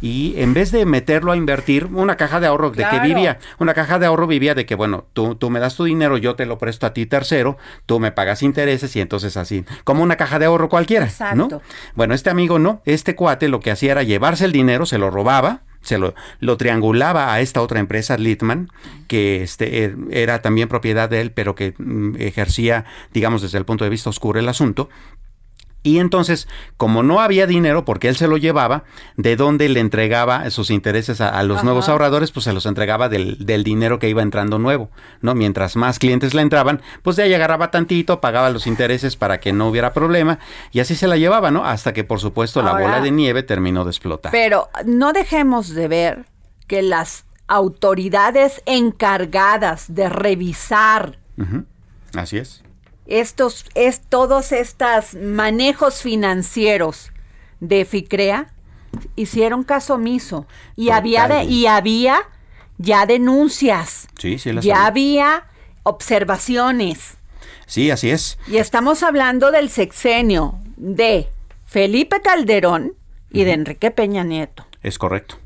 y 0.00 0.34
en 0.36 0.54
vez 0.54 0.72
de 0.72 0.86
meterlo 0.86 1.32
a 1.32 1.36
invertir, 1.36 1.86
una 1.86 2.16
caja 2.16 2.40
de 2.40 2.46
ahorro 2.46 2.70
de 2.70 2.86
que 2.88 3.00
vivía, 3.00 3.38
una 3.58 3.74
caja 3.74 3.98
de 3.98 4.06
ahorro 4.06 4.26
vivía 4.26 4.54
de 4.54 4.66
que, 4.66 4.74
bueno, 4.74 5.06
tú, 5.12 5.34
tú 5.34 5.50
me 5.50 5.60
das 5.60 5.76
tu 5.76 5.84
dinero, 5.84 6.18
yo 6.18 6.36
te 6.36 6.46
lo 6.46 6.58
presto 6.58 6.86
a 6.86 6.92
ti 6.92 7.06
tercero, 7.06 7.56
tú 7.86 8.00
me 8.00 8.12
pagas 8.12 8.42
intereses 8.42 8.94
y 8.96 9.00
entonces 9.00 9.36
así, 9.36 9.64
como 9.84 10.02
una 10.02 10.16
caja 10.16 10.38
de 10.38 10.46
ahorro 10.46 10.68
cualquiera, 10.68 11.06
¿no? 11.34 11.44
Exacto. 11.44 11.62
Bueno, 11.94 12.14
este 12.14 12.30
amigo 12.30 12.58
no, 12.58 12.82
este 12.84 13.14
cuate 13.14 13.48
lo 13.48 13.60
que 13.60 13.70
hacía 13.70 13.92
era 13.92 14.02
llevarse 14.02 14.44
el 14.44 14.52
dinero, 14.52 14.86
se 14.86 14.98
lo 14.98 15.10
robaba, 15.10 15.62
se 15.86 15.98
lo, 15.98 16.14
lo 16.40 16.56
triangulaba 16.56 17.32
a 17.32 17.40
esta 17.40 17.62
otra 17.62 17.80
empresa, 17.80 18.18
Litman, 18.18 18.68
que 19.08 19.42
este, 19.42 19.86
er- 19.86 19.96
era 20.10 20.42
también 20.42 20.68
propiedad 20.68 21.08
de 21.08 21.20
él, 21.20 21.30
pero 21.32 21.54
que 21.54 21.74
mm, 21.78 22.16
ejercía, 22.18 22.84
digamos, 23.14 23.40
desde 23.42 23.58
el 23.58 23.64
punto 23.64 23.84
de 23.84 23.90
vista 23.90 24.10
oscuro 24.10 24.38
el 24.40 24.48
asunto. 24.48 24.88
Y 25.86 26.00
entonces, 26.00 26.48
como 26.76 27.04
no 27.04 27.20
había 27.20 27.46
dinero, 27.46 27.84
porque 27.84 28.08
él 28.08 28.16
se 28.16 28.26
lo 28.26 28.38
llevaba, 28.38 28.82
de 29.16 29.36
dónde 29.36 29.68
le 29.68 29.78
entregaba 29.78 30.50
sus 30.50 30.70
intereses 30.70 31.20
a, 31.20 31.28
a 31.28 31.44
los 31.44 31.58
Ajá. 31.58 31.64
nuevos 31.64 31.88
ahorradores, 31.88 32.32
pues 32.32 32.42
se 32.42 32.52
los 32.52 32.66
entregaba 32.66 33.08
del, 33.08 33.46
del 33.46 33.62
dinero 33.62 34.00
que 34.00 34.08
iba 34.08 34.20
entrando 34.20 34.58
nuevo, 34.58 34.90
¿no? 35.20 35.36
Mientras 35.36 35.76
más 35.76 36.00
clientes 36.00 36.34
le 36.34 36.42
entraban, 36.42 36.82
pues 37.04 37.14
de 37.14 37.22
ahí 37.22 37.34
agarraba 37.34 37.70
tantito, 37.70 38.20
pagaba 38.20 38.50
los 38.50 38.66
intereses 38.66 39.14
para 39.14 39.38
que 39.38 39.52
no 39.52 39.68
hubiera 39.68 39.92
problema, 39.92 40.40
y 40.72 40.80
así 40.80 40.96
se 40.96 41.06
la 41.06 41.16
llevaba, 41.18 41.52
¿no? 41.52 41.64
Hasta 41.64 41.92
que, 41.92 42.02
por 42.02 42.18
supuesto, 42.18 42.62
la 42.62 42.72
bola 42.72 43.00
de 43.00 43.12
nieve 43.12 43.44
terminó 43.44 43.84
de 43.84 43.90
explotar. 43.90 44.32
Pero 44.32 44.68
no 44.84 45.12
dejemos 45.12 45.68
de 45.72 45.86
ver 45.86 46.24
que 46.66 46.82
las 46.82 47.26
autoridades 47.46 48.60
encargadas 48.66 49.94
de 49.94 50.08
revisar. 50.08 51.20
Así 52.16 52.38
es. 52.38 52.65
Estos 53.06 53.64
es 53.74 54.00
todos 54.00 54.52
estos 54.52 55.14
manejos 55.14 56.02
financieros 56.02 57.12
de 57.60 57.84
Ficrea 57.84 58.52
hicieron 59.14 59.62
caso 59.64 59.94
omiso 59.94 60.46
y 60.76 60.90
había 60.90 61.28
de- 61.28 61.44
y 61.44 61.66
había 61.66 62.18
ya 62.78 63.06
denuncias, 63.06 64.08
Sí, 64.18 64.38
sí, 64.38 64.52
las 64.52 64.64
ya 64.64 64.86
había. 64.86 65.36
había 65.36 65.44
observaciones 65.82 67.14
Sí, 67.66 67.90
así 67.90 68.10
es. 68.10 68.38
y 68.46 68.56
estamos 68.58 69.02
hablando 69.02 69.50
del 69.50 69.70
sexenio 69.70 70.58
de 70.76 71.28
Felipe 71.66 72.20
Calderón 72.22 72.92
y 73.30 73.44
de 73.44 73.52
Enrique 73.52 73.90
Peña 73.90 74.22
Nieto. 74.24 74.64
Es 74.82 74.98
correcto. 74.98 75.36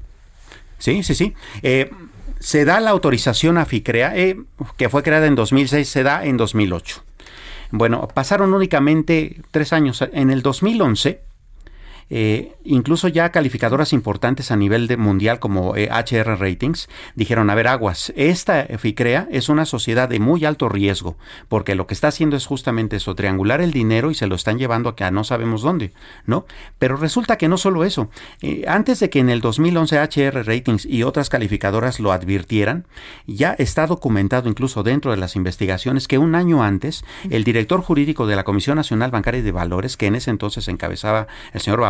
Sí, 0.78 1.02
sí, 1.02 1.14
sí. 1.14 1.34
Eh, 1.62 1.90
se 2.38 2.64
da 2.64 2.78
la 2.80 2.90
autorización 2.90 3.58
a 3.58 3.64
FICREA, 3.66 4.16
eh, 4.16 4.36
que 4.76 4.88
fue 4.88 5.02
creada 5.02 5.26
en 5.26 5.34
2006, 5.34 5.88
se 5.88 6.02
da 6.02 6.24
en 6.24 6.36
2008. 6.36 7.02
Bueno, 7.70 8.08
pasaron 8.12 8.52
únicamente 8.52 9.40
tres 9.50 9.72
años. 9.72 10.02
En 10.12 10.30
el 10.30 10.42
2011, 10.42 11.20
eh, 12.10 12.56
incluso 12.64 13.08
ya 13.08 13.30
calificadoras 13.30 13.92
importantes 13.92 14.50
a 14.50 14.56
nivel 14.56 14.86
de 14.86 14.96
mundial 14.96 15.40
como 15.40 15.76
eh, 15.76 15.88
HR 15.90 16.38
Ratings 16.38 16.88
dijeron, 17.14 17.50
a 17.50 17.54
ver, 17.54 17.68
aguas, 17.68 18.12
esta 18.16 18.66
FICREA 18.78 19.28
es 19.30 19.48
una 19.48 19.64
sociedad 19.64 20.08
de 20.08 20.20
muy 20.20 20.44
alto 20.44 20.68
riesgo, 20.68 21.16
porque 21.48 21.74
lo 21.74 21.86
que 21.86 21.94
está 21.94 22.08
haciendo 22.08 22.36
es 22.36 22.46
justamente 22.46 22.96
eso, 22.96 23.14
triangular 23.14 23.60
el 23.60 23.72
dinero 23.72 24.10
y 24.10 24.14
se 24.14 24.26
lo 24.26 24.34
están 24.34 24.58
llevando 24.58 24.94
a 24.98 25.10
no 25.10 25.24
sabemos 25.24 25.62
dónde, 25.62 25.92
¿no? 26.26 26.46
Pero 26.78 26.96
resulta 26.96 27.38
que 27.38 27.48
no 27.48 27.56
solo 27.56 27.84
eso, 27.84 28.10
eh, 28.42 28.64
antes 28.68 29.00
de 29.00 29.10
que 29.10 29.20
en 29.20 29.30
el 29.30 29.40
2011 29.40 29.98
HR 29.98 30.44
Ratings 30.44 30.84
y 30.84 31.02
otras 31.02 31.30
calificadoras 31.30 32.00
lo 32.00 32.12
advirtieran, 32.12 32.86
ya 33.26 33.52
está 33.52 33.86
documentado 33.86 34.48
incluso 34.48 34.82
dentro 34.82 35.10
de 35.10 35.16
las 35.16 35.36
investigaciones 35.36 36.08
que 36.08 36.18
un 36.18 36.34
año 36.34 36.62
antes 36.62 37.04
el 37.30 37.44
director 37.44 37.80
jurídico 37.80 38.26
de 38.26 38.36
la 38.36 38.44
Comisión 38.44 38.76
Nacional 38.76 39.10
Bancaria 39.10 39.40
y 39.40 39.42
de 39.42 39.52
Valores, 39.52 39.96
que 39.96 40.06
en 40.06 40.16
ese 40.16 40.30
entonces 40.30 40.68
encabezaba 40.68 41.26
el 41.52 41.60
señor 41.60 41.80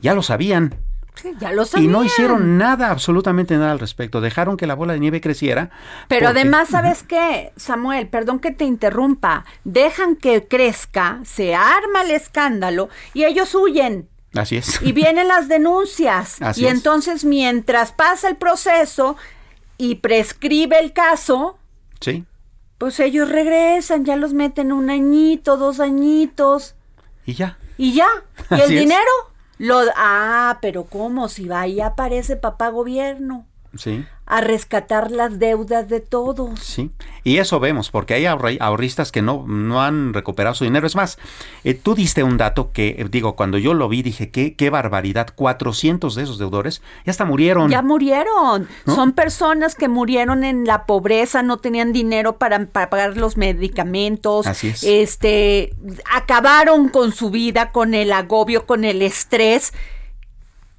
Ya 0.00 0.14
lo 0.14 0.22
sabían. 0.22 0.74
Sí, 1.14 1.32
ya 1.38 1.52
lo 1.52 1.62
Y 1.62 1.66
sabían. 1.66 1.92
no 1.92 2.04
hicieron 2.04 2.56
nada, 2.56 2.90
absolutamente 2.90 3.54
nada 3.58 3.72
al 3.72 3.78
respecto. 3.78 4.20
Dejaron 4.22 4.56
que 4.56 4.66
la 4.66 4.74
bola 4.74 4.94
de 4.94 5.00
nieve 5.00 5.20
creciera. 5.20 5.68
Pero 6.08 6.26
porque- 6.26 6.40
además, 6.40 6.68
¿sabes 6.70 7.02
qué, 7.02 7.52
Samuel? 7.56 8.08
Perdón 8.08 8.38
que 8.38 8.50
te 8.50 8.64
interrumpa. 8.64 9.44
Dejan 9.64 10.16
que 10.16 10.48
crezca, 10.48 11.20
se 11.24 11.54
arma 11.54 12.02
el 12.02 12.12
escándalo 12.12 12.88
y 13.12 13.24
ellos 13.24 13.54
huyen. 13.54 14.08
Así 14.34 14.56
es. 14.56 14.80
Y 14.80 14.92
vienen 14.92 15.28
las 15.28 15.48
denuncias. 15.48 16.36
Así 16.40 16.62
y 16.62 16.66
es. 16.66 16.72
entonces, 16.72 17.24
mientras 17.26 17.92
pasa 17.92 18.28
el 18.28 18.36
proceso 18.36 19.16
y 19.76 19.96
prescribe 19.96 20.78
el 20.80 20.94
caso, 20.94 21.58
Sí. 22.00 22.24
pues 22.78 22.98
ellos 23.00 23.28
regresan, 23.28 24.06
ya 24.06 24.16
los 24.16 24.32
meten 24.32 24.72
un 24.72 24.88
añito, 24.88 25.58
dos 25.58 25.78
añitos 25.80 26.74
Y 27.26 27.34
ya. 27.34 27.58
y 27.76 27.92
ya. 27.92 28.06
¿Y 28.50 28.54
Así 28.62 28.76
el 28.78 28.82
es. 28.84 28.88
Lo, 29.58 29.80
ah, 29.96 30.58
pero 30.60 30.84
¿cómo? 30.84 31.28
Si 31.28 31.46
va 31.46 31.60
ahí 31.60 31.80
aparece 31.80 32.36
papá 32.36 32.68
gobierno 32.68 33.46
Sí. 33.76 34.04
A 34.34 34.40
rescatar 34.40 35.10
las 35.10 35.38
deudas 35.38 35.90
de 35.90 36.00
todos. 36.00 36.58
Sí, 36.60 36.90
y 37.22 37.36
eso 37.36 37.60
vemos, 37.60 37.90
porque 37.90 38.14
hay 38.14 38.22
ahorri- 38.24 38.56
ahorristas 38.60 39.12
que 39.12 39.20
no, 39.20 39.44
no 39.46 39.82
han 39.82 40.14
recuperado 40.14 40.54
su 40.54 40.64
dinero. 40.64 40.86
Es 40.86 40.96
más, 40.96 41.18
eh, 41.64 41.74
tú 41.74 41.94
diste 41.94 42.22
un 42.22 42.38
dato 42.38 42.72
que, 42.72 42.96
eh, 42.98 43.06
digo, 43.10 43.36
cuando 43.36 43.58
yo 43.58 43.74
lo 43.74 43.90
vi, 43.90 44.00
dije, 44.02 44.30
qué, 44.30 44.54
qué 44.54 44.70
barbaridad, 44.70 45.28
400 45.34 46.14
de 46.14 46.22
esos 46.22 46.38
deudores 46.38 46.80
ya 47.04 47.10
hasta 47.10 47.26
murieron. 47.26 47.70
Ya 47.70 47.82
murieron. 47.82 48.68
¿No? 48.86 48.94
Son 48.94 49.12
personas 49.12 49.74
que 49.74 49.88
murieron 49.88 50.44
en 50.44 50.64
la 50.64 50.86
pobreza, 50.86 51.42
no 51.42 51.58
tenían 51.58 51.92
dinero 51.92 52.38
para, 52.38 52.64
para 52.64 52.88
pagar 52.88 53.18
los 53.18 53.36
medicamentos. 53.36 54.46
Así 54.46 54.68
es. 54.68 54.82
Este, 54.82 55.74
acabaron 56.10 56.88
con 56.88 57.12
su 57.12 57.30
vida, 57.30 57.70
con 57.70 57.94
el 57.94 58.12
agobio, 58.12 58.64
con 58.66 58.84
el 58.84 59.02
estrés. 59.02 59.72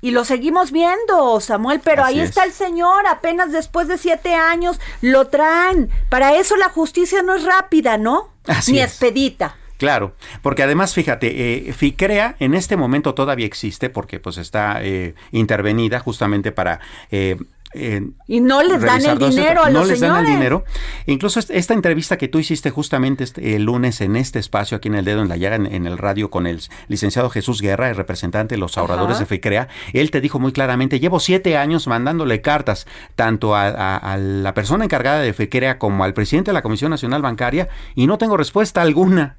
Y 0.04 0.12
lo 0.12 0.26
seguimos 0.26 0.72
viendo, 0.74 1.39
Samuel, 1.39 1.80
pero 1.84 2.04
Así 2.04 2.16
ahí 2.16 2.20
es. 2.20 2.30
está 2.30 2.43
el 2.43 2.51
señor, 2.51 3.08
apenas 3.08 3.54
después 3.54 3.88
de 3.88 3.97
siete 3.97 4.36
años, 4.36 4.80
lo 5.01 5.28
traen. 5.30 5.89
Para 6.10 6.36
eso 6.36 6.58
la 6.58 6.68
justicia 6.70 7.24
no 7.24 7.34
es 7.36 7.43
rápida, 7.45 7.97
¿no? 7.97 8.30
Así 8.45 8.74
Ni 8.74 8.80
es. 8.80 8.91
expedita. 8.91 9.56
Claro, 9.78 10.14
porque 10.41 10.64
además, 10.64 10.93
fíjate, 10.93 11.68
eh, 11.70 11.74
FICREA 11.74 12.36
en 12.39 12.54
este 12.54 12.78
momento 12.78 13.14
todavía 13.16 13.45
existe 13.45 13.89
porque 13.89 14.20
pues 14.20 14.38
está 14.38 14.84
eh, 14.84 15.16
intervenida 15.32 15.99
justamente 15.99 16.51
para... 16.51 16.80
eh, 17.10 17.38
eh, 17.74 18.02
Y 18.28 18.40
no 18.42 18.62
les 18.64 18.82
dan 18.82 19.02
el 19.04 19.12
esto. 19.14 19.30
dinero 19.30 19.64
a 19.64 19.70
no 19.70 19.80
los 19.80 19.90
les 19.90 20.00
dan 20.00 20.26
el 20.26 20.32
dinero. 20.32 20.64
Incluso 21.06 21.40
est- 21.40 21.52
esta 21.52 21.74
entrevista 21.74 22.18
que 22.18 22.28
tú 22.28 22.40
hiciste 22.40 22.70
justamente 22.70 23.24
este, 23.24 23.56
el 23.56 23.64
lunes 23.64 24.02
en 24.02 24.16
este 24.16 24.40
espacio, 24.40 24.78
aquí 24.78 24.88
en 24.90 24.96
el 24.96 25.06
dedo 25.06 25.22
en 25.22 25.30
la 25.30 25.38
llaga, 25.38 25.56
en, 25.56 25.66
en 25.66 25.88
el 25.88 25.98
radio, 25.98 26.30
con 26.30 26.48
el 26.48 26.62
licenciado 26.88 27.30
Jesús 27.30 27.62
Guerra, 27.62 27.90
el 27.90 27.96
representante 27.96 28.56
de 28.56 28.60
los 28.60 28.78
ahorradores 28.78 29.20
de 29.20 29.26
FICREA, 29.26 29.68
él 29.94 30.12
te 30.12 30.22
dijo 30.22 30.40
muy 30.40 30.52
claramente, 30.52 31.00
llevo 31.00 31.20
siete 31.20 31.58
años 31.58 31.88
mandándole 31.88 32.42
cartas 32.42 32.86
tanto 33.16 33.56
a, 33.56 33.68
a- 33.68 33.98
a 33.98 34.18
la 34.18 34.54
persona 34.54 34.86
encargada 34.86 35.20
de 35.22 35.34
FICREA 35.34 35.80
como 35.80 36.04
al 36.04 36.14
presidente 36.14 36.52
de 36.52 36.54
la 36.54 36.62
Comisión 36.62 36.92
Nacional 36.92 37.22
Bancaria 37.22 37.70
y 37.96 38.08
no 38.08 38.18
tengo 38.18 38.38
respuesta 38.38 38.82
alguna. 38.82 39.38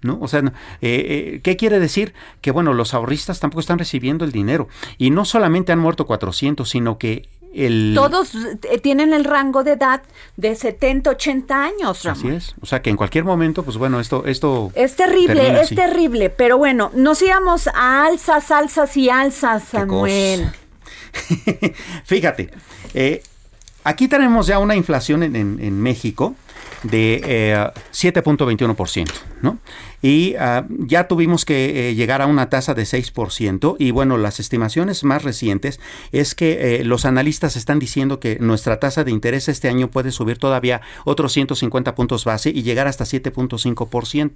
¿No? 0.00 0.16
O 0.20 0.28
sea, 0.28 0.42
no, 0.42 0.50
eh, 0.80 1.32
eh, 1.34 1.40
¿qué 1.42 1.56
quiere 1.56 1.80
decir? 1.80 2.14
Que 2.40 2.52
bueno, 2.52 2.72
los 2.72 2.94
ahorristas 2.94 3.40
tampoco 3.40 3.58
están 3.58 3.80
recibiendo 3.80 4.24
el 4.24 4.30
dinero. 4.30 4.68
Y 4.96 5.10
no 5.10 5.24
solamente 5.24 5.72
han 5.72 5.80
muerto 5.80 6.06
400, 6.06 6.70
sino 6.70 6.98
que 6.98 7.28
el... 7.54 7.92
Todos 7.94 8.32
eh, 8.34 8.78
tienen 8.78 9.12
el 9.12 9.24
rango 9.24 9.64
de 9.64 9.72
edad 9.72 10.02
de 10.36 10.54
70, 10.54 11.10
80 11.10 11.64
años, 11.64 12.04
Ramón. 12.04 12.26
Así 12.26 12.28
es. 12.36 12.54
O 12.60 12.66
sea, 12.66 12.82
que 12.82 12.90
en 12.90 12.96
cualquier 12.96 13.24
momento, 13.24 13.62
pues 13.62 13.76
bueno, 13.76 14.00
esto... 14.00 14.24
esto 14.26 14.70
Es 14.74 14.96
terrible, 14.96 15.52
es 15.54 15.60
así. 15.66 15.74
terrible, 15.74 16.30
pero 16.30 16.58
bueno, 16.58 16.90
nos 16.94 17.20
íbamos 17.22 17.68
a 17.68 18.06
alzas, 18.06 18.50
alzas 18.50 18.96
y 18.96 19.10
alzas, 19.10 19.64
Samuel. 19.64 20.50
Fíjate, 22.04 22.50
eh, 22.94 23.22
aquí 23.84 24.08
tenemos 24.08 24.46
ya 24.46 24.58
una 24.58 24.76
inflación 24.76 25.22
en, 25.22 25.36
en- 25.36 25.58
en 25.60 25.80
México 25.80 26.34
de 26.82 27.20
eh, 27.24 27.70
7.21%, 27.92 29.10
¿no? 29.42 29.58
Y 30.02 30.36
ah, 30.36 30.66
ya 30.68 31.08
tuvimos 31.08 31.44
que 31.44 31.90
eh, 31.90 31.94
llegar 31.94 32.22
a 32.22 32.26
una 32.26 32.48
tasa 32.50 32.74
de 32.74 32.82
6%, 32.82 33.76
y 33.78 33.90
bueno, 33.90 34.16
las 34.16 34.40
estimaciones 34.40 35.04
más 35.04 35.22
recientes 35.22 35.80
es 36.12 36.34
que 36.34 36.76
eh, 36.76 36.84
los 36.84 37.04
analistas 37.04 37.56
están 37.56 37.78
diciendo 37.78 38.20
que 38.20 38.38
nuestra 38.40 38.78
tasa 38.78 39.04
de 39.04 39.10
interés 39.10 39.48
este 39.48 39.68
año 39.68 39.90
puede 39.90 40.12
subir 40.12 40.38
todavía 40.38 40.80
otros 41.04 41.32
150 41.32 41.94
puntos 41.94 42.24
base 42.24 42.50
y 42.50 42.62
llegar 42.62 42.86
hasta 42.86 43.04
7.5%, 43.04 44.30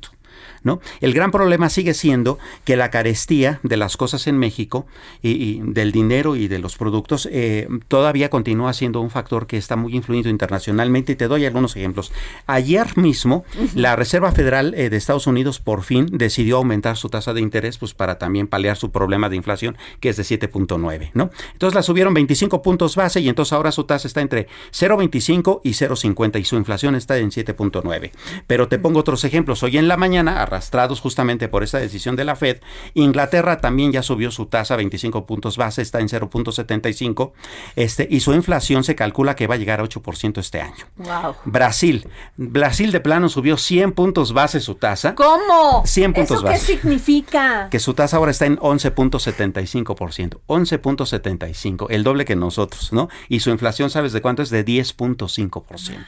¿no? 0.65 0.81
El 1.01 1.15
gran 1.15 1.31
problema 1.31 1.69
sigue 1.69 1.95
siendo 1.95 2.39
que 2.65 2.77
la 2.77 2.91
carestía 2.91 3.61
de 3.63 3.77
las 3.77 3.97
cosas 3.97 4.27
en 4.27 4.39
México 4.39 4.87
y, 5.23 5.31
y 5.31 5.63
del 5.65 5.93
dinero 5.93 6.37
y 6.37 6.49
de 6.49 6.59
los 6.59 6.77
productos 6.77 7.29
eh, 7.31 7.69
todavía 7.89 8.31
continúa 8.31 8.73
siendo 8.73 9.01
un 9.01 9.11
factor 9.11 9.47
que 9.47 9.57
está 9.57 9.77
muy 9.77 9.95
influido 9.95 10.29
internacionalmente 10.29 11.13
y 11.13 11.17
te 11.17 11.29
doy 11.29 11.47
algunos 11.47 11.77
ejemplos. 11.77 12.13
Ayer 12.47 12.97
mismo, 12.97 13.45
la 13.75 13.97
Reserva 13.97 14.33
Federal 14.33 14.73
de 14.73 14.97
Estados 14.97 15.27
Unidos 15.27 15.52
por 15.59 15.83
fin 15.83 16.07
decidió 16.11 16.59
aumentar 16.59 16.97
su 16.97 17.09
tasa 17.09 17.33
de 17.33 17.41
interés, 17.41 17.79
pues 17.79 17.95
para 17.95 18.19
también 18.19 18.47
paliar 18.47 18.77
su 18.77 18.91
problema 18.91 19.29
de 19.29 19.37
inflación, 19.37 19.77
que 20.01 20.09
es 20.09 20.17
de 20.17 20.23
7.9, 20.23 21.11
¿no? 21.15 21.31
Entonces 21.53 21.75
la 21.75 21.83
subieron 21.83 22.15
25 22.15 22.63
puntos 22.63 22.97
base 22.97 23.21
y 23.21 23.29
entonces 23.29 23.53
ahora 23.53 23.73
su 23.73 23.85
tasa 23.85 24.07
está 24.07 24.21
entre 24.21 24.49
0.25 24.73 25.61
y 25.65 25.71
0.50 25.71 26.41
y 26.41 26.45
su 26.45 26.57
inflación 26.57 26.95
está 26.95 27.19
en 27.19 27.31
7.9. 27.31 28.11
Pero 28.47 28.69
te 28.69 28.79
pongo 28.79 29.01
otros 29.01 29.25
ejemplos. 29.25 29.63
Hoy 29.63 29.79
en 29.79 29.89
la 29.89 29.97
mañana, 29.97 30.43
arrastrados 30.43 31.01
justamente 31.01 31.49
por 31.49 31.63
esta 31.63 31.79
decisión 31.79 32.17
de 32.17 32.25
la 32.25 32.37
Fed, 32.37 32.61
Inglaterra 32.95 33.61
también 33.61 33.93
ya 33.93 34.03
subió 34.03 34.31
su 34.31 34.47
tasa 34.47 34.77
25 34.77 35.27
puntos 35.27 35.57
base, 35.57 35.83
está 35.83 36.01
en 36.01 36.09
0.75, 36.09 37.33
este, 37.77 38.07
y 38.11 38.21
su 38.21 38.33
inflación 38.33 38.85
se 38.85 38.95
calcula 38.95 39.37
que 39.37 39.47
va 39.47 39.55
a 39.55 39.59
llegar 39.59 39.81
a 39.81 39.85
8% 39.85 40.39
este 40.39 40.61
año. 40.61 40.87
Wow. 40.97 41.37
Brasil, 41.45 42.09
Brasil 42.37 42.93
de 42.93 43.01
plano 43.01 43.29
subió 43.29 43.57
100 43.57 43.93
puntos 43.93 44.33
base 44.33 44.61
su 44.61 44.75
tasa. 44.75 45.15
¿Cómo? 45.15 45.42
100 45.85 46.13
puntos 46.13 46.37
¿Eso 46.39 46.43
qué 46.45 46.51
base. 46.51 46.67
significa? 46.67 47.69
Que 47.71 47.79
su 47.79 47.95
tasa 47.95 48.17
ahora 48.17 48.31
está 48.31 48.47
en 48.47 48.59
11.75%. 48.59 50.39
11.75, 50.47 51.87
el 51.91 52.05
doble 52.05 52.25
que 52.25 52.37
nosotros, 52.37 52.93
¿no? 52.93 53.09
Y 53.29 53.41
su 53.41 53.51
inflación, 53.51 53.91
¿sabes 53.91 54.13
de 54.13 54.21
cuánto 54.23 54.43
es? 54.43 54.51
De 54.51 54.65
10.5%. 54.65 55.99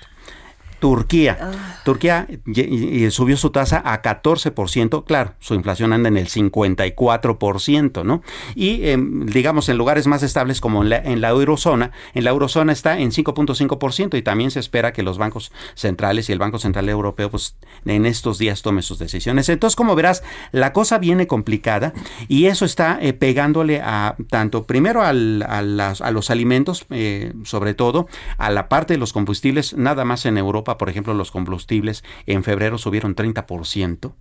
Turquía. 0.84 1.50
Turquía 1.82 2.26
y- 2.46 3.04
y 3.06 3.10
subió 3.10 3.38
su 3.38 3.48
tasa 3.48 3.80
a 3.86 4.02
14%. 4.02 5.04
Claro, 5.06 5.32
su 5.40 5.54
inflación 5.54 5.94
anda 5.94 6.08
en 6.10 6.18
el 6.18 6.28
54%, 6.28 8.04
¿no? 8.04 8.22
Y 8.54 8.86
em, 8.88 9.24
digamos 9.24 9.68
en 9.70 9.78
lugares 9.78 10.06
más 10.06 10.22
estables 10.22 10.60
como 10.60 10.82
en 10.82 10.90
la, 10.90 10.96
en 10.98 11.22
la 11.22 11.30
eurozona, 11.30 11.92
en 12.12 12.24
la 12.24 12.30
eurozona 12.30 12.72
está 12.72 12.98
en 12.98 13.12
5.5% 13.12 14.18
y 14.18 14.22
también 14.22 14.50
se 14.50 14.60
espera 14.60 14.92
que 14.92 15.02
los 15.02 15.16
bancos 15.16 15.52
centrales 15.74 16.28
y 16.28 16.32
el 16.32 16.38
Banco 16.38 16.58
Central 16.58 16.86
Europeo 16.90 17.30
pues 17.30 17.56
en 17.86 18.04
estos 18.04 18.36
días 18.38 18.60
tome 18.60 18.82
sus 18.82 18.98
decisiones. 18.98 19.48
Entonces, 19.48 19.76
como 19.76 19.94
verás, 19.94 20.22
la 20.52 20.74
cosa 20.74 20.98
viene 20.98 21.26
complicada 21.26 21.94
y 22.28 22.44
eso 22.46 22.66
está 22.66 22.98
eh, 23.00 23.14
pegándole 23.14 23.80
a 23.82 24.16
tanto 24.28 24.64
primero 24.64 25.00
al- 25.02 25.44
a, 25.48 25.62
las- 25.62 26.02
a 26.02 26.10
los 26.10 26.28
alimentos, 26.28 26.84
eh, 26.90 27.32
sobre 27.44 27.72
todo 27.72 28.06
a 28.36 28.50
la 28.50 28.68
parte 28.68 28.92
de 28.94 28.98
los 28.98 29.14
combustibles, 29.14 29.74
nada 29.78 30.04
más 30.04 30.26
en 30.26 30.36
Europa, 30.36 30.73
por 30.78 30.88
ejemplo, 30.88 31.14
los 31.14 31.30
combustibles 31.30 32.04
en 32.26 32.44
febrero 32.44 32.78
subieron 32.78 33.14
30%. 33.14 34.14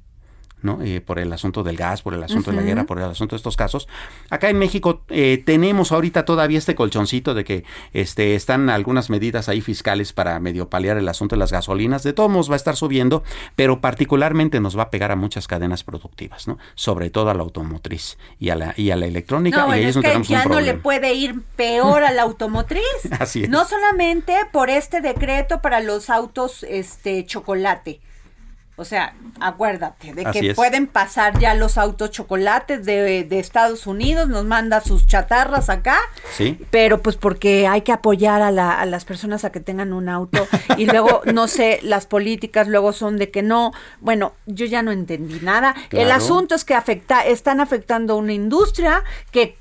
¿No? 0.63 0.81
Eh, 0.81 1.01
por 1.01 1.19
el 1.19 1.31
asunto 1.31 1.61
del 1.61 1.77
gas, 1.77 2.01
por 2.01 2.13
el 2.13 2.23
asunto 2.23 2.51
de 2.51 2.57
la 2.57 2.63
guerra, 2.63 2.85
por 2.85 2.97
el 2.97 3.05
asunto 3.05 3.35
de 3.35 3.37
estos 3.37 3.55
casos. 3.57 3.87
Acá 4.29 4.49
en 4.49 4.57
México 4.57 5.01
eh, 5.09 5.41
tenemos 5.45 5.91
ahorita 5.91 6.25
todavía 6.25 6.57
este 6.57 6.75
colchoncito 6.75 7.33
de 7.33 7.43
que 7.43 7.65
este, 7.91 8.35
están 8.35 8.69
algunas 8.69 9.09
medidas 9.09 9.49
ahí 9.49 9.61
fiscales 9.61 10.13
para 10.13 10.39
medio 10.39 10.69
paliar 10.69 10.97
el 10.97 11.07
asunto 11.07 11.35
de 11.35 11.39
las 11.39 11.51
gasolinas. 11.51 12.03
De 12.03 12.13
todos 12.13 12.31
modos 12.31 12.49
va 12.49 12.53
a 12.53 12.57
estar 12.57 12.75
subiendo, 12.75 13.23
pero 13.55 13.81
particularmente 13.81 14.59
nos 14.59 14.77
va 14.77 14.83
a 14.83 14.89
pegar 14.89 15.11
a 15.11 15.15
muchas 15.15 15.47
cadenas 15.47 15.83
productivas, 15.83 16.47
¿no? 16.47 16.57
Sobre 16.75 17.09
todo 17.09 17.29
a 17.29 17.33
la 17.33 17.43
automotriz 17.43 18.17
y 18.39 18.49
a 18.49 18.55
la, 18.55 18.73
y 18.77 18.91
a 18.91 18.95
la 18.95 19.05
electrónica. 19.05 19.57
No, 19.57 19.63
y 19.65 19.83
bueno, 19.83 19.89
es 19.89 19.97
que 19.97 20.23
ya 20.23 20.45
no 20.45 20.61
le 20.61 20.75
puede 20.75 21.13
ir 21.13 21.41
peor 21.55 22.03
a 22.03 22.11
la 22.11 22.23
automotriz. 22.23 22.83
Así 23.19 23.43
es. 23.43 23.49
No 23.49 23.65
solamente 23.65 24.35
por 24.51 24.69
este 24.69 25.01
decreto 25.01 25.61
para 25.61 25.81
los 25.81 26.09
autos 26.09 26.63
este 26.63 27.25
chocolate. 27.25 27.99
O 28.75 28.85
sea, 28.85 29.13
acuérdate 29.39 30.13
de 30.15 30.25
Así 30.25 30.39
que 30.39 30.49
es. 30.51 30.55
pueden 30.55 30.87
pasar 30.87 31.37
ya 31.37 31.53
los 31.53 31.77
autos 31.77 32.09
chocolates 32.09 32.83
de, 32.85 33.23
de 33.23 33.39
Estados 33.39 33.85
Unidos, 33.85 34.29
nos 34.29 34.45
manda 34.45 34.81
sus 34.81 35.05
chatarras 35.05 35.69
acá, 35.69 35.97
Sí. 36.35 36.57
pero 36.71 36.99
pues 37.01 37.15
porque 37.15 37.67
hay 37.67 37.81
que 37.81 37.91
apoyar 37.91 38.41
a, 38.41 38.49
la- 38.49 38.79
a 38.79 38.85
las 38.87 39.05
personas 39.05 39.45
a 39.45 39.51
que 39.51 39.59
tengan 39.59 39.93
un 39.93 40.09
auto 40.09 40.47
y 40.77 40.85
luego, 40.91 41.21
no 41.31 41.47
sé, 41.47 41.79
las 41.83 42.07
políticas 42.07 42.67
luego 42.67 42.93
son 42.93 43.17
de 43.17 43.29
que 43.29 43.43
no, 43.43 43.73
bueno, 43.99 44.33
yo 44.47 44.65
ya 44.65 44.81
no 44.81 44.91
entendí 44.91 45.39
nada. 45.41 45.75
El 45.91 46.11
asunto 46.11 46.55
es 46.55 46.65
que 46.65 46.73
afecta, 46.73 47.21
están 47.21 47.59
afectando 47.59 48.15
una 48.17 48.33
industria 48.33 49.03
que 49.31 49.55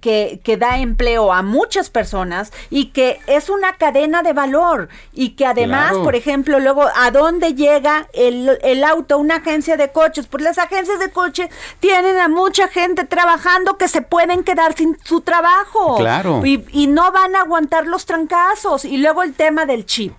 que, 0.00 0.40
que 0.42 0.56
da 0.56 0.78
empleo 0.78 1.32
a 1.32 1.42
muchas 1.42 1.90
personas 1.90 2.52
y 2.70 2.86
que 2.86 3.18
es 3.26 3.48
una 3.50 3.76
cadena 3.76 4.22
de 4.22 4.32
valor 4.32 4.88
y 5.12 5.30
que 5.30 5.44
además, 5.46 5.90
Claro. 5.90 6.04
por 6.04 6.14
ejemplo, 6.14 6.60
luego, 6.60 6.84
¿a 6.94 7.10
dónde 7.10 7.54
llega 7.54 8.08
el, 8.12 8.58
el 8.62 8.84
auto? 8.84 9.18
Una 9.18 9.36
agencia 9.36 9.76
de 9.76 9.90
coches. 9.90 10.26
Pues 10.26 10.42
las 10.42 10.58
agencias 10.58 10.98
de 10.98 11.10
coches 11.10 11.48
tienen 11.80 12.18
a 12.18 12.28
mucha 12.28 12.68
gente 12.68 13.04
trabajando 13.04 13.76
que 13.76 13.88
se 13.88 14.02
pueden 14.02 14.44
quedar 14.44 14.74
sin 14.74 14.96
su 15.04 15.20
trabajo. 15.20 15.96
Claro. 15.96 16.44
Y, 16.46 16.64
y 16.72 16.86
no 16.86 17.10
van 17.12 17.34
a 17.36 17.40
aguantar 17.40 17.86
los 17.86 18.06
trancazos. 18.06 18.84
Y 18.84 18.98
luego 18.98 19.22
el 19.22 19.34
tema 19.34 19.66
del 19.66 19.84
chip. 19.86 20.14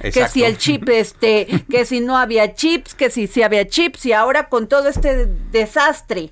Que 0.00 0.08
Exacto. 0.08 0.32
si 0.34 0.44
el 0.44 0.58
chip, 0.58 0.88
este, 0.90 1.64
que 1.68 1.84
si 1.84 2.00
no 2.00 2.16
había 2.16 2.54
chips, 2.54 2.94
que 2.94 3.10
si 3.10 3.26
sí 3.26 3.42
había 3.42 3.66
chips, 3.66 4.06
y 4.06 4.12
ahora 4.12 4.48
con 4.48 4.68
todo 4.68 4.88
este 4.88 5.26
desastre. 5.50 6.30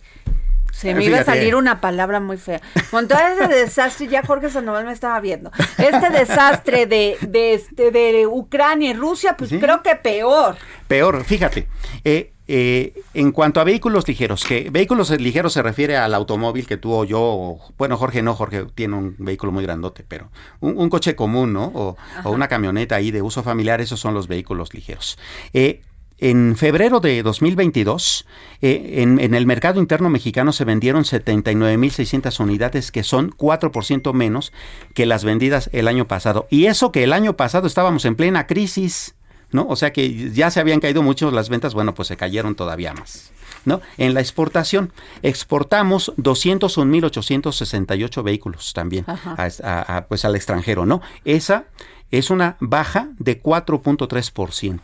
Se 0.76 0.94
me 0.94 1.04
iba 1.04 1.16
a 1.18 1.24
salir 1.24 1.54
una 1.56 1.80
palabra 1.80 2.20
muy 2.20 2.36
fea. 2.36 2.60
Con 2.90 3.08
todo 3.08 3.18
ese 3.18 3.48
desastre, 3.48 4.08
ya 4.08 4.22
Jorge 4.22 4.50
Sandoval 4.50 4.84
me 4.84 4.92
estaba 4.92 5.18
viendo. 5.20 5.50
Este 5.78 6.10
desastre 6.10 6.86
de, 6.86 7.16
de, 7.22 7.54
este, 7.54 7.90
de 7.90 8.26
Ucrania 8.26 8.90
y 8.90 8.94
Rusia, 8.94 9.36
pues 9.38 9.50
creo 9.58 9.82
que 9.82 9.96
peor. 9.96 10.56
Peor, 10.86 11.24
fíjate. 11.24 11.66
eh, 12.04 12.32
eh, 12.48 12.92
en 13.14 13.32
cuanto 13.32 13.58
a 13.60 13.64
vehículos 13.64 14.06
ligeros, 14.06 14.44
que 14.44 14.68
vehículos 14.70 15.10
ligeros 15.18 15.52
se 15.54 15.62
refiere 15.62 15.96
al 15.96 16.14
automóvil 16.14 16.66
que 16.66 16.76
tú 16.76 16.92
o 16.92 17.04
yo, 17.04 17.20
o- 17.20 17.60
bueno, 17.76 17.96
Jorge 17.96 18.22
no, 18.22 18.34
Jorge 18.36 18.66
tiene 18.74 18.94
un 18.96 19.16
vehículo 19.18 19.50
muy 19.50 19.64
grandote, 19.64 20.04
pero 20.06 20.30
un, 20.60 20.76
un 20.78 20.88
coche 20.88 21.16
común, 21.16 21.52
¿no? 21.52 21.72
O, 21.74 21.96
o 22.22 22.30
una 22.30 22.46
camioneta 22.46 22.94
ahí 22.96 23.10
de 23.10 23.20
uso 23.22 23.42
familiar, 23.42 23.80
esos 23.80 23.98
son 23.98 24.14
los 24.14 24.28
vehículos 24.28 24.74
ligeros. 24.74 25.18
Eh, 25.54 25.80
en 26.18 26.56
febrero 26.56 27.00
de 27.00 27.22
2022, 27.22 28.26
eh, 28.62 29.02
en, 29.02 29.18
en 29.20 29.34
el 29.34 29.46
mercado 29.46 29.80
interno 29.80 30.08
mexicano 30.10 30.52
se 30.52 30.64
vendieron 30.64 31.04
79.600 31.04 32.40
unidades, 32.40 32.90
que 32.92 33.02
son 33.02 33.30
4% 33.32 34.12
menos 34.14 34.52
que 34.94 35.04
las 35.06 35.24
vendidas 35.24 35.68
el 35.72 35.88
año 35.88 36.06
pasado. 36.08 36.46
Y 36.50 36.66
eso 36.66 36.92
que 36.92 37.04
el 37.04 37.12
año 37.12 37.36
pasado 37.36 37.66
estábamos 37.66 38.04
en 38.04 38.14
plena 38.16 38.46
crisis. 38.46 39.14
¿no? 39.52 39.66
O 39.68 39.76
sea 39.76 39.92
que 39.92 40.32
ya 40.32 40.50
se 40.50 40.58
habían 40.58 40.80
caído 40.80 41.02
mucho 41.02 41.30
las 41.30 41.48
ventas, 41.48 41.72
bueno, 41.72 41.94
pues 41.94 42.08
se 42.08 42.16
cayeron 42.16 42.56
todavía 42.56 42.92
más. 42.94 43.30
¿no? 43.64 43.80
En 43.96 44.12
la 44.12 44.18
exportación, 44.20 44.92
exportamos 45.22 46.12
201.868 46.16 48.22
vehículos 48.22 48.72
también 48.72 49.04
a- 49.06 49.48
a- 49.64 49.96
a, 49.96 50.06
pues 50.06 50.24
al 50.24 50.36
extranjero, 50.36 50.86
¿no? 50.86 51.00
Esa 51.24 51.64
es 52.10 52.30
una 52.30 52.56
baja 52.60 53.08
de 53.18 53.42
4.3%. 53.42 54.80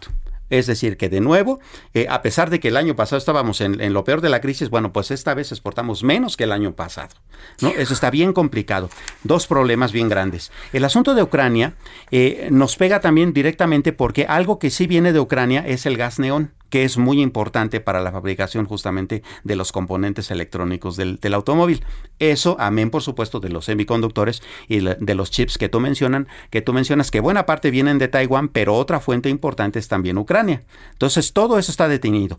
Es 0.52 0.66
decir, 0.66 0.98
que 0.98 1.08
de 1.08 1.22
nuevo, 1.22 1.60
eh, 1.94 2.06
a 2.10 2.20
pesar 2.20 2.50
de 2.50 2.60
que 2.60 2.68
el 2.68 2.76
año 2.76 2.94
pasado 2.94 3.16
estábamos 3.16 3.62
en, 3.62 3.80
en 3.80 3.94
lo 3.94 4.04
peor 4.04 4.20
de 4.20 4.28
la 4.28 4.42
crisis, 4.42 4.68
bueno, 4.68 4.92
pues 4.92 5.10
esta 5.10 5.32
vez 5.32 5.50
exportamos 5.50 6.04
menos 6.04 6.36
que 6.36 6.44
el 6.44 6.52
año 6.52 6.76
pasado. 6.76 7.14
¿no? 7.62 7.70
Eso 7.70 7.94
está 7.94 8.10
bien 8.10 8.34
complicado. 8.34 8.90
Dos 9.24 9.46
problemas 9.46 9.92
bien 9.92 10.10
grandes. 10.10 10.52
El 10.74 10.84
asunto 10.84 11.14
de 11.14 11.22
Ucrania 11.22 11.74
eh, 12.10 12.48
nos 12.50 12.76
pega 12.76 13.00
también 13.00 13.32
directamente 13.32 13.94
porque 13.94 14.26
algo 14.28 14.58
que 14.58 14.68
sí 14.68 14.86
viene 14.86 15.14
de 15.14 15.20
Ucrania 15.20 15.64
es 15.66 15.86
el 15.86 15.96
gas 15.96 16.18
neón 16.18 16.52
que 16.72 16.84
es 16.84 16.96
muy 16.96 17.20
importante 17.20 17.80
para 17.80 18.00
la 18.00 18.12
fabricación 18.12 18.64
justamente 18.64 19.22
de 19.44 19.56
los 19.56 19.72
componentes 19.72 20.30
electrónicos 20.30 20.96
del, 20.96 21.20
del 21.20 21.34
automóvil. 21.34 21.84
Eso, 22.18 22.56
amén 22.58 22.88
por 22.88 23.02
supuesto 23.02 23.40
de 23.40 23.50
los 23.50 23.66
semiconductores 23.66 24.42
y 24.68 24.80
de 24.80 25.14
los 25.14 25.30
chips 25.30 25.58
que 25.58 25.68
tú 25.68 25.80
mencionan, 25.80 26.28
que 26.48 26.62
tú 26.62 26.72
mencionas 26.72 27.10
que 27.10 27.20
buena 27.20 27.44
parte 27.44 27.70
vienen 27.70 27.98
de 27.98 28.08
Taiwán, 28.08 28.48
pero 28.48 28.74
otra 28.74 29.00
fuente 29.00 29.28
importante 29.28 29.78
es 29.78 29.88
también 29.88 30.16
Ucrania. 30.16 30.41
Entonces 30.48 31.32
todo 31.32 31.58
eso 31.58 31.70
está 31.70 31.88
detenido. 31.88 32.38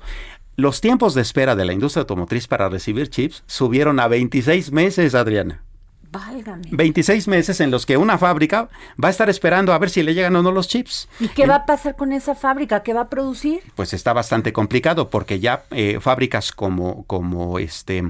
Los 0.55 0.81
tiempos 0.81 1.13
de 1.15 1.21
espera 1.21 1.55
de 1.55 1.65
la 1.65 1.73
industria 1.73 2.01
automotriz 2.01 2.47
para 2.47 2.69
recibir 2.69 3.09
chips 3.09 3.43
subieron 3.47 3.99
a 3.99 4.07
26 4.07 4.71
meses, 4.71 5.15
Adriana. 5.15 5.63
Válgame. 6.13 6.63
26 6.71 7.27
meses 7.27 7.59
en 7.59 7.71
los 7.71 7.85
que 7.85 7.97
una 7.97 8.17
fábrica 8.17 8.69
va 9.03 9.07
a 9.09 9.11
estar 9.11 9.29
esperando 9.29 9.73
a 9.73 9.77
ver 9.79 9.89
si 9.89 10.03
le 10.03 10.13
llegan 10.13 10.35
o 10.37 10.41
no 10.43 10.51
los 10.51 10.67
chips. 10.67 11.09
¿Y 11.19 11.27
qué 11.29 11.45
va 11.47 11.55
a 11.55 11.65
pasar 11.65 11.95
con 11.95 12.13
esa 12.13 12.35
fábrica? 12.35 12.83
¿Qué 12.83 12.93
va 12.93 13.01
a 13.01 13.09
producir? 13.09 13.61
pues 13.75 13.93
está 13.93 14.13
bastante 14.13 14.53
complicado 14.53 15.09
porque 15.09 15.39
ya 15.39 15.63
eh, 15.71 15.97
fábricas 15.99 16.51
como 16.51 17.03
como 17.05 17.57
este 17.59 18.03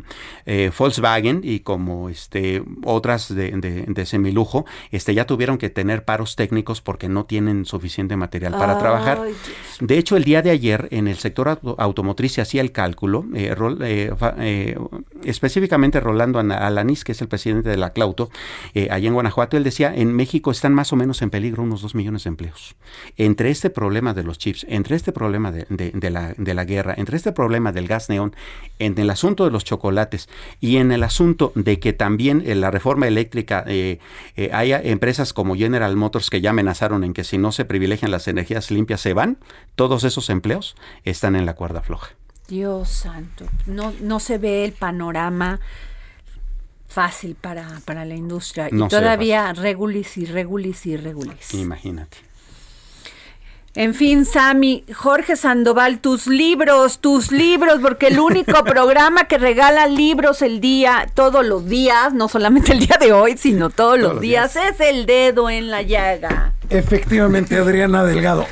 eh, 0.45 0.69
Volkswagen 0.77 1.39
y 1.43 1.61
como 1.61 2.09
este 2.09 2.61
otras 2.83 3.33
de, 3.33 3.51
de, 3.51 3.85
de 3.87 4.05
semilujo 4.05 4.65
este 4.91 5.13
ya 5.13 5.25
tuvieron 5.25 5.57
que 5.57 5.69
tener 5.69 6.03
paros 6.03 6.35
técnicos 6.35 6.81
porque 6.81 7.07
no 7.07 7.25
tienen 7.25 7.65
suficiente 7.65 8.17
material 8.17 8.53
para 8.53 8.73
Ay, 8.73 8.79
trabajar 8.79 9.23
Dios. 9.23 9.37
de 9.79 9.97
hecho 9.97 10.17
el 10.17 10.25
día 10.25 10.41
de 10.41 10.49
ayer 10.51 10.89
en 10.91 11.07
el 11.07 11.17
sector 11.17 11.47
auto- 11.47 11.75
automotriz 11.79 12.33
se 12.33 12.41
hacía 12.41 12.61
el 12.61 12.71
cálculo 12.73 13.25
eh, 13.33 13.55
Rol- 13.55 13.79
eh, 13.81 14.11
fa- 14.17 14.35
eh, 14.39 14.77
específicamente 15.23 15.99
Rolando 15.99 16.39
Alanís 16.39 17.03
que 17.03 17.13
es 17.13 17.21
el 17.21 17.27
presidente 17.27 17.69
de 17.69 17.77
la 17.77 17.92
Clauto, 17.93 18.29
eh, 18.73 18.87
allá 18.91 19.07
en 19.07 19.13
Guanajuato, 19.13 19.55
él 19.57 19.63
decía, 19.63 19.93
en 19.95 20.13
México 20.13 20.51
están 20.51 20.73
más 20.73 20.91
o 20.91 20.95
menos 20.95 21.21
en 21.21 21.29
peligro 21.29 21.63
unos 21.63 21.81
dos 21.81 21.95
millones 21.95 22.23
de 22.25 22.29
empleos. 22.29 22.75
Entre 23.17 23.49
este 23.49 23.69
problema 23.69 24.13
de 24.13 24.23
los 24.23 24.37
chips, 24.37 24.65
entre 24.69 24.95
este 24.95 25.11
problema 25.11 25.51
de, 25.51 25.65
de- 25.69 26.09
la, 26.09 26.33
de 26.37 26.53
la 26.53 26.65
guerra, 26.65 26.93
entre 26.97 27.15
este 27.17 27.31
problema 27.31 27.71
del 27.71 27.87
gas 27.87 28.09
neón, 28.09 28.35
en 28.79 28.97
el 28.99 29.09
asunto 29.09 29.45
de 29.45 29.51
los 29.51 29.63
chocolates 29.63 30.27
y 30.59 30.77
en 30.77 30.91
el 30.91 31.03
asunto 31.03 31.51
de 31.55 31.79
que 31.79 31.93
también 31.93 32.43
en 32.45 32.59
la 32.61 32.71
reforma 32.71 33.07
eléctrica 33.07 33.63
eh, 33.67 33.99
eh, 34.35 34.49
haya 34.53 34.81
empresas 34.81 35.33
como 35.33 35.55
General 35.55 35.95
Motors 35.95 36.29
que 36.29 36.41
ya 36.41 36.49
amenazaron 36.49 37.03
en 37.03 37.13
que 37.13 37.23
si 37.23 37.37
no 37.37 37.51
se 37.51 37.65
privilegian 37.65 38.11
las 38.11 38.27
energías 38.27 38.71
limpias 38.71 39.01
se 39.01 39.13
van, 39.13 39.37
todos 39.75 40.03
esos 40.03 40.29
empleos 40.29 40.75
están 41.03 41.35
en 41.35 41.45
la 41.45 41.53
cuerda 41.53 41.81
floja. 41.81 42.11
Dios 42.47 42.89
santo, 42.89 43.45
no, 43.67 43.93
no 44.01 44.19
se 44.19 44.37
ve 44.37 44.65
el 44.65 44.73
panorama 44.73 45.59
fácil 46.93 47.35
para, 47.35 47.81
para 47.85 48.05
la 48.05 48.15
industria. 48.15 48.69
No 48.71 48.85
y 48.85 48.89
todavía 48.89 49.51
regulis 49.53 50.15
y 50.17 50.25
regulis 50.25 50.85
y 50.85 50.95
regulis. 50.95 51.53
Imagínate. 51.53 52.17
En 53.75 53.95
fin, 53.95 54.23
Sami, 54.25 54.83
Jorge 54.93 55.35
Sandoval, 55.35 55.97
tus 55.97 56.27
libros, 56.27 56.99
tus 56.99 57.31
libros, 57.31 57.79
porque 57.81 58.07
el 58.07 58.19
único 58.19 58.63
programa 58.65 59.23
que 59.23 59.39
regala 59.39 59.87
libros 59.87 60.43
el 60.43 60.61
día, 60.61 61.07
todos 61.15 61.43
los 61.43 61.67
días, 61.67 62.13
no 62.13 62.29
solamente 62.29 62.73
el 62.73 62.79
día 62.81 62.97
de 62.99 63.13
hoy, 63.13 63.35
sino 63.35 63.71
todos, 63.71 63.97
los 63.97 64.13
los 64.13 64.21
días, 64.21 64.55
es 64.55 64.79
el 64.79 65.07
dedo 65.07 65.49
en 65.49 65.71
la 65.71 65.81
llaga. 65.81 66.53
Efectivamente, 66.69 67.57
Adriana 67.57 68.03
Delgado. 68.03 68.45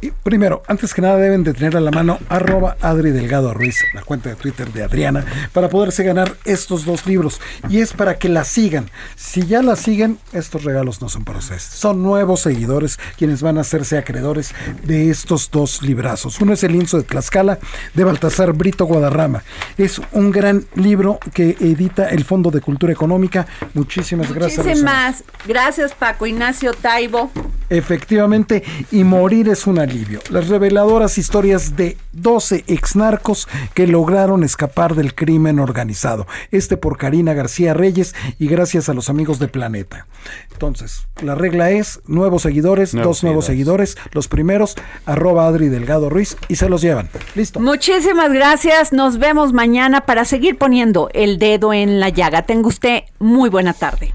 Y 0.00 0.10
primero, 0.10 0.62
antes 0.68 0.92
que 0.92 1.00
nada 1.00 1.16
deben 1.16 1.42
de 1.42 1.54
tener 1.54 1.76
a 1.76 1.80
la 1.80 1.90
mano 1.90 2.18
arroba 2.28 2.76
Adri 2.80 3.10
Delgado 3.12 3.54
Ruiz, 3.54 3.78
la 3.94 4.02
cuenta 4.02 4.28
de 4.28 4.36
Twitter 4.36 4.70
de 4.72 4.82
Adriana, 4.82 5.24
para 5.52 5.68
poderse 5.68 6.04
ganar 6.04 6.36
estos 6.44 6.84
dos 6.84 7.06
libros. 7.06 7.40
Y 7.68 7.80
es 7.80 7.92
para 7.92 8.18
que 8.18 8.28
la 8.28 8.44
sigan. 8.44 8.90
Si 9.16 9.46
ya 9.46 9.62
la 9.62 9.74
siguen, 9.74 10.18
estos 10.32 10.64
regalos 10.64 11.00
no 11.00 11.08
son 11.08 11.24
para 11.24 11.38
ustedes. 11.38 11.62
Son 11.62 12.02
nuevos 12.02 12.40
seguidores 12.40 12.98
quienes 13.16 13.40
van 13.40 13.58
a 13.58 13.62
hacerse 13.62 13.96
acreedores 13.96 14.54
de 14.84 15.10
estos 15.10 15.50
dos 15.50 15.82
librazos. 15.82 16.40
Uno 16.40 16.52
es 16.52 16.62
El 16.62 16.74
Inso 16.74 16.98
de 16.98 17.04
Tlaxcala, 17.04 17.58
de 17.94 18.04
Baltasar 18.04 18.52
Brito 18.52 18.84
Guadarrama. 18.84 19.42
Es 19.78 20.00
un 20.12 20.30
gran 20.30 20.66
libro 20.74 21.18
que 21.32 21.56
edita 21.60 22.08
el 22.08 22.24
Fondo 22.24 22.50
de 22.50 22.60
Cultura 22.60 22.92
Económica. 22.92 23.46
Muchísimas 23.74 24.32
gracias. 24.32 24.58
Rosana. 24.58 24.72
Muchísimas 24.74 25.24
gracias, 25.46 25.94
Paco 25.94 26.26
Ignacio 26.26 26.74
Taibo. 26.74 27.30
Efectivamente, 27.68 28.62
y 28.90 29.04
morir 29.04 29.48
es 29.48 29.66
un 29.66 29.78
alivio. 29.78 30.20
Las 30.30 30.48
reveladoras 30.48 31.18
historias 31.18 31.76
de 31.76 31.96
12 32.12 32.64
exnarcos 32.66 33.48
que 33.74 33.86
lograron 33.86 34.44
escapar 34.44 34.94
del 34.94 35.14
crimen 35.14 35.58
organizado. 35.58 36.26
Este 36.50 36.76
por 36.76 36.96
Karina 36.96 37.34
García 37.34 37.74
Reyes 37.74 38.14
y 38.38 38.48
gracias 38.48 38.88
a 38.88 38.94
los 38.94 39.10
amigos 39.10 39.38
de 39.38 39.48
Planeta. 39.48 40.06
Entonces, 40.52 41.06
la 41.22 41.34
regla 41.34 41.70
es 41.70 42.00
nuevos 42.06 42.42
seguidores, 42.42 42.94
Nuevos 42.94 43.16
dos 43.16 43.24
nuevos 43.24 43.44
seguidores, 43.46 43.96
los 44.12 44.28
primeros, 44.28 44.76
arroba 45.04 45.46
Adri 45.46 45.68
Delgado 45.68 46.08
Ruiz 46.08 46.36
y 46.48 46.56
se 46.56 46.68
los 46.68 46.80
llevan. 46.80 47.08
Listo. 47.34 47.60
Muchísimas 47.60 48.32
gracias. 48.32 48.92
Nos 48.92 49.18
vemos 49.18 49.52
mañana 49.52 50.02
para 50.02 50.24
seguir 50.24 50.56
poniendo 50.56 51.10
el 51.12 51.38
dedo 51.38 51.72
en 51.72 52.00
la 52.00 52.08
llaga. 52.08 52.42
Tenga 52.42 52.68
usted 52.68 53.02
muy 53.18 53.50
buena 53.50 53.72
tarde. 53.72 54.14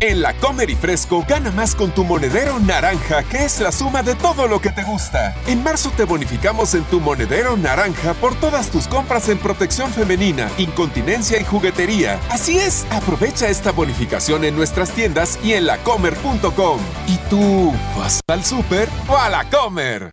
En 0.00 0.20
la 0.20 0.34
Comer 0.34 0.68
y 0.68 0.74
Fresco 0.74 1.24
gana 1.26 1.50
más 1.52 1.74
con 1.74 1.90
tu 1.90 2.04
monedero 2.04 2.58
naranja, 2.60 3.22
que 3.22 3.46
es 3.46 3.60
la 3.60 3.72
suma 3.72 4.02
de 4.02 4.14
todo 4.14 4.46
lo 4.46 4.60
que 4.60 4.68
te 4.68 4.82
gusta. 4.82 5.34
En 5.46 5.62
marzo 5.62 5.90
te 5.96 6.04
bonificamos 6.04 6.74
en 6.74 6.84
tu 6.84 7.00
monedero 7.00 7.56
naranja 7.56 8.12
por 8.14 8.34
todas 8.34 8.70
tus 8.70 8.88
compras 8.88 9.30
en 9.30 9.38
protección 9.38 9.90
femenina, 9.90 10.50
incontinencia 10.58 11.40
y 11.40 11.44
juguetería. 11.44 12.20
Así 12.30 12.58
es, 12.58 12.86
aprovecha 12.90 13.48
esta 13.48 13.72
bonificación 13.72 14.44
en 14.44 14.54
nuestras 14.54 14.90
tiendas 14.90 15.38
y 15.42 15.54
en 15.54 15.64
lacomer.com. 15.64 16.78
¿Y 17.06 17.16
tú 17.30 17.72
vas 17.96 18.20
al 18.28 18.44
súper 18.44 18.90
o 19.08 19.16
a 19.16 19.30
la 19.30 19.48
Comer? 19.48 20.10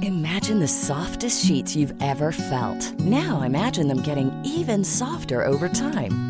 Imagine 0.00 0.58
the 0.58 0.68
softest 0.68 1.44
sheets 1.44 1.76
you've 1.76 1.94
ever 2.00 2.32
felt. 2.32 2.98
Now 2.98 3.42
imagine 3.42 3.88
them 3.88 4.02
getting 4.02 4.30
even 4.42 4.82
softer 4.82 5.44
over 5.44 5.68
time. 5.68 6.29